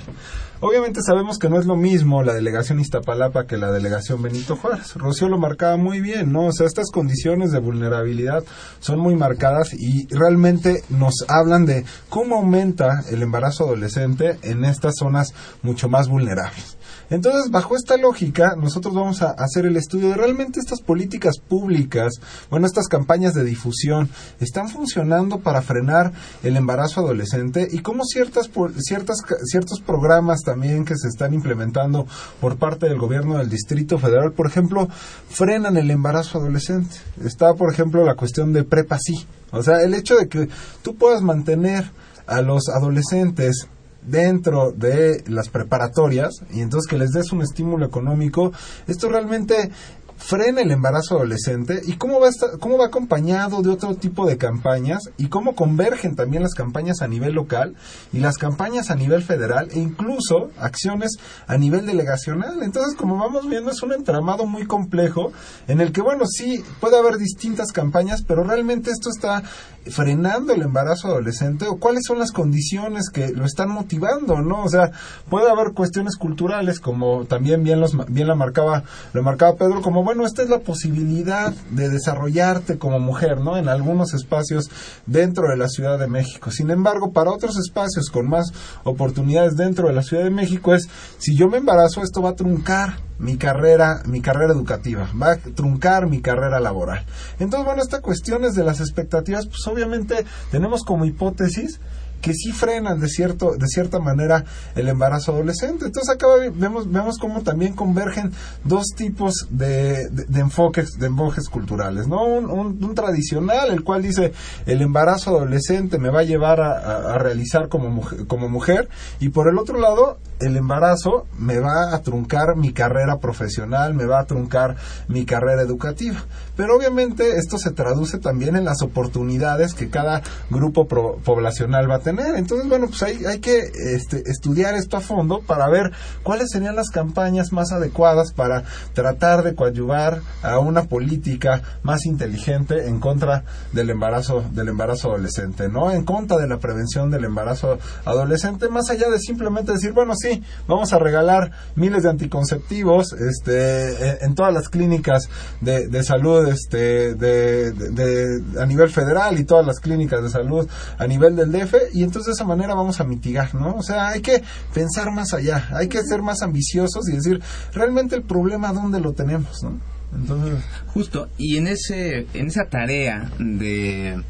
Obviamente 0.59 1.01
sabemos 1.01 1.37
que 1.37 1.49
no 1.49 1.59
es 1.59 1.65
lo 1.65 1.75
mismo 1.75 2.23
la 2.23 2.33
delegación 2.33 2.79
Iztapalapa 2.79 3.45
que 3.45 3.57
la 3.57 3.71
delegación 3.71 4.21
Benito 4.21 4.55
Juárez. 4.55 4.95
Rocío 4.95 5.29
lo 5.29 5.37
marcaba 5.37 5.77
muy 5.77 6.01
bien, 6.01 6.31
¿no? 6.31 6.47
O 6.47 6.51
sea, 6.51 6.65
estas 6.65 6.91
condiciones 6.91 7.51
de 7.51 7.59
vulnerabilidad 7.59 8.43
son 8.79 8.99
muy 8.99 9.15
marcadas 9.15 9.73
y 9.73 10.07
realmente 10.07 10.83
nos 10.89 11.25
hablan 11.27 11.65
de 11.65 11.85
cómo 12.09 12.37
aumenta 12.37 13.03
el 13.09 13.21
embarazo 13.21 13.65
adolescente 13.65 14.37
en 14.41 14.65
estas 14.65 14.95
zonas 14.97 15.33
mucho 15.77 15.89
más 15.89 16.07
vulnerables. 16.07 16.75
Entonces, 17.11 17.51
bajo 17.51 17.75
esta 17.75 17.97
lógica, 17.97 18.55
nosotros 18.57 18.95
vamos 18.95 19.21
a 19.21 19.29
hacer 19.29 19.67
el 19.67 19.77
estudio 19.77 20.09
de 20.09 20.15
realmente 20.15 20.59
estas 20.59 20.81
políticas 20.81 21.35
públicas, 21.37 22.13
bueno, 22.49 22.65
estas 22.65 22.87
campañas 22.87 23.35
de 23.35 23.43
difusión, 23.43 24.09
están 24.39 24.69
funcionando 24.69 25.37
para 25.37 25.61
frenar 25.61 26.11
el 26.41 26.57
embarazo 26.57 27.01
adolescente 27.01 27.67
y 27.71 27.79
cómo 27.79 28.05
ciertas, 28.05 28.49
ciertas, 28.79 29.17
ciertos 29.45 29.79
programas 29.79 30.41
también 30.41 30.83
que 30.83 30.97
se 30.97 31.09
están 31.09 31.35
implementando 31.35 32.07
por 32.41 32.57
parte 32.57 32.87
del 32.87 32.97
gobierno 32.97 33.37
del 33.37 33.49
Distrito 33.49 33.99
Federal, 33.99 34.31
por 34.31 34.47
ejemplo, 34.47 34.89
frenan 35.29 35.77
el 35.77 35.91
embarazo 35.91 36.39
adolescente. 36.39 36.95
Está, 37.23 37.53
por 37.53 37.71
ejemplo, 37.71 38.03
la 38.03 38.15
cuestión 38.15 38.51
de 38.51 38.63
prepa 38.63 38.97
sí. 38.99 39.27
O 39.51 39.61
sea, 39.61 39.83
el 39.83 39.93
hecho 39.93 40.15
de 40.15 40.27
que 40.27 40.49
tú 40.81 40.95
puedas 40.95 41.21
mantener 41.21 41.91
a 42.25 42.41
los 42.41 42.67
adolescentes 42.67 43.67
dentro 44.01 44.71
de 44.71 45.23
las 45.27 45.49
preparatorias 45.49 46.43
y 46.51 46.61
entonces 46.61 46.89
que 46.89 46.97
les 46.97 47.11
des 47.11 47.31
un 47.31 47.41
estímulo 47.41 47.85
económico, 47.85 48.51
esto 48.87 49.09
realmente 49.09 49.71
frena 50.17 50.61
el 50.61 50.71
embarazo 50.71 51.15
adolescente 51.15 51.81
y 51.85 51.93
cómo 51.93 52.19
va, 52.19 52.29
cómo 52.59 52.77
va 52.77 52.87
acompañado 52.87 53.61
de 53.61 53.69
otro 53.69 53.95
tipo 53.95 54.25
de 54.25 54.37
campañas 54.37 55.03
y 55.17 55.29
cómo 55.29 55.55
convergen 55.55 56.15
también 56.15 56.43
las 56.43 56.55
campañas 56.55 57.01
a 57.01 57.07
nivel 57.07 57.33
local 57.33 57.75
y 58.11 58.19
las 58.19 58.37
campañas 58.37 58.89
a 58.89 58.95
nivel 58.95 59.23
federal 59.23 59.69
e 59.71 59.79
incluso 59.79 60.49
acciones 60.59 61.17
a 61.45 61.57
nivel 61.57 61.85
delegacional. 61.85 62.63
Entonces, 62.63 62.95
como 62.95 63.17
vamos 63.17 63.47
viendo, 63.47 63.71
es 63.71 63.81
un 63.83 63.93
entramado 63.93 64.45
muy 64.45 64.65
complejo 64.65 65.31
en 65.67 65.81
el 65.81 65.91
que, 65.91 66.01
bueno, 66.01 66.25
sí, 66.25 66.63
puede 66.79 66.97
haber 66.97 67.17
distintas 67.17 67.71
campañas, 67.71 68.23
pero 68.27 68.43
realmente 68.43 68.91
esto 68.91 69.09
está 69.09 69.43
frenando 69.91 70.53
el 70.53 70.61
embarazo 70.61 71.07
adolescente 71.07 71.65
o 71.67 71.77
cuáles 71.77 72.03
son 72.05 72.19
las 72.19 72.31
condiciones 72.31 73.09
que 73.09 73.29
lo 73.29 73.45
están 73.45 73.69
motivando, 73.69 74.41
¿no? 74.41 74.63
O 74.63 74.69
sea, 74.69 74.91
puede 75.29 75.49
haber 75.49 75.73
cuestiones 75.73 76.15
culturales 76.15 76.79
como 76.79 77.25
también 77.25 77.63
bien 77.63 77.79
los 77.79 77.95
bien 78.09 78.27
la 78.27 78.35
marcaba 78.35 78.83
lo 79.13 79.23
marcaba 79.23 79.55
Pedro 79.55 79.81
como 79.81 80.03
bueno, 80.03 80.25
esta 80.25 80.43
es 80.43 80.49
la 80.49 80.59
posibilidad 80.59 81.53
de 81.71 81.89
desarrollarte 81.89 82.77
como 82.77 82.99
mujer, 82.99 83.39
¿no? 83.39 83.57
En 83.57 83.69
algunos 83.69 84.13
espacios 84.13 84.69
dentro 85.05 85.49
de 85.49 85.57
la 85.57 85.67
Ciudad 85.67 85.99
de 85.99 86.07
México. 86.07 86.51
Sin 86.51 86.69
embargo, 86.69 87.11
para 87.11 87.31
otros 87.31 87.57
espacios 87.57 88.09
con 88.09 88.27
más 88.27 88.51
oportunidades 88.83 89.55
dentro 89.55 89.87
de 89.87 89.93
la 89.93 90.03
Ciudad 90.03 90.23
de 90.23 90.29
México 90.29 90.73
es, 90.73 90.87
si 91.17 91.35
yo 91.35 91.47
me 91.47 91.57
embarazo, 91.57 92.01
esto 92.01 92.21
va 92.21 92.31
a 92.31 92.35
truncar 92.35 93.07
mi 93.19 93.37
carrera, 93.37 94.03
mi 94.05 94.21
carrera 94.21 94.53
educativa, 94.53 95.09
va 95.19 95.31
a 95.31 95.37
truncar 95.37 96.07
mi 96.07 96.21
carrera 96.21 96.59
laboral. 96.59 97.03
Entonces, 97.39 97.65
bueno, 97.65 97.81
esta 97.81 98.01
cuestión 98.01 98.45
es 98.45 98.53
de 98.53 98.63
las 98.63 98.79
expectativas, 98.79 99.47
pues 99.47 99.61
obviamente 99.77 100.25
tenemos 100.51 100.83
como 100.83 101.05
hipótesis 101.05 101.79
que 102.21 102.33
sí 102.33 102.51
frenan 102.51 102.99
de 102.99 103.07
cierto 103.07 103.55
de 103.55 103.67
cierta 103.67 103.99
manera 103.99 104.43
el 104.75 104.87
embarazo 104.87 105.33
adolescente. 105.33 105.85
Entonces 105.85 106.13
acá 106.13 106.27
vemos 106.53 106.91
vemos 106.91 107.17
cómo 107.19 107.41
también 107.43 107.73
convergen 107.73 108.31
dos 108.63 108.87
tipos 108.95 109.47
de, 109.49 110.09
de, 110.09 110.39
enfoques 110.39 110.97
de 110.99 111.07
enfoques 111.07 111.49
culturales, 111.49 112.07
¿no? 112.07 112.23
Un, 112.23 112.95
tradicional, 112.95 113.69
el 113.71 113.83
cual 113.83 114.01
dice 114.01 114.33
el 114.65 114.81
embarazo 114.81 115.29
adolescente 115.29 115.99
me 115.99 116.09
va 116.09 116.21
a 116.21 116.23
llevar 116.23 116.61
a, 116.61 117.13
a, 117.13 117.17
realizar 117.17 117.69
como 117.69 117.89
mujer, 117.89 118.25
como 118.25 118.49
mujer 118.49 118.89
y 119.19 119.29
por 119.29 119.47
el 119.47 119.59
otro 119.59 119.79
lado 119.79 120.17
el 120.39 120.57
embarazo 120.57 121.25
me 121.37 121.59
va 121.59 121.93
a 121.93 122.01
truncar 122.01 122.55
mi 122.55 122.73
carrera 122.73 123.19
profesional, 123.19 123.93
me 123.93 124.05
va 124.05 124.19
a 124.19 124.25
truncar 124.25 124.75
mi 125.07 125.25
carrera 125.25 125.61
educativa. 125.61 126.23
Pero 126.55 126.75
obviamente 126.75 127.37
esto 127.37 127.57
se 127.57 127.71
traduce 127.71 128.17
también 128.17 128.55
en 128.55 128.65
las 128.65 128.81
oportunidades 128.81 129.73
que 129.73 129.89
cada 129.89 130.21
grupo 130.49 130.87
poblacional 130.87 131.89
va 131.89 131.95
a 131.95 131.99
tener. 131.99 132.35
Entonces, 132.35 132.67
bueno, 132.67 132.87
pues 132.87 133.03
hay, 133.03 133.25
hay 133.25 133.39
que 133.39 133.59
este, 133.93 134.23
estudiar 134.25 134.73
esto 134.73 134.97
a 134.97 135.01
fondo 135.01 135.41
para 135.41 135.69
ver 135.69 135.91
cuáles 136.23 136.49
serían 136.51 136.75
las 136.75 136.89
campañas 136.89 137.51
más 137.51 137.71
adecuadas 137.71 138.33
para 138.33 138.63
tratar 138.93 139.43
de 139.43 139.55
coadyuvar 139.55 140.21
a 140.41 140.59
una 140.59 140.83
política 140.83 141.61
más 141.83 142.05
inteligente 142.05 142.87
en 142.87 142.99
contra 142.99 143.43
del 143.73 143.89
embarazo, 143.89 144.43
del 144.51 144.69
embarazo 144.69 145.09
adolescente, 145.09 145.69
¿no? 145.69 145.91
En 145.91 146.03
contra 146.03 146.37
de 146.37 146.47
la 146.47 146.57
prevención 146.57 147.11
del 147.11 147.25
embarazo 147.25 147.77
adolescente, 148.05 148.69
más 148.69 148.89
allá 148.89 149.09
de 149.09 149.19
simplemente 149.19 149.73
decir, 149.73 149.93
bueno, 149.93 150.13
sí, 150.15 150.26
vamos 150.67 150.93
a 150.93 150.99
regalar 150.99 151.51
miles 151.75 152.03
de 152.03 152.09
anticonceptivos 152.09 153.13
este, 153.13 154.23
en, 154.23 154.35
todas 154.35 154.53
las 154.53 154.69
clínicas 154.69 155.29
de, 155.61 156.03
salud 156.03 156.47
este, 156.47 157.15
de, 157.15 158.41
a 158.59 158.65
nivel 158.65 158.89
federal 158.89 159.39
y 159.39 159.43
todas 159.43 159.65
las 159.65 159.79
clínicas 159.79 160.21
de 160.23 160.29
salud 160.29 160.67
a 160.97 161.07
nivel 161.07 161.35
del 161.35 161.51
DF 161.51 161.75
y 161.93 162.03
entonces 162.03 162.27
de 162.27 162.31
esa 162.33 162.45
manera 162.45 162.75
vamos 162.75 162.99
a 162.99 163.03
mitigar, 163.03 163.55
¿no? 163.55 163.75
O 163.75 163.83
sea, 163.83 164.09
hay 164.09 164.21
que 164.21 164.43
pensar 164.73 165.11
más 165.11 165.33
allá, 165.33 165.67
hay 165.71 165.87
que 165.87 166.01
ser 166.03 166.21
más 166.21 166.41
ambiciosos 166.41 167.07
y 167.09 167.15
decir, 167.15 167.41
realmente 167.73 168.15
el 168.15 168.23
problema 168.23 168.73
dónde 168.73 168.99
lo 168.99 169.13
tenemos, 169.13 169.63
¿no? 169.63 169.79
Entonces... 170.15 170.63
Justo, 170.87 171.27
y 171.37 171.57
en, 171.57 171.67
ese, 171.67 172.27
en 172.33 172.47
esa 172.47 172.65
tarea 172.65 173.29
de, 173.39 174.21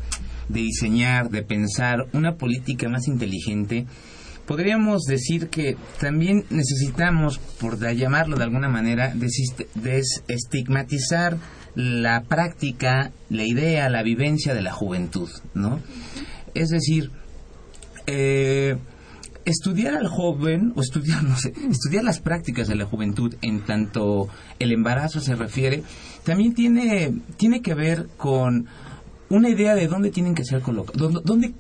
de 0.50 0.60
diseñar, 0.60 1.30
de 1.30 1.44
pensar 1.44 2.08
una 2.14 2.36
política 2.36 2.90
más 2.90 3.08
inteligente, 3.08 3.86
podríamos 4.48 5.04
decir 5.04 5.50
que 5.50 5.78
también 6.00 6.46
necesitamos, 6.50 7.38
por 7.38 7.78
llamarlo 7.94 8.38
de 8.38 8.46
alguna 8.46 8.70
manera, 8.70 9.14
desestigmatizar 9.76 11.38
la 11.76 12.24
práctica, 12.24 13.12
la 13.30 13.44
idea, 13.44 13.90
la 13.90 14.02
vivencia 14.02 14.56
de 14.56 14.64
la 14.64 14.72
juventud, 14.72 15.30
¿no? 15.54 15.80
Es 16.56 16.70
decir, 16.70 17.12
eh, 18.08 18.78
estudiar 19.46 19.96
al 19.96 20.08
joven, 20.08 20.74
o 20.76 20.82
estudiar, 20.82 21.24
no 21.24 21.38
sé, 21.38 21.54
estudiar 21.70 22.04
las 22.04 22.20
prácticas 22.20 22.68
de 22.68 22.76
la 22.76 22.86
juventud 22.86 23.36
en 23.42 23.62
tanto 23.62 24.30
el 24.60 24.72
embarazo 24.72 25.20
se 25.20 25.36
refiere, 25.36 25.84
también 26.24 26.56
tiene, 26.56 27.14
tiene 27.36 27.62
que 27.62 27.76
ver 27.76 28.08
con 28.18 28.66
una 29.30 29.50
idea 29.50 29.76
de 29.76 29.88
dónde 29.88 30.10
tienen 30.10 30.36
que 30.36 30.46
ser 30.46 30.62
colocados, 30.62 31.00
dónde, 31.00 31.22
dónde 31.24 31.54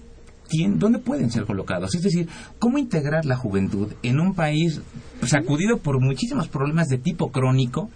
pueden 1.04 1.32
ser 1.32 1.46
colocados. 1.46 1.96
Es 1.96 2.04
decir, 2.04 2.28
cómo 2.60 2.78
integrar 2.78 3.26
la 3.26 3.36
juventud 3.36 3.94
en 4.04 4.20
un 4.20 4.34
país 4.34 4.82
sacudido 5.24 5.78
por 5.78 6.00
muchísimos 6.00 6.48
problemas 6.48 6.88
de 6.88 6.98
tipo 6.98 7.32
crónico, 7.32 7.90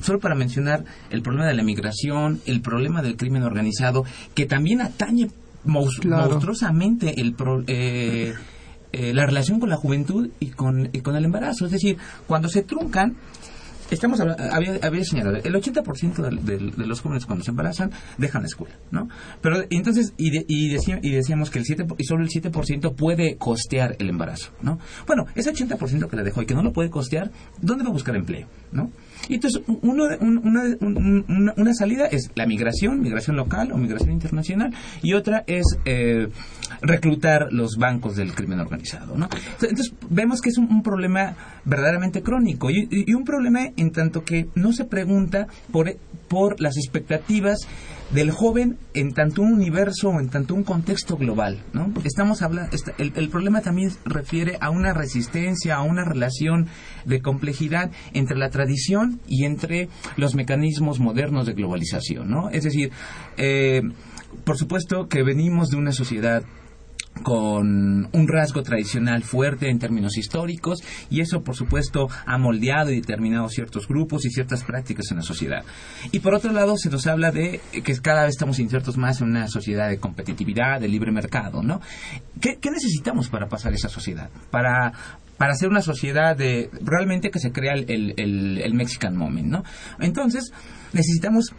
solo 0.00 0.18
para 0.20 0.34
mencionar 0.34 0.84
el 1.10 1.22
problema 1.22 1.46
de 1.46 1.54
la 1.54 1.62
migración, 1.62 2.40
el 2.46 2.60
problema 2.60 3.02
del 3.02 3.16
crimen 3.16 3.42
organizado, 3.42 4.04
que 4.34 4.46
también 4.46 4.80
atañe 4.80 5.30
monstruosamente 5.64 7.20
el 7.20 7.34
eh, 7.66 8.34
eh, 8.90 9.12
la 9.12 9.26
relación 9.26 9.60
con 9.60 9.68
la 9.68 9.76
juventud 9.76 10.30
y 10.40 10.46
con, 10.46 10.88
y 10.92 11.00
con 11.00 11.14
el 11.16 11.24
embarazo. 11.24 11.66
Es 11.66 11.72
decir, 11.72 11.98
cuando 12.26 12.48
se 12.48 12.62
truncan, 12.62 13.16
estamos 13.90 14.20
había, 14.20 14.78
había 14.82 15.04
señalado, 15.04 15.36
el 15.36 15.54
80% 15.54 16.42
de, 16.42 16.58
de, 16.58 16.86
los 16.86 17.00
jóvenes 17.00 17.26
cuando 17.26 17.44
se 17.44 17.50
embarazan 17.50 17.90
dejan 18.16 18.42
la 18.42 18.48
escuela, 18.48 18.74
¿no? 18.90 19.08
Pero 19.40 19.64
entonces, 19.70 20.12
y, 20.16 20.36
y, 20.38 20.76
y 20.76 21.10
decíamos 21.10 21.50
que 21.50 21.58
el 21.58 21.64
7, 21.64 21.86
y 21.98 22.04
solo 22.04 22.22
el 22.22 22.28
7% 22.28 22.94
puede 22.94 23.36
costear 23.36 23.96
el 23.98 24.08
embarazo, 24.08 24.52
¿no? 24.62 24.78
Bueno, 25.06 25.26
ese 25.34 25.52
80% 25.52 26.08
que 26.08 26.16
le 26.16 26.22
dejó 26.22 26.42
y 26.42 26.46
que 26.46 26.54
no 26.54 26.62
lo 26.62 26.72
puede 26.72 26.90
costear, 26.90 27.30
¿dónde 27.60 27.84
va 27.84 27.90
a 27.90 27.92
buscar 27.92 28.16
empleo, 28.16 28.48
no? 28.72 28.90
Y 29.28 29.34
entonces, 29.34 29.62
uno, 29.66 30.04
una, 30.20 31.54
una, 31.56 31.74
salida 31.74 32.06
es 32.06 32.30
la 32.34 32.46
migración, 32.46 33.00
migración 33.00 33.36
local 33.36 33.72
o 33.72 33.76
migración 33.76 34.12
internacional, 34.12 34.72
y 35.02 35.14
otra 35.14 35.44
es 35.46 35.64
eh, 35.84 36.28
reclutar 36.80 37.52
los 37.52 37.76
bancos 37.76 38.16
del 38.16 38.34
crimen 38.34 38.60
organizado. 38.60 39.16
¿no? 39.16 39.28
Entonces, 39.60 39.92
vemos 40.08 40.40
que 40.40 40.50
es 40.50 40.58
un, 40.58 40.82
problema 40.82 41.34
verdaderamente 41.64 42.22
crónico 42.22 42.70
y, 42.70 42.88
y, 42.90 43.12
un 43.12 43.24
problema 43.24 43.60
en 43.76 43.90
tanto 43.90 44.24
que 44.24 44.48
no 44.54 44.72
se 44.72 44.84
pregunta 44.84 45.48
por, 45.72 45.92
por 46.28 46.60
las 46.60 46.76
expectativas 46.76 47.66
del 48.10 48.30
joven 48.30 48.78
en 48.94 49.12
tanto 49.12 49.42
un 49.42 49.52
universo 49.52 50.08
o 50.08 50.20
en 50.20 50.28
tanto 50.28 50.54
un 50.54 50.64
contexto 50.64 51.16
global, 51.16 51.62
¿no? 51.72 51.92
Estamos 52.04 52.42
hablando, 52.42 52.70
el, 52.98 53.12
el, 53.14 53.28
problema 53.28 53.60
también 53.60 53.90
refiere 54.04 54.56
a 54.60 54.70
una 54.70 54.94
resistencia, 54.94 55.76
a 55.76 55.82
una 55.82 56.04
relación 56.04 56.68
de 57.04 57.20
complejidad 57.20 57.90
entre 58.14 58.38
la 58.38 58.50
tradición 58.50 59.20
y 59.26 59.44
entre 59.44 59.88
los 60.16 60.34
mecanismos 60.34 61.00
modernos 61.00 61.46
de 61.46 61.52
globalización, 61.52 62.30
¿no? 62.30 62.50
Es 62.50 62.64
decir, 62.64 62.90
eh, 63.36 63.82
por 64.44 64.56
supuesto 64.56 65.08
que 65.08 65.22
venimos 65.22 65.68
de 65.68 65.76
una 65.76 65.92
sociedad 65.92 66.42
con 67.22 68.08
un 68.12 68.28
rasgo 68.28 68.62
tradicional 68.62 69.22
fuerte 69.22 69.70
en 69.70 69.78
términos 69.78 70.16
históricos 70.16 70.82
y 71.10 71.20
eso 71.20 71.42
por 71.42 71.56
supuesto 71.56 72.08
ha 72.26 72.38
moldeado 72.38 72.90
y 72.90 72.96
determinado 72.96 73.48
ciertos 73.48 73.86
grupos 73.88 74.24
y 74.24 74.30
ciertas 74.30 74.64
prácticas 74.64 75.10
en 75.10 75.18
la 75.18 75.22
sociedad. 75.22 75.64
Y 76.12 76.20
por 76.20 76.34
otro 76.34 76.52
lado 76.52 76.76
se 76.76 76.90
nos 76.90 77.06
habla 77.06 77.30
de 77.30 77.60
que 77.84 77.96
cada 78.00 78.22
vez 78.22 78.30
estamos 78.30 78.58
insertos 78.58 78.96
más 78.96 79.20
en 79.20 79.28
una 79.28 79.48
sociedad 79.48 79.88
de 79.88 79.98
competitividad, 79.98 80.80
de 80.80 80.88
libre 80.88 81.12
mercado, 81.12 81.62
¿no? 81.62 81.80
¿Qué, 82.40 82.58
necesitamos 82.70 83.28
para 83.28 83.48
pasar 83.48 83.72
esa 83.72 83.88
sociedad? 83.88 84.30
Para 84.50 84.92
para 85.36 85.52
hacer 85.52 85.68
una 85.68 85.82
sociedad 85.82 86.36
de 86.36 86.68
realmente 86.80 87.30
que 87.30 87.38
se 87.38 87.52
crea 87.52 87.74
el, 87.74 88.14
el 88.16 88.74
Mexican 88.74 89.16
Moment, 89.16 89.46
¿no? 89.46 89.62
Entonces, 90.00 90.50
necesitamos, 90.92 91.54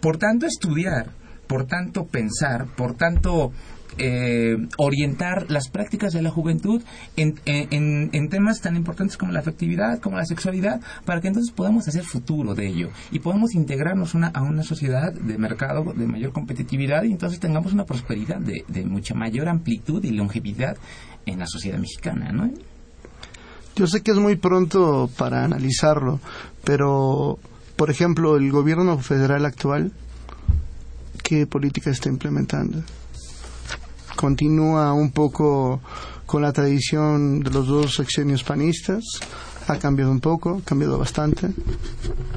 por 0.00 0.16
tanto, 0.16 0.46
estudiar, 0.46 1.10
por 1.46 1.66
tanto, 1.66 2.06
pensar, 2.06 2.66
por 2.74 2.94
tanto, 2.94 3.52
eh, 3.98 4.56
orientar 4.76 5.50
las 5.50 5.68
prácticas 5.68 6.12
de 6.12 6.22
la 6.22 6.30
juventud 6.30 6.82
en, 7.16 7.34
en, 7.44 8.10
en, 8.12 8.28
temas 8.28 8.60
tan 8.60 8.76
importantes 8.76 9.16
como 9.16 9.32
la 9.32 9.40
afectividad, 9.40 10.00
como 10.00 10.16
la 10.16 10.24
sexualidad, 10.24 10.80
para 11.04 11.20
que 11.20 11.28
entonces 11.28 11.52
podamos 11.52 11.88
hacer 11.88 12.04
futuro 12.04 12.54
de 12.54 12.66
ello 12.66 12.90
y 13.10 13.18
podamos 13.18 13.54
integrarnos 13.54 14.14
una, 14.14 14.28
a 14.28 14.42
una 14.42 14.62
sociedad 14.62 15.12
de 15.12 15.38
mercado 15.38 15.92
de 15.92 16.06
mayor 16.06 16.32
competitividad 16.32 17.02
y 17.04 17.12
entonces 17.12 17.40
tengamos 17.40 17.72
una 17.72 17.84
prosperidad 17.84 18.38
de, 18.38 18.64
de 18.68 18.84
mucha 18.84 19.14
mayor 19.14 19.48
amplitud 19.48 20.04
y 20.04 20.10
longevidad 20.10 20.76
en 21.26 21.38
la 21.38 21.46
sociedad 21.46 21.78
mexicana, 21.78 22.30
¿no? 22.32 22.50
Yo 23.76 23.86
sé 23.86 24.02
que 24.02 24.10
es 24.10 24.16
muy 24.16 24.34
pronto 24.34 25.08
para 25.16 25.44
analizarlo, 25.44 26.20
pero, 26.64 27.38
por 27.76 27.90
ejemplo, 27.90 28.36
el 28.36 28.50
gobierno 28.50 28.98
federal 28.98 29.46
actual, 29.46 29.92
¿qué 31.22 31.46
política 31.46 31.90
está 31.90 32.08
implementando? 32.08 32.82
¿Continúa 34.18 34.92
un 34.94 35.12
poco 35.12 35.80
con 36.26 36.42
la 36.42 36.52
tradición 36.52 37.38
de 37.38 37.50
los 37.50 37.68
dos 37.68 37.94
sexenios 37.94 38.42
panistas? 38.42 39.04
¿Ha 39.68 39.78
cambiado 39.78 40.10
un 40.10 40.18
poco? 40.18 40.58
¿Ha 40.60 40.64
cambiado 40.64 40.98
bastante? 40.98 41.50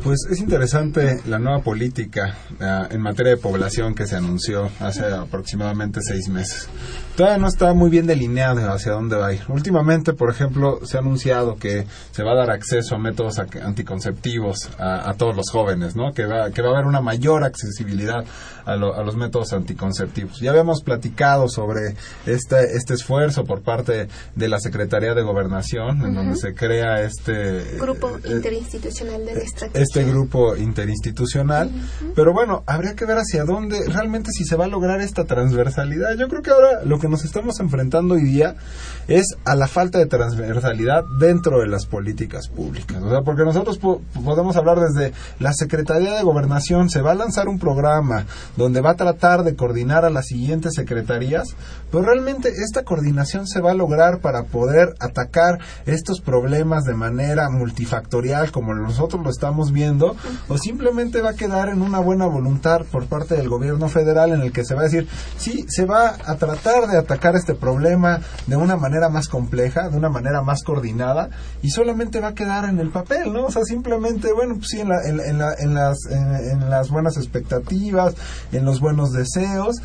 Pues 0.03 0.19
es 0.29 0.39
interesante 0.41 1.21
la 1.25 1.39
nueva 1.39 1.63
política 1.63 2.37
uh, 2.59 2.93
en 2.93 3.01
materia 3.01 3.31
de 3.31 3.37
población 3.37 3.95
que 3.95 4.05
se 4.05 4.15
anunció 4.15 4.69
hace 4.79 5.05
aproximadamente 5.05 6.01
seis 6.03 6.29
meses 6.29 6.69
todavía 7.15 7.37
no 7.37 7.47
está 7.47 7.73
muy 7.73 7.89
bien 7.89 8.07
delineado 8.07 8.71
hacia 8.71 8.93
dónde 8.93 9.15
va 9.15 9.27
a 9.27 9.33
ir. 9.33 9.41
Últimamente, 9.47 10.13
por 10.13 10.29
ejemplo, 10.29 10.79
se 10.85 10.97
ha 10.97 10.99
anunciado 10.99 11.55
que 11.55 11.85
se 12.11 12.23
va 12.23 12.31
a 12.31 12.35
dar 12.35 12.51
acceso 12.51 12.95
a 12.95 12.97
métodos 12.97 13.39
anticonceptivos 13.39 14.69
a, 14.77 15.13
todos 15.17 15.35
los 15.35 15.49
jóvenes, 15.51 15.95
¿no? 15.95 16.13
Que 16.13 16.25
va, 16.25 16.51
que 16.51 16.61
va 16.61 16.69
a 16.69 16.71
haber 16.73 16.85
una 16.85 17.01
mayor 17.01 17.43
accesibilidad 17.43 18.23
a, 18.65 18.75
los 18.75 19.15
métodos 19.15 19.53
anticonceptivos. 19.53 20.39
Ya 20.39 20.51
habíamos 20.51 20.81
platicado 20.83 21.47
sobre 21.47 21.95
este, 22.25 22.75
este 22.75 22.93
esfuerzo 22.93 23.43
por 23.43 23.61
parte 23.61 24.07
de 24.35 24.47
la 24.47 24.59
Secretaría 24.59 25.13
de 25.13 25.21
Gobernación, 25.21 26.01
en 26.05 26.13
donde 26.13 26.35
se 26.35 26.53
crea 26.53 27.01
este 27.01 27.77
grupo 27.79 28.17
eh, 28.23 28.31
interinstitucional 28.31 29.25
de 29.25 29.45
Este 29.73 30.03
grupo 30.03 30.55
interinstitucional. 30.55 31.71
Pero 32.15 32.33
bueno, 32.33 32.63
habría 32.65 32.95
que 32.95 33.05
ver 33.05 33.17
hacia 33.17 33.43
dónde, 33.43 33.83
realmente 33.87 34.31
si 34.31 34.45
se 34.45 34.55
va 34.55 34.65
a 34.65 34.67
lograr 34.67 35.01
esta 35.01 35.25
transversalidad. 35.25 36.15
Yo 36.17 36.27
creo 36.27 36.41
que 36.41 36.51
ahora 36.51 36.83
lo 36.85 36.99
que 36.99 37.07
nos 37.11 37.25
estamos 37.25 37.59
enfrentando 37.59 38.15
hoy 38.15 38.23
día 38.23 38.55
es 39.07 39.35
a 39.43 39.55
la 39.55 39.67
falta 39.67 39.99
de 39.99 40.05
transversalidad 40.05 41.03
dentro 41.19 41.59
de 41.59 41.67
las 41.67 41.85
políticas 41.85 42.47
públicas. 42.47 43.03
O 43.03 43.09
sea, 43.09 43.21
porque 43.21 43.43
nosotros 43.43 43.77
podemos 43.77 44.55
hablar 44.55 44.79
desde 44.79 45.13
la 45.39 45.53
Secretaría 45.53 46.15
de 46.15 46.23
Gobernación, 46.23 46.89
se 46.89 47.01
va 47.01 47.11
a 47.11 47.15
lanzar 47.15 47.49
un 47.49 47.59
programa 47.59 48.25
donde 48.55 48.81
va 48.81 48.91
a 48.91 48.95
tratar 48.95 49.43
de 49.43 49.55
coordinar 49.55 50.05
a 50.05 50.09
las 50.09 50.27
siguientes 50.27 50.73
secretarías, 50.73 51.49
pero 51.91 52.03
realmente 52.03 52.49
esta 52.49 52.83
coordinación 52.83 53.45
se 53.45 53.59
va 53.59 53.71
a 53.71 53.75
lograr 53.75 54.19
para 54.19 54.43
poder 54.43 54.95
atacar 54.99 55.59
estos 55.85 56.21
problemas 56.21 56.85
de 56.85 56.93
manera 56.93 57.49
multifactorial 57.49 58.51
como 58.51 58.73
nosotros 58.73 59.21
lo 59.21 59.29
estamos 59.29 59.73
viendo, 59.73 60.15
o 60.47 60.57
simplemente 60.57 61.21
va 61.21 61.31
a 61.31 61.35
quedar 61.35 61.67
en 61.67 61.81
una 61.81 61.99
buena 61.99 62.25
voluntad 62.25 62.83
por 62.89 63.07
parte 63.07 63.35
del 63.35 63.49
gobierno 63.49 63.89
federal 63.89 64.31
en 64.31 64.41
el 64.41 64.53
que 64.53 64.63
se 64.63 64.75
va 64.75 64.81
a 64.81 64.85
decir, 64.85 65.07
sí, 65.37 65.65
se 65.67 65.85
va 65.85 66.15
a 66.25 66.35
tratar 66.35 66.87
de 66.87 66.90
atacar 66.97 67.35
este 67.35 67.53
problema 67.53 68.19
de 68.47 68.55
una 68.55 68.77
manera 68.77 69.09
más 69.09 69.27
compleja, 69.27 69.89
de 69.89 69.97
una 69.97 70.09
manera 70.09 70.41
más 70.41 70.63
coordinada, 70.63 71.29
y 71.61 71.69
solamente 71.69 72.19
va 72.19 72.29
a 72.29 72.35
quedar 72.35 72.65
en 72.65 72.79
el 72.79 72.89
papel, 72.89 73.33
¿no? 73.33 73.45
O 73.45 73.51
sea, 73.51 73.63
simplemente, 73.63 74.31
bueno, 74.33 74.55
pues 74.55 74.67
sí, 74.69 74.79
en, 74.79 74.89
la, 74.89 75.03
en, 75.03 75.37
la, 75.37 75.53
en 75.57 75.73
las, 75.73 75.97
en 76.09 76.69
las 76.69 76.89
buenas 76.89 77.17
expectativas, 77.17 78.15
en 78.51 78.65
los 78.65 78.79
buenos 78.79 79.11
deseos, 79.11 79.81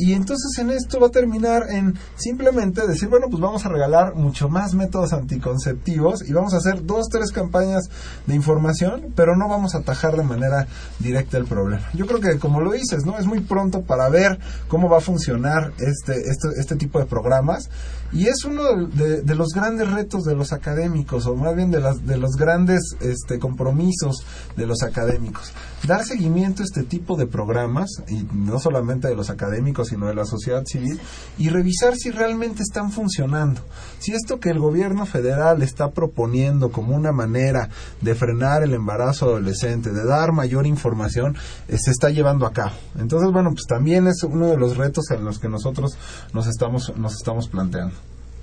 y 0.00 0.14
entonces 0.14 0.56
en 0.58 0.70
esto 0.70 0.98
va 0.98 1.08
a 1.08 1.10
terminar 1.10 1.64
en 1.68 1.94
simplemente 2.16 2.86
decir, 2.86 3.08
bueno, 3.08 3.26
pues 3.28 3.40
vamos 3.40 3.66
a 3.66 3.68
regalar 3.68 4.14
mucho 4.14 4.48
más 4.48 4.74
métodos 4.74 5.12
anticonceptivos 5.12 6.26
y 6.26 6.32
vamos 6.32 6.54
a 6.54 6.56
hacer 6.56 6.86
dos, 6.86 7.08
tres 7.10 7.32
campañas 7.32 7.90
de 8.26 8.34
información, 8.34 9.12
pero 9.14 9.36
no 9.36 9.46
vamos 9.46 9.74
a 9.74 9.78
atajar 9.78 10.16
de 10.16 10.22
manera 10.22 10.66
directa 10.98 11.36
el 11.36 11.44
problema. 11.44 11.86
Yo 11.92 12.06
creo 12.06 12.20
que 12.20 12.38
como 12.38 12.60
lo 12.60 12.72
dices, 12.72 13.04
¿no? 13.04 13.18
Es 13.18 13.26
muy 13.26 13.40
pronto 13.40 13.82
para 13.82 14.08
ver 14.08 14.38
cómo 14.68 14.88
va 14.88 14.98
a 14.98 15.02
funcionar 15.02 15.72
este, 15.78 16.18
este, 16.30 16.48
este 16.58 16.76
tipo 16.76 16.98
de 16.98 17.04
programas 17.04 17.68
y 18.12 18.26
es 18.26 18.44
uno 18.44 18.86
de, 18.86 19.34
los 19.34 19.48
grandes 19.54 19.90
retos 19.90 20.24
de 20.24 20.34
los 20.34 20.52
académicos, 20.52 21.26
o 21.26 21.36
más 21.36 21.54
bien 21.54 21.70
de, 21.70 21.80
las, 21.80 22.04
de 22.04 22.16
los 22.16 22.32
grandes 22.32 22.96
este, 23.00 23.38
compromisos 23.38 24.24
de 24.56 24.66
los 24.66 24.82
académicos. 24.82 25.52
Dar 25.86 26.04
seguimiento 26.04 26.62
a 26.62 26.66
este 26.66 26.82
tipo 26.82 27.16
de 27.16 27.26
programas, 27.26 27.88
y 28.08 28.26
no 28.34 28.58
solamente 28.58 29.08
de 29.08 29.14
los 29.14 29.30
académicos, 29.30 29.88
sino 29.88 30.06
de 30.06 30.14
la 30.14 30.24
sociedad 30.24 30.64
civil, 30.66 31.00
y 31.38 31.50
revisar 31.50 31.94
si 31.96 32.10
realmente 32.10 32.62
están 32.62 32.90
funcionando. 32.90 33.60
Si 34.00 34.12
esto 34.12 34.40
que 34.40 34.50
el 34.50 34.58
gobierno 34.58 35.06
federal 35.06 35.62
está 35.62 35.90
proponiendo 35.90 36.72
como 36.72 36.96
una 36.96 37.12
manera 37.12 37.68
de 38.00 38.14
frenar 38.14 38.62
el 38.62 38.74
embarazo 38.74 39.26
adolescente, 39.26 39.90
de 39.92 40.04
dar 40.04 40.32
mayor 40.32 40.66
información, 40.66 41.36
eh, 41.68 41.76
se 41.78 41.92
está 41.92 42.10
llevando 42.10 42.46
a 42.46 42.52
cabo. 42.52 42.74
Entonces, 42.98 43.30
bueno, 43.32 43.50
pues 43.50 43.66
también 43.68 44.08
es 44.08 44.22
uno 44.24 44.48
de 44.48 44.56
los 44.56 44.76
retos 44.76 45.10
en 45.10 45.24
los 45.24 45.38
que 45.38 45.48
nosotros 45.48 45.96
nos 46.32 46.46
estamos, 46.46 46.92
nos 46.96 47.14
estamos 47.14 47.48
planteando. 47.48 47.94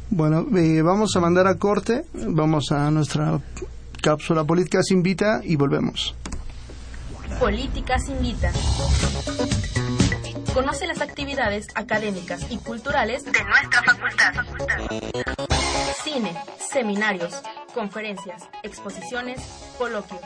Bueno, 0.09 0.45
eh, 0.57 0.81
vamos 0.81 1.15
a 1.15 1.19
mandar 1.19 1.47
a 1.47 1.55
corte, 1.55 2.05
vamos 2.13 2.71
a 2.71 2.89
nuestra 2.91 3.39
cápsula 4.01 4.45
Políticas 4.45 4.89
Invita 4.91 5.41
y 5.43 5.55
volvemos. 5.55 6.15
Políticas 7.39 8.07
Invita. 8.07 8.51
Conoce 10.53 10.87
las 10.87 11.01
actividades 11.01 11.67
académicas 11.75 12.47
y 12.49 12.57
culturales 12.57 13.25
de 13.25 13.31
nuestra 13.43 13.83
facultad. 13.83 14.33
Cine, 16.03 16.35
seminarios, 16.71 17.41
conferencias, 17.73 18.43
exposiciones, 18.63 19.39
coloquios. 19.77 20.21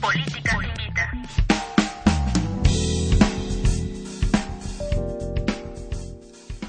Políticas 0.00 0.54
Invita. 0.54 1.43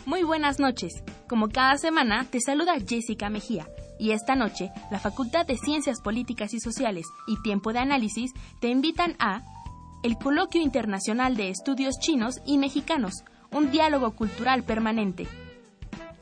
Muy 0.05 0.21
buenas 0.21 0.59
noches. 0.59 1.03
Como 1.27 1.49
cada 1.49 1.77
semana, 1.77 2.27
te 2.29 2.39
saluda 2.39 2.75
Jessica 2.79 3.31
Mejía. 3.31 3.67
Y 3.97 4.11
esta 4.11 4.35
noche, 4.35 4.69
la 4.91 4.99
Facultad 4.99 5.47
de 5.47 5.57
Ciencias 5.57 5.99
Políticas 5.99 6.53
y 6.53 6.59
Sociales 6.59 7.07
y 7.25 7.41
Tiempo 7.41 7.73
de 7.73 7.79
Análisis 7.79 8.31
te 8.59 8.67
invitan 8.67 9.15
a 9.17 9.41
el 10.03 10.15
Coloquio 10.19 10.61
Internacional 10.61 11.35
de 11.35 11.49
Estudios 11.49 11.95
Chinos 11.99 12.35
y 12.45 12.59
Mexicanos, 12.59 13.23
un 13.49 13.71
diálogo 13.71 14.11
cultural 14.11 14.61
permanente. 14.61 15.27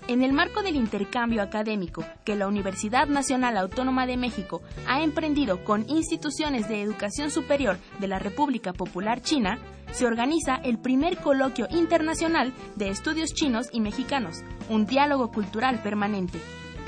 En 0.08 0.24
el 0.24 0.32
marco 0.32 0.64
del 0.64 0.78
intercambio 0.78 1.42
académico 1.42 2.06
que 2.24 2.38
la 2.38 2.48
Universidad 2.48 3.08
Nacional 3.08 3.58
Autónoma 3.58 4.06
de 4.06 4.16
México 4.16 4.62
ha 4.88 5.04
emprendido 5.04 5.66
con 5.66 5.90
instituciones 5.90 6.70
de 6.70 6.82
educación 6.82 7.32
superior 7.32 7.78
de 8.00 8.08
la 8.08 8.20
República 8.20 8.72
Popular 8.72 9.22
China, 9.22 9.60
se 9.94 10.06
organiza 10.06 10.56
el 10.56 10.80
primer 10.80 11.18
coloquio 11.18 11.68
internacional 11.70 12.54
de 12.76 12.90
estudios 12.90 13.34
chinos 13.34 13.70
y 13.72 13.80
mexicanos, 13.80 14.44
un 14.70 14.86
diálogo 14.86 15.32
cultural 15.32 15.82
permanente, 15.82 16.40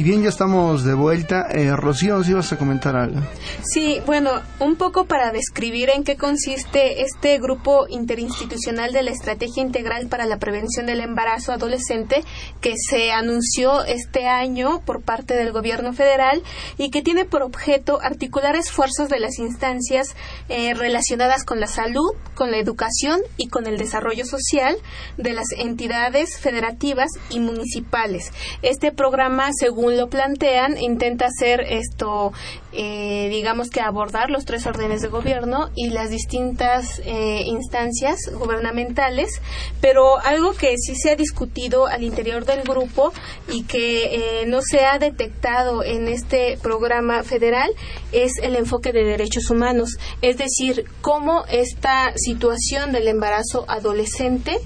Y 0.00 0.02
bien, 0.02 0.22
ya 0.22 0.30
estamos 0.30 0.82
de 0.82 0.94
vuelta. 0.94 1.46
Eh, 1.50 1.76
Rocío, 1.76 2.24
si 2.24 2.32
vas 2.32 2.50
a 2.54 2.56
comentar 2.56 2.96
algo. 2.96 3.20
Sí, 3.62 4.00
bueno, 4.06 4.30
un 4.58 4.76
poco 4.76 5.04
para 5.04 5.30
describir 5.30 5.90
en 5.90 6.04
qué 6.04 6.16
consiste 6.16 7.02
este 7.02 7.38
grupo 7.38 7.86
interinstitucional 7.86 8.94
de 8.94 9.02
la 9.02 9.10
Estrategia 9.10 9.62
Integral 9.62 10.08
para 10.08 10.24
la 10.24 10.38
Prevención 10.38 10.86
del 10.86 11.00
Embarazo 11.00 11.52
Adolescente 11.52 12.24
que 12.62 12.76
se 12.78 13.12
anunció 13.12 13.84
este 13.84 14.26
año 14.26 14.80
por 14.86 15.02
parte 15.02 15.34
del 15.34 15.52
Gobierno 15.52 15.92
federal 15.92 16.42
y 16.78 16.88
que 16.88 17.02
tiene 17.02 17.26
por 17.26 17.42
objeto 17.42 18.00
articular 18.00 18.56
esfuerzos 18.56 19.10
de 19.10 19.20
las 19.20 19.38
instancias 19.38 20.16
eh, 20.48 20.72
relacionadas 20.72 21.44
con 21.44 21.60
la 21.60 21.66
salud, 21.66 22.10
con 22.34 22.50
la 22.50 22.56
educación 22.56 23.20
y 23.36 23.48
con 23.48 23.66
el 23.66 23.76
desarrollo 23.76 24.24
social 24.24 24.78
de 25.18 25.34
las 25.34 25.48
entidades 25.58 26.38
federativas 26.40 27.10
y 27.28 27.40
municipales. 27.40 28.32
Este 28.62 28.92
programa, 28.92 29.50
según 29.52 29.89
lo 29.96 30.08
plantean, 30.08 30.78
intenta 30.78 31.26
hacer 31.26 31.60
esto, 31.60 32.32
eh, 32.72 33.28
digamos 33.30 33.70
que 33.70 33.80
abordar 33.80 34.30
los 34.30 34.44
tres 34.44 34.66
órdenes 34.66 35.00
de 35.02 35.08
gobierno 35.08 35.70
y 35.74 35.90
las 35.90 36.10
distintas 36.10 37.00
eh, 37.04 37.42
instancias 37.46 38.18
gubernamentales, 38.32 39.40
pero 39.80 40.18
algo 40.18 40.52
que 40.52 40.74
sí 40.78 40.94
se 40.94 41.10
ha 41.10 41.16
discutido 41.16 41.86
al 41.86 42.02
interior 42.02 42.44
del 42.44 42.62
grupo 42.62 43.12
y 43.48 43.64
que 43.64 44.42
eh, 44.42 44.46
no 44.46 44.62
se 44.62 44.84
ha 44.84 44.98
detectado 44.98 45.84
en 45.84 46.08
este 46.08 46.58
programa 46.62 47.22
federal 47.22 47.70
es 48.12 48.32
el 48.42 48.56
enfoque 48.56 48.92
de 48.92 49.04
derechos 49.04 49.50
humanos, 49.50 49.98
es 50.22 50.36
decir, 50.36 50.84
cómo 51.00 51.44
esta 51.50 52.12
situación 52.16 52.92
del 52.92 53.08
embarazo 53.08 53.64
adolescente 53.68 54.58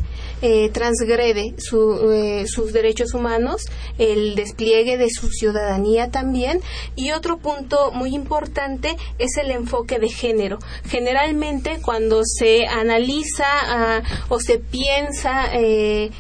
eh, 0.47 0.69
transgrede 0.69 1.55
eh, 1.57 2.45
sus 2.47 2.73
derechos 2.75 3.15
humanos, 3.15 3.63
el 3.97 4.35
despliegue 4.35 4.99
de 4.99 5.09
su 5.09 5.31
ciudadanía 5.31 6.11
también. 6.11 6.61
Y 6.97 7.13
otro 7.13 7.39
punto 7.39 7.93
muy 7.93 8.15
importante 8.15 8.95
es 9.19 9.39
el 9.39 9.51
enfoque 9.51 9.99
de 9.99 10.11
género. 10.11 10.59
Generalmente 10.87 11.79
cuando 11.81 12.21
se 12.27 12.67
analiza 12.67 13.47
ah, 13.47 14.03
o 14.29 14.39
se 14.39 14.59
piensa 14.59 15.47
eh, 15.55 16.11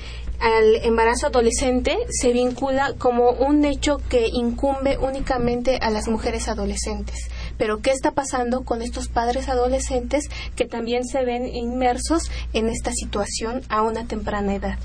al 0.41 0.77
embarazo 0.77 1.27
adolescente 1.27 1.97
se 2.09 2.33
vincula 2.33 2.95
como 2.97 3.31
un 3.31 3.63
hecho 3.67 3.99
que 4.09 4.27
incumbe 4.33 4.97
únicamente 4.97 5.77
a 5.83 5.91
las 5.91 6.09
mujeres 6.09 6.49
adolescentes. 6.49 7.29
Pero 7.59 7.81
¿qué 7.81 7.91
está 7.91 8.13
pasando 8.13 8.63
con 8.63 8.83
estos 8.83 9.09
padres 9.09 9.49
adolescentes 9.49 10.29
que 10.57 10.67
también 10.67 11.05
se 11.05 11.25
ven 11.25 11.47
inmersos 11.47 12.31
en 12.53 12.69
esta 12.69 12.93
situación 12.93 13.63
a 13.69 13.83
una 13.83 14.07
temprana 14.07 14.55
edad? 14.55 14.79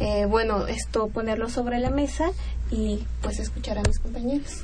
Eh, 0.00 0.26
bueno, 0.26 0.66
esto 0.66 1.08
ponerlo 1.08 1.48
sobre 1.48 1.78
la 1.78 1.90
mesa 1.90 2.30
y 2.70 3.04
pues 3.22 3.38
escuchar 3.38 3.78
a 3.78 3.82
mis 3.82 3.98
compañeros. 3.98 4.62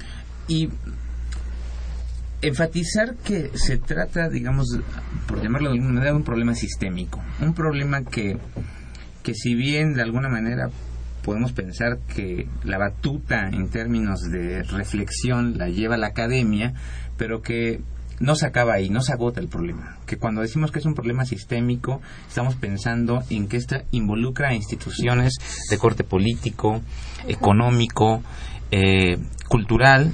Y 0.49 0.71
enfatizar 2.43 3.15
que 3.17 3.51
se 3.55 3.79
trata, 3.79 4.29
digamos, 4.29 4.79
por 5.27 5.41
llamarlo 5.41 5.71
de 5.71 5.77
alguna 5.77 5.95
manera, 5.95 6.15
un 6.15 6.25
problema 6.25 6.55
sistémico, 6.55 7.23
un 7.41 7.55
problema 7.55 8.03
que, 8.03 8.37
que 9.23 9.35
si 9.35 9.55
bien 9.55 9.95
de 9.95 10.03
alguna 10.03 10.29
manera 10.29 10.69
podemos 11.23 11.53
pensar 11.53 11.99
que 12.15 12.49
la 12.65 12.79
batuta 12.79 13.49
en 13.49 13.69
términos 13.69 14.23
de 14.23 14.65
reflexión 14.65 15.57
la 15.57 15.69
lleva 15.69 15.97
la 15.97 16.09
academia, 16.09 16.75
pero 17.23 17.41
que 17.41 17.79
no 18.19 18.35
se 18.35 18.47
acaba 18.47 18.75
ahí, 18.75 18.91
no 18.91 19.01
se 19.01 19.13
agota 19.13 19.39
el 19.39 19.47
problema. 19.47 19.97
Que 20.07 20.17
cuando 20.17 20.41
decimos 20.41 20.73
que 20.73 20.81
es 20.81 20.87
un 20.87 20.95
problema 20.95 21.25
sistémico, 21.25 22.01
estamos 22.27 22.57
pensando 22.57 23.23
en 23.31 23.47
que 23.47 23.59
esto 23.59 23.77
involucra 23.93 24.49
a 24.49 24.55
instituciones 24.55 25.35
de 25.71 25.79
corte 25.79 26.03
político, 26.03 26.83
económico, 27.29 28.25
eh, 28.73 29.19
cultural 29.47 30.13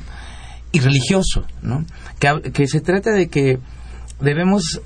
y 0.70 0.80
religioso, 0.80 1.46
¿no? 1.62 1.86
Que, 2.18 2.66
se 2.66 2.82
trata 2.82 3.12
de 3.12 3.28
que 3.28 3.59
debemos 4.20 4.82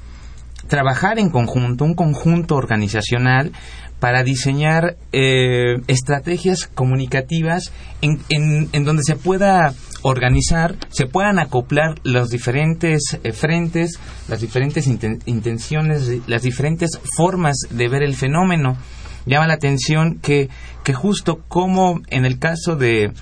trabajar 0.68 1.18
en 1.18 1.30
conjunto, 1.30 1.84
un 1.84 1.94
conjunto 1.94 2.54
organizacional 2.54 3.50
para 3.98 4.22
diseñar 4.22 4.96
eh, 5.10 5.80
estrategias 5.88 6.68
comunicativas 6.68 7.72
en, 8.00 8.84
donde 8.84 9.02
se 9.02 9.16
pueda 9.16 9.74
organizar, 10.02 10.76
se 10.90 11.06
puedan 11.06 11.38
acoplar 11.38 11.94
los 12.02 12.28
diferentes 12.28 13.18
eh, 13.22 13.32
frentes, 13.32 13.98
las 14.28 14.40
diferentes 14.40 14.86
intenciones, 14.86 16.10
las 16.26 16.42
diferentes 16.42 16.90
formas 17.16 17.56
de 17.70 17.88
ver 17.88 18.02
el 18.02 18.14
fenómeno. 18.14 18.76
Llama 19.24 19.46
la 19.46 19.54
atención 19.54 20.18
que, 20.18 20.48
que 20.82 20.94
justo 20.94 21.42
como 21.48 22.00
en 22.08 22.24
el 22.24 22.38
caso 22.38 22.74
de, 22.76 23.12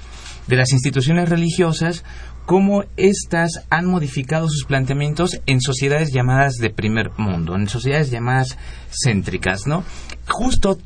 de 0.46 0.56
las 0.56 0.72
instituciones 0.72 1.28
religiosas, 1.28 2.04
cómo 2.46 2.82
éstas 2.96 3.64
han 3.70 3.86
modificado 3.86 4.48
sus 4.48 4.64
planteamientos 4.64 5.40
en 5.46 5.60
sociedades 5.60 6.10
llamadas 6.12 6.54
de 6.54 6.70
primer 6.70 7.10
mundo, 7.16 7.54
en 7.54 7.68
sociedades 7.68 8.10
llamadas 8.10 8.58
céntricas, 8.90 9.66
¿no? 9.68 9.84
Justo 10.26 10.78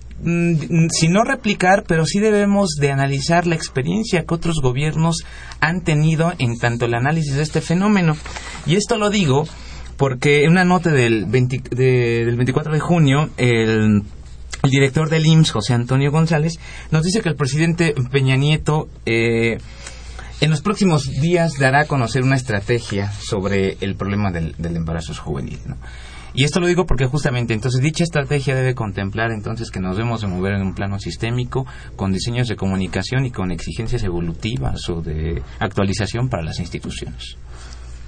si 0.90 1.08
no 1.08 1.24
replicar, 1.24 1.84
pero 1.86 2.06
sí 2.06 2.20
debemos 2.20 2.76
de 2.80 2.90
analizar 2.90 3.46
la 3.46 3.54
experiencia 3.54 4.24
que 4.24 4.34
otros 4.34 4.60
gobiernos 4.62 5.24
han 5.60 5.82
tenido 5.82 6.32
en 6.38 6.58
tanto 6.58 6.86
el 6.86 6.94
análisis 6.94 7.34
de 7.34 7.42
este 7.42 7.60
fenómeno. 7.60 8.16
Y 8.66 8.76
esto 8.76 8.96
lo 8.96 9.10
digo 9.10 9.46
porque 9.96 10.44
en 10.44 10.50
una 10.50 10.64
nota 10.64 10.90
del, 10.90 11.30
del 11.30 12.36
24 12.36 12.72
de 12.72 12.80
junio, 12.80 13.30
el 13.36 14.02
el 14.64 14.70
director 14.70 15.10
del 15.10 15.26
IMSS, 15.26 15.50
José 15.50 15.74
Antonio 15.74 16.10
González, 16.10 16.54
nos 16.90 17.04
dice 17.04 17.20
que 17.20 17.28
el 17.28 17.36
presidente 17.36 17.94
Peña 18.10 18.36
Nieto 18.36 18.88
eh, 19.04 19.58
en 20.40 20.50
los 20.50 20.62
próximos 20.62 21.04
días 21.20 21.58
dará 21.58 21.82
a 21.82 21.86
conocer 21.86 22.22
una 22.22 22.36
estrategia 22.36 23.12
sobre 23.12 23.76
el 23.82 23.94
problema 23.94 24.30
del, 24.30 24.54
embarazo 24.58 25.14
juvenil. 25.14 25.58
Y 26.36 26.42
esto 26.42 26.58
lo 26.58 26.66
digo 26.66 26.84
porque 26.84 27.06
justamente 27.06 27.54
entonces 27.54 27.80
dicha 27.80 28.02
estrategia 28.02 28.56
debe 28.56 28.74
contemplar 28.74 29.30
entonces 29.30 29.70
que 29.70 29.78
nos 29.78 29.96
debemos 29.96 30.20
de 30.20 30.26
mover 30.26 30.54
en 30.54 30.62
un 30.62 30.74
plano 30.74 30.98
sistémico 30.98 31.64
con 31.94 32.10
diseños 32.10 32.48
de 32.48 32.56
comunicación 32.56 33.24
y 33.24 33.30
con 33.30 33.52
exigencias 33.52 34.02
evolutivas 34.02 34.80
o 34.88 35.00
de 35.00 35.40
actualización 35.60 36.28
para 36.28 36.42
las 36.42 36.58
instituciones. 36.58 37.36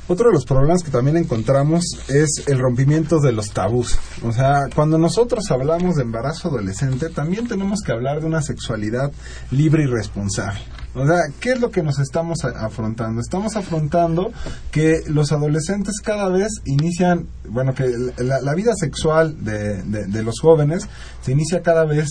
Otro 0.08 0.28
de 0.28 0.34
los 0.34 0.44
problemas 0.44 0.82
que 0.82 0.90
también 0.90 1.16
encontramos 1.16 1.84
es 2.08 2.44
el 2.48 2.58
rompimiento 2.58 3.20
de 3.20 3.32
los 3.32 3.50
tabús. 3.50 3.96
O 4.24 4.32
sea, 4.32 4.68
cuando 4.74 4.98
nosotros 4.98 5.50
hablamos 5.50 5.94
de 5.94 6.02
embarazo 6.02 6.48
adolescente, 6.48 7.10
también 7.10 7.46
tenemos 7.46 7.80
que 7.84 7.92
hablar 7.92 8.20
de 8.20 8.26
una 8.26 8.42
sexualidad 8.42 9.12
libre 9.50 9.84
y 9.84 9.86
responsable. 9.86 10.60
O 10.96 11.06
sea, 11.06 11.24
¿qué 11.40 11.52
es 11.52 11.60
lo 11.60 11.70
que 11.70 11.82
nos 11.82 11.98
estamos 11.98 12.38
afrontando? 12.44 13.20
Estamos 13.20 13.54
afrontando 13.54 14.32
que 14.70 15.02
los 15.08 15.30
adolescentes 15.30 16.00
cada 16.02 16.30
vez 16.30 16.48
inician, 16.64 17.26
bueno, 17.46 17.74
que 17.74 17.92
la, 18.16 18.54
vida 18.54 18.72
sexual 18.74 19.44
de, 19.44 19.82
de, 19.82 20.22
los 20.22 20.40
jóvenes 20.40 20.88
se 21.20 21.32
inicia 21.32 21.60
cada 21.60 21.84
vez 21.84 22.08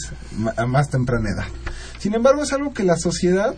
a 0.55 0.67
más 0.67 0.89
temprana 0.89 1.31
edad. 1.31 1.47
Sin 1.97 2.13
embargo, 2.13 2.43
es 2.43 2.53
algo 2.53 2.71
que 2.71 2.83
la 2.83 2.97
sociedad 2.97 3.55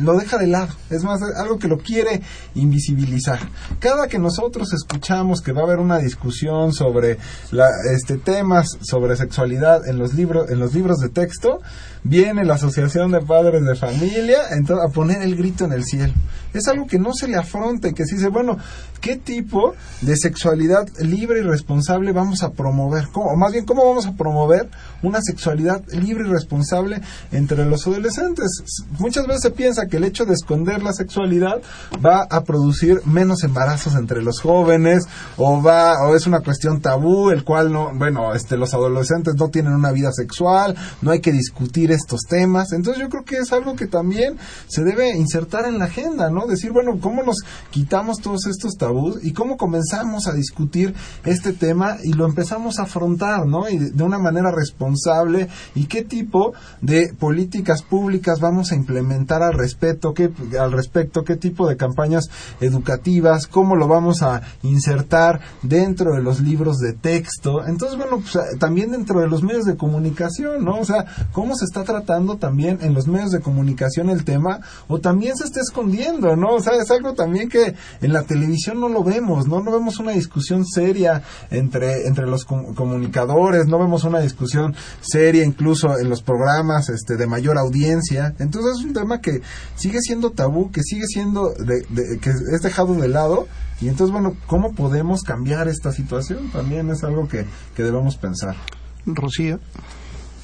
lo 0.00 0.16
deja 0.16 0.38
de 0.38 0.46
lado. 0.46 0.72
Es 0.88 1.04
más, 1.04 1.20
algo 1.36 1.58
que 1.58 1.68
lo 1.68 1.76
quiere 1.76 2.22
invisibilizar. 2.54 3.40
Cada 3.78 4.08
que 4.08 4.18
nosotros 4.18 4.72
escuchamos 4.72 5.42
que 5.42 5.52
va 5.52 5.60
a 5.60 5.64
haber 5.64 5.80
una 5.80 5.98
discusión 5.98 6.72
sobre 6.72 7.18
la, 7.50 7.68
este, 7.92 8.16
temas 8.16 8.78
sobre 8.80 9.16
sexualidad 9.16 9.86
en 9.86 9.98
los 9.98 10.14
libros, 10.14 10.50
en 10.50 10.60
los 10.60 10.72
libros 10.72 10.96
de 11.00 11.10
texto, 11.10 11.60
viene 12.04 12.44
la 12.44 12.54
Asociación 12.54 13.10
de 13.10 13.20
Padres 13.20 13.64
de 13.64 13.74
Familia 13.74 14.38
a 14.48 14.88
poner 14.88 15.22
el 15.22 15.36
grito 15.36 15.64
en 15.64 15.72
el 15.72 15.84
cielo. 15.84 16.12
Es 16.52 16.68
algo 16.68 16.86
que 16.86 17.00
no 17.00 17.12
se 17.12 17.26
le 17.26 17.36
afronta 17.36 17.92
que 17.92 18.06
se 18.06 18.14
dice, 18.14 18.28
bueno, 18.28 18.56
¿qué 19.00 19.16
tipo 19.16 19.74
de 20.02 20.16
sexualidad 20.16 20.86
libre 21.00 21.40
y 21.40 21.42
responsable 21.42 22.12
vamos 22.12 22.44
a 22.44 22.52
promover? 22.52 23.06
O 23.14 23.36
más 23.36 23.52
bien, 23.52 23.64
¿cómo 23.64 23.84
vamos 23.84 24.06
a 24.06 24.12
promover 24.12 24.68
una 25.02 25.20
sexualidad 25.20 25.82
libre 25.88 26.28
y 26.28 26.30
responsable 26.30 27.00
entre 27.32 27.64
los 27.64 27.86
adolescentes? 27.88 28.62
Muchas 29.00 29.26
veces 29.26 29.42
se 29.42 29.50
piensa 29.50 29.86
que 29.86 29.96
el 29.96 30.04
hecho 30.04 30.26
de 30.26 30.34
esconder 30.34 30.82
la 30.82 30.92
sexualidad 30.92 31.60
va 32.04 32.26
a 32.30 32.44
producir 32.44 33.00
menos 33.04 33.42
embarazos 33.42 33.96
entre 33.96 34.22
los 34.22 34.40
jóvenes 34.40 35.06
o 35.36 35.60
va 35.60 36.06
o 36.06 36.14
es 36.14 36.26
una 36.28 36.40
cuestión 36.40 36.80
tabú, 36.80 37.30
el 37.30 37.42
cual 37.42 37.72
no, 37.72 37.90
bueno, 37.94 38.32
este 38.32 38.56
los 38.56 38.74
adolescentes 38.74 39.34
no 39.34 39.48
tienen 39.48 39.72
una 39.72 39.90
vida 39.90 40.12
sexual, 40.12 40.76
no 41.02 41.10
hay 41.10 41.20
que 41.20 41.32
discutir 41.32 41.90
estos 41.94 42.22
temas. 42.28 42.72
Entonces 42.72 43.02
yo 43.02 43.08
creo 43.08 43.24
que 43.24 43.38
es 43.38 43.52
algo 43.52 43.76
que 43.76 43.86
también 43.86 44.36
se 44.66 44.82
debe 44.82 45.16
insertar 45.16 45.66
en 45.66 45.78
la 45.78 45.86
agenda, 45.86 46.30
¿no? 46.30 46.46
Decir, 46.46 46.72
bueno, 46.72 46.98
¿cómo 47.00 47.22
nos 47.22 47.38
quitamos 47.70 48.18
todos 48.18 48.46
estos 48.46 48.74
tabús 48.76 49.18
y 49.22 49.32
cómo 49.32 49.56
comenzamos 49.56 50.26
a 50.26 50.32
discutir 50.32 50.94
este 51.24 51.52
tema 51.52 51.98
y 52.02 52.12
lo 52.12 52.26
empezamos 52.26 52.78
a 52.78 52.82
afrontar, 52.82 53.46
¿no? 53.46 53.68
Y 53.68 53.78
de 53.78 54.02
una 54.02 54.18
manera 54.18 54.50
responsable 54.50 55.48
y 55.74 55.86
qué 55.86 56.02
tipo 56.02 56.52
de 56.80 57.14
política 57.18 57.44
políticas 57.44 57.82
públicas 57.82 58.40
vamos 58.40 58.72
a 58.72 58.74
implementar 58.74 59.42
al 59.42 59.52
respecto, 59.52 60.12
qué, 60.12 60.30
al 60.58 60.72
respecto, 60.72 61.24
qué 61.24 61.36
tipo 61.36 61.68
de 61.68 61.76
campañas 61.76 62.30
educativas, 62.60 63.46
cómo 63.46 63.76
lo 63.76 63.86
vamos 63.86 64.22
a 64.22 64.42
insertar 64.62 65.40
dentro 65.62 66.14
de 66.14 66.22
los 66.22 66.40
libros 66.40 66.78
de 66.78 66.94
texto. 66.94 67.64
Entonces, 67.66 67.96
bueno, 67.96 68.20
pues, 68.20 68.58
también 68.58 68.90
dentro 68.90 69.20
de 69.20 69.28
los 69.28 69.42
medios 69.42 69.66
de 69.66 69.76
comunicación, 69.76 70.64
¿no? 70.64 70.80
O 70.80 70.84
sea, 70.84 71.04
cómo 71.32 71.54
se 71.54 71.64
está 71.64 71.83
tratando 71.84 72.36
también 72.36 72.78
en 72.82 72.94
los 72.94 73.06
medios 73.06 73.30
de 73.30 73.40
comunicación 73.40 74.10
el 74.10 74.24
tema 74.24 74.60
o 74.88 74.98
también 75.00 75.36
se 75.36 75.44
está 75.44 75.60
escondiendo, 75.60 76.36
¿no? 76.36 76.54
O 76.54 76.60
sea, 76.60 76.74
es 76.74 76.90
algo 76.90 77.14
también 77.14 77.48
que 77.48 77.74
en 78.00 78.12
la 78.12 78.24
televisión 78.24 78.80
no 78.80 78.88
lo 78.88 79.04
vemos, 79.04 79.46
¿no? 79.46 79.62
No 79.62 79.72
vemos 79.72 79.98
una 79.98 80.12
discusión 80.12 80.66
seria 80.66 81.22
entre, 81.50 82.06
entre 82.06 82.26
los 82.26 82.44
comunicadores, 82.44 83.66
no 83.66 83.78
vemos 83.78 84.04
una 84.04 84.20
discusión 84.20 84.74
seria 85.00 85.44
incluso 85.44 85.98
en 85.98 86.08
los 86.08 86.22
programas 86.22 86.88
este, 86.88 87.16
de 87.16 87.26
mayor 87.26 87.58
audiencia. 87.58 88.34
Entonces 88.38 88.78
es 88.78 88.84
un 88.84 88.92
tema 88.92 89.20
que 89.20 89.40
sigue 89.76 90.00
siendo 90.00 90.30
tabú, 90.30 90.70
que 90.70 90.82
sigue 90.82 91.06
siendo, 91.06 91.50
de, 91.50 92.18
que 92.20 92.30
es 92.30 92.62
dejado 92.62 92.94
de 92.94 93.08
lado. 93.08 93.46
Y 93.80 93.88
entonces, 93.88 94.12
bueno, 94.12 94.36
¿cómo 94.46 94.72
podemos 94.72 95.22
cambiar 95.22 95.68
esta 95.68 95.92
situación? 95.92 96.50
También 96.52 96.90
es 96.90 97.02
algo 97.04 97.28
que, 97.28 97.44
que 97.74 97.82
debemos 97.82 98.16
pensar. 98.16 98.56
Rocío. 99.04 99.58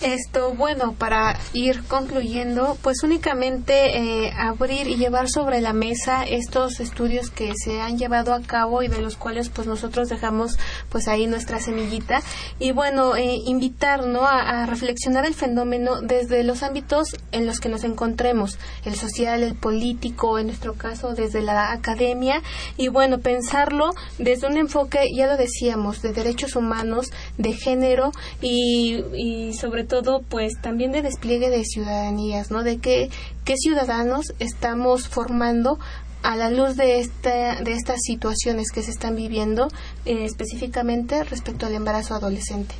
Esto, 0.02 0.54
bueno, 0.54 0.94
para 0.94 1.38
ir 1.52 1.84
concluyendo, 1.84 2.78
pues 2.80 3.02
únicamente 3.02 3.98
eh, 3.98 4.32
abrir 4.34 4.88
y 4.88 4.96
llevar 4.96 5.28
sobre 5.28 5.60
la 5.60 5.74
mesa 5.74 6.24
estos 6.24 6.80
estudios 6.80 7.28
que 7.28 7.52
se 7.54 7.82
han 7.82 7.98
llevado 7.98 8.32
a 8.32 8.40
cabo 8.40 8.82
y 8.82 8.88
de 8.88 9.02
los 9.02 9.16
cuales 9.16 9.50
pues 9.50 9.66
nosotros 9.66 10.08
dejamos 10.08 10.58
pues 10.88 11.06
ahí 11.06 11.26
nuestra 11.26 11.60
semillita 11.60 12.22
y 12.58 12.72
bueno, 12.72 13.14
eh, 13.14 13.40
invitar 13.44 14.06
¿no? 14.06 14.22
a, 14.24 14.64
reflexionar 14.64 15.26
el 15.26 15.34
fenómeno 15.34 16.00
desde 16.00 16.44
los 16.44 16.62
ámbitos 16.62 17.08
en 17.30 17.44
los 17.44 17.60
que 17.60 17.68
nos 17.68 17.84
encontremos, 17.84 18.58
el 18.86 18.94
social, 18.94 19.42
el 19.42 19.54
político, 19.54 20.38
en 20.38 20.46
nuestro 20.46 20.74
caso 20.74 21.12
desde 21.12 21.42
la 21.42 21.72
academia 21.72 22.40
y 22.78 22.88
bueno, 22.88 23.18
pensarlo 23.18 23.90
desde 24.18 24.46
un 24.46 24.56
enfoque, 24.56 25.08
ya 25.14 25.26
lo 25.26 25.36
decíamos, 25.36 26.00
de 26.00 26.14
derechos 26.14 26.56
humanos, 26.56 27.10
de 27.36 27.52
género 27.52 28.12
y, 28.40 29.04
y 29.14 29.52
sobre 29.52 29.89
todo 29.90 30.22
pues 30.22 30.52
también 30.62 30.92
de 30.92 31.02
despliegue 31.02 31.50
de 31.50 31.64
ciudadanías, 31.64 32.50
¿no? 32.50 32.62
De 32.62 32.78
qué, 32.78 33.10
qué 33.44 33.56
ciudadanos 33.56 34.32
estamos 34.38 35.08
formando 35.08 35.78
a 36.22 36.36
la 36.36 36.50
luz 36.50 36.76
de, 36.76 37.00
esta, 37.00 37.60
de 37.60 37.72
estas 37.72 37.98
situaciones 38.02 38.70
que 38.72 38.82
se 38.82 38.90
están 38.90 39.16
viviendo 39.16 39.68
eh, 40.04 40.24
específicamente 40.24 41.24
respecto 41.24 41.66
al 41.66 41.74
embarazo 41.74 42.14
adolescente. 42.14 42.74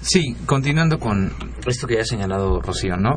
Sí, 0.00 0.36
continuando 0.46 0.98
con 0.98 1.34
esto 1.66 1.86
que 1.86 1.96
ya 1.96 2.02
ha 2.02 2.04
señalado 2.04 2.60
Rocío, 2.60 2.96
¿no? 2.96 3.16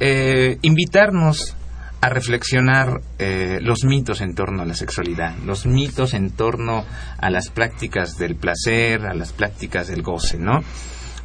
Eh, 0.00 0.58
invitarnos 0.62 1.56
a 2.00 2.08
reflexionar 2.08 3.00
eh, 3.18 3.58
los 3.60 3.84
mitos 3.84 4.20
en 4.20 4.34
torno 4.34 4.62
a 4.62 4.66
la 4.66 4.74
sexualidad, 4.74 5.36
los 5.44 5.66
mitos 5.66 6.14
en 6.14 6.30
torno 6.30 6.84
a 7.18 7.30
las 7.30 7.48
prácticas 7.50 8.16
del 8.16 8.36
placer, 8.36 9.06
a 9.06 9.14
las 9.14 9.32
prácticas 9.32 9.88
del 9.88 10.02
goce, 10.02 10.38
¿no? 10.38 10.60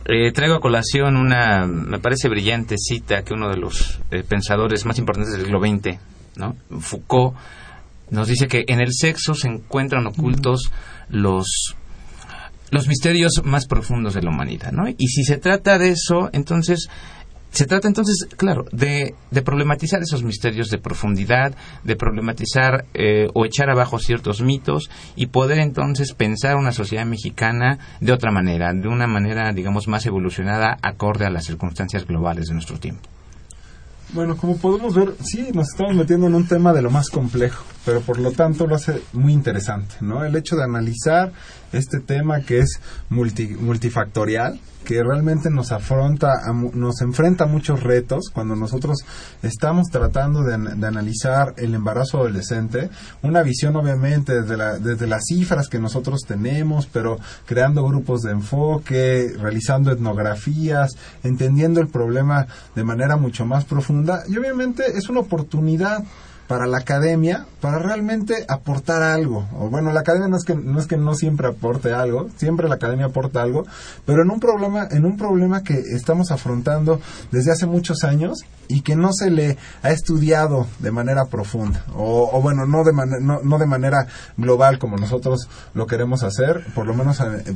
Eh, 0.09 0.31
traigo 0.31 0.55
a 0.55 0.61
colación 0.61 1.17
una, 1.17 1.65
me 1.67 1.99
parece 1.99 2.29
brillante 2.29 2.77
cita 2.77 3.23
que 3.23 3.33
uno 3.33 3.49
de 3.49 3.57
los 3.57 3.99
eh, 4.09 4.23
pensadores 4.23 4.85
más 4.85 4.97
importantes 4.99 5.33
del 5.33 5.43
siglo 5.43 5.59
XX, 5.59 5.99
¿no? 6.37 6.55
Foucault, 6.79 7.35
nos 8.09 8.29
dice 8.29 8.47
que 8.47 8.63
en 8.69 8.79
el 8.79 8.93
sexo 8.93 9.35
se 9.35 9.49
encuentran 9.49 10.07
ocultos 10.07 10.71
los 11.09 11.75
los 12.69 12.87
misterios 12.87 13.41
más 13.43 13.65
profundos 13.65 14.13
de 14.13 14.21
la 14.21 14.29
humanidad, 14.29 14.71
¿no? 14.71 14.87
Y 14.87 15.07
si 15.07 15.23
se 15.23 15.37
trata 15.37 15.77
de 15.77 15.89
eso, 15.89 16.29
entonces 16.31 16.89
se 17.51 17.65
trata 17.65 17.87
entonces, 17.87 18.27
claro, 18.37 18.65
de, 18.71 19.15
problematizar 19.43 20.01
esos 20.01 20.23
misterios 20.23 20.69
de 20.69 20.77
profundidad, 20.77 21.55
de 21.83 21.95
problematizar 21.95 22.85
eh, 22.93 23.27
o 23.33 23.45
echar 23.45 23.69
abajo 23.69 23.99
ciertos 23.99 24.41
mitos 24.41 24.89
y 25.15 25.27
poder 25.27 25.59
entonces 25.59 26.13
pensar 26.13 26.55
una 26.55 26.71
sociedad 26.71 27.05
mexicana 27.05 27.79
de 27.99 28.11
otra 28.11 28.31
manera, 28.31 28.73
de 28.73 28.87
una 28.87 29.07
manera, 29.07 29.51
digamos, 29.53 29.87
más 29.87 30.05
evolucionada, 30.05 30.77
acorde 30.81 31.25
a 31.25 31.29
las 31.29 31.45
circunstancias 31.45 32.05
globales 32.05 32.47
de 32.47 32.53
nuestro 32.53 32.79
tiempo. 32.79 33.09
Bueno, 34.13 34.37
como 34.37 34.57
podemos 34.57 34.95
ver, 34.95 35.15
sí, 35.21 35.49
nos 35.53 35.67
estamos 35.69 35.95
metiendo 35.95 36.27
en 36.27 36.35
un 36.35 36.47
tema 36.47 36.71
de 36.73 36.81
lo 36.81 36.89
más 36.89 37.09
complejo, 37.09 37.63
pero 37.87 38.01
por 38.01 38.19
lo 38.19 38.33
tanto 38.33 38.67
lo 38.67 38.75
hace 38.75 39.01
muy 39.13 39.31
interesante, 39.31 39.95
¿no? 40.01 40.25
El 40.25 40.35
hecho 40.35 40.57
de 40.57 40.65
analizar 40.65 41.31
este 41.71 42.01
tema 42.01 42.41
que 42.41 42.59
es 42.59 42.81
multifactorial, 43.09 44.59
que 44.83 45.01
realmente 45.01 45.49
nos 45.49 45.71
afronta, 45.71 46.33
nos 46.73 46.99
enfrenta 46.99 47.45
a 47.45 47.47
muchos 47.47 47.83
retos 47.83 48.29
cuando 48.33 48.57
nosotros 48.57 48.97
estamos 49.41 49.87
tratando 49.89 50.43
de, 50.43 50.53
analizar 50.85 51.53
el 51.55 51.75
embarazo 51.75 52.17
adolescente, 52.17 52.89
una 53.21 53.41
visión 53.41 53.77
obviamente 53.77 54.41
desde, 54.41 54.79
desde 54.79 55.07
las 55.07 55.23
cifras 55.25 55.69
que 55.69 55.79
nosotros 55.79 56.23
tenemos, 56.27 56.87
pero 56.87 57.17
creando 57.45 57.85
grupos 57.85 58.21
de 58.23 58.31
enfoque, 58.31 59.31
realizando 59.39 59.93
etnografías, 59.93 60.91
entendiendo 61.23 61.79
el 61.79 61.87
problema 61.87 62.47
de 62.75 62.83
manera 62.83 63.15
mucho 63.15 63.45
más 63.45 63.63
profunda 63.63 64.23
y 64.27 64.37
obviamente 64.37 64.97
es 64.97 65.07
una 65.07 65.21
oportunidad 65.21 66.03
para 66.47 66.65
la 66.65 66.77
academia 66.79 67.45
para 67.61 67.79
realmente 67.79 68.45
aportar 68.47 69.03
algo. 69.03 69.47
O 69.57 69.69
bueno, 69.69 69.91
la 69.91 70.01
academia 70.01 70.27
no 70.27 70.37
es 70.37 70.43
que 70.43 70.55
no 70.55 70.79
es 70.79 70.87
que 70.87 70.97
no 70.97 71.13
siempre 71.15 71.47
aporte 71.47 71.93
algo, 71.93 72.29
siempre 72.37 72.69
la 72.69 72.75
academia 72.75 73.07
aporta 73.07 73.41
algo, 73.41 73.65
pero 74.05 74.21
en 74.21 74.31
un 74.31 74.39
problema 74.39 74.87
en 74.89 75.05
un 75.05 75.17
problema 75.17 75.63
que 75.63 75.73
estamos 75.77 76.31
afrontando 76.31 77.01
desde 77.31 77.51
hace 77.51 77.65
muchos 77.65 78.03
años 78.03 78.45
y 78.69 78.81
que 78.81 78.95
no 78.95 79.13
se 79.13 79.29
le 79.31 79.57
ha 79.81 79.91
estudiado 79.91 80.67
de 80.79 80.91
manera 80.91 81.25
profunda 81.25 81.85
o, 81.95 82.41
bueno, 82.41 82.65
no 82.65 82.83
de 82.83 82.91
no, 83.21 83.39
no, 83.41 83.57
de 83.57 83.65
manera 83.65 84.07
global 84.35 84.77
como 84.79 84.97
nosotros 84.97 85.49
lo 85.73 85.87
queremos 85.87 86.23
hacer, 86.23 86.65
por 86.75 86.85
lo 86.85 86.93
menos 86.93 87.19
eh, 87.21 87.43
eh, 87.47 87.53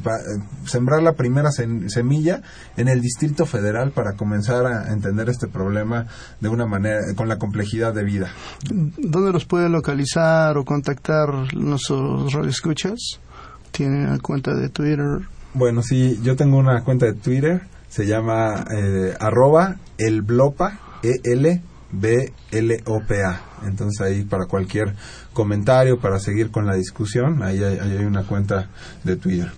sembrar 0.65 1.03
la 1.03 1.13
primera 1.13 1.51
semilla 1.51 2.41
en 2.77 2.87
el 2.87 3.01
Distrito 3.01 3.45
Federal 3.45 3.91
para 3.91 4.13
comenzar 4.13 4.65
a 4.65 4.91
entender 4.91 5.29
este 5.29 5.47
problema 5.47 6.07
de 6.39 6.49
una 6.49 6.65
manera 6.65 7.01
con 7.15 7.27
la 7.27 7.37
complejidad 7.37 7.93
de 7.93 8.03
vida. 8.03 8.31
¿Dónde 8.97 9.31
los 9.31 9.45
pueden 9.45 9.71
localizar 9.73 10.57
o 10.57 10.65
contactar 10.65 11.53
nuestros 11.53 12.33
radioescuchas? 12.33 13.19
¿Tienen 13.71 14.17
cuenta 14.19 14.55
de 14.55 14.69
Twitter? 14.69 15.19
Bueno, 15.53 15.83
sí, 15.83 16.19
yo 16.23 16.35
tengo 16.35 16.57
una 16.57 16.83
cuenta 16.83 17.05
de 17.05 17.13
Twitter, 17.13 17.61
se 17.89 18.07
llama 18.07 18.65
eh, 18.75 19.13
arroba 19.19 19.75
elblopa, 19.99 20.79
E-L-B-L-O-P-A. 21.03 21.61
Entonces 23.67 24.01
ahí 24.01 24.23
para 24.23 24.45
cualquier 24.47 24.95
comentario, 25.33 25.99
para 25.99 26.17
seguir 26.19 26.49
con 26.49 26.65
la 26.65 26.73
discusión, 26.75 27.43
ahí 27.43 27.63
hay, 27.63 27.77
ahí 27.77 27.97
hay 27.97 28.05
una 28.05 28.23
cuenta 28.23 28.69
de 29.03 29.15
Twitter. 29.15 29.51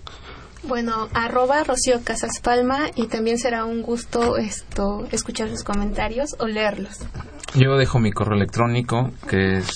Bueno, 0.66 1.10
arroba 1.12 1.62
Rocío 1.62 2.02
Casas 2.02 2.40
Palma 2.42 2.86
y 2.94 3.08
también 3.08 3.36
será 3.38 3.66
un 3.66 3.82
gusto 3.82 4.38
esto 4.38 5.06
escuchar 5.12 5.50
sus 5.50 5.62
comentarios 5.62 6.34
o 6.38 6.46
leerlos. 6.46 7.00
Yo 7.54 7.76
dejo 7.76 7.98
mi 7.98 8.12
correo 8.12 8.36
electrónico 8.36 9.10
que 9.28 9.58
es 9.58 9.68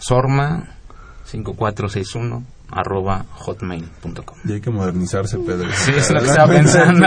sorma5461 0.00 2.44
arroba 2.74 3.24
hotmail.com. 3.30 4.38
Y 4.44 4.52
hay 4.54 4.60
que 4.60 4.70
modernizarse, 4.70 5.38
Pedro. 5.38 5.68
Sí, 5.72 5.92
es 5.96 6.10
lo 6.10 6.18
que 6.20 6.26
estaba 6.26 6.52
pensando. 6.52 7.06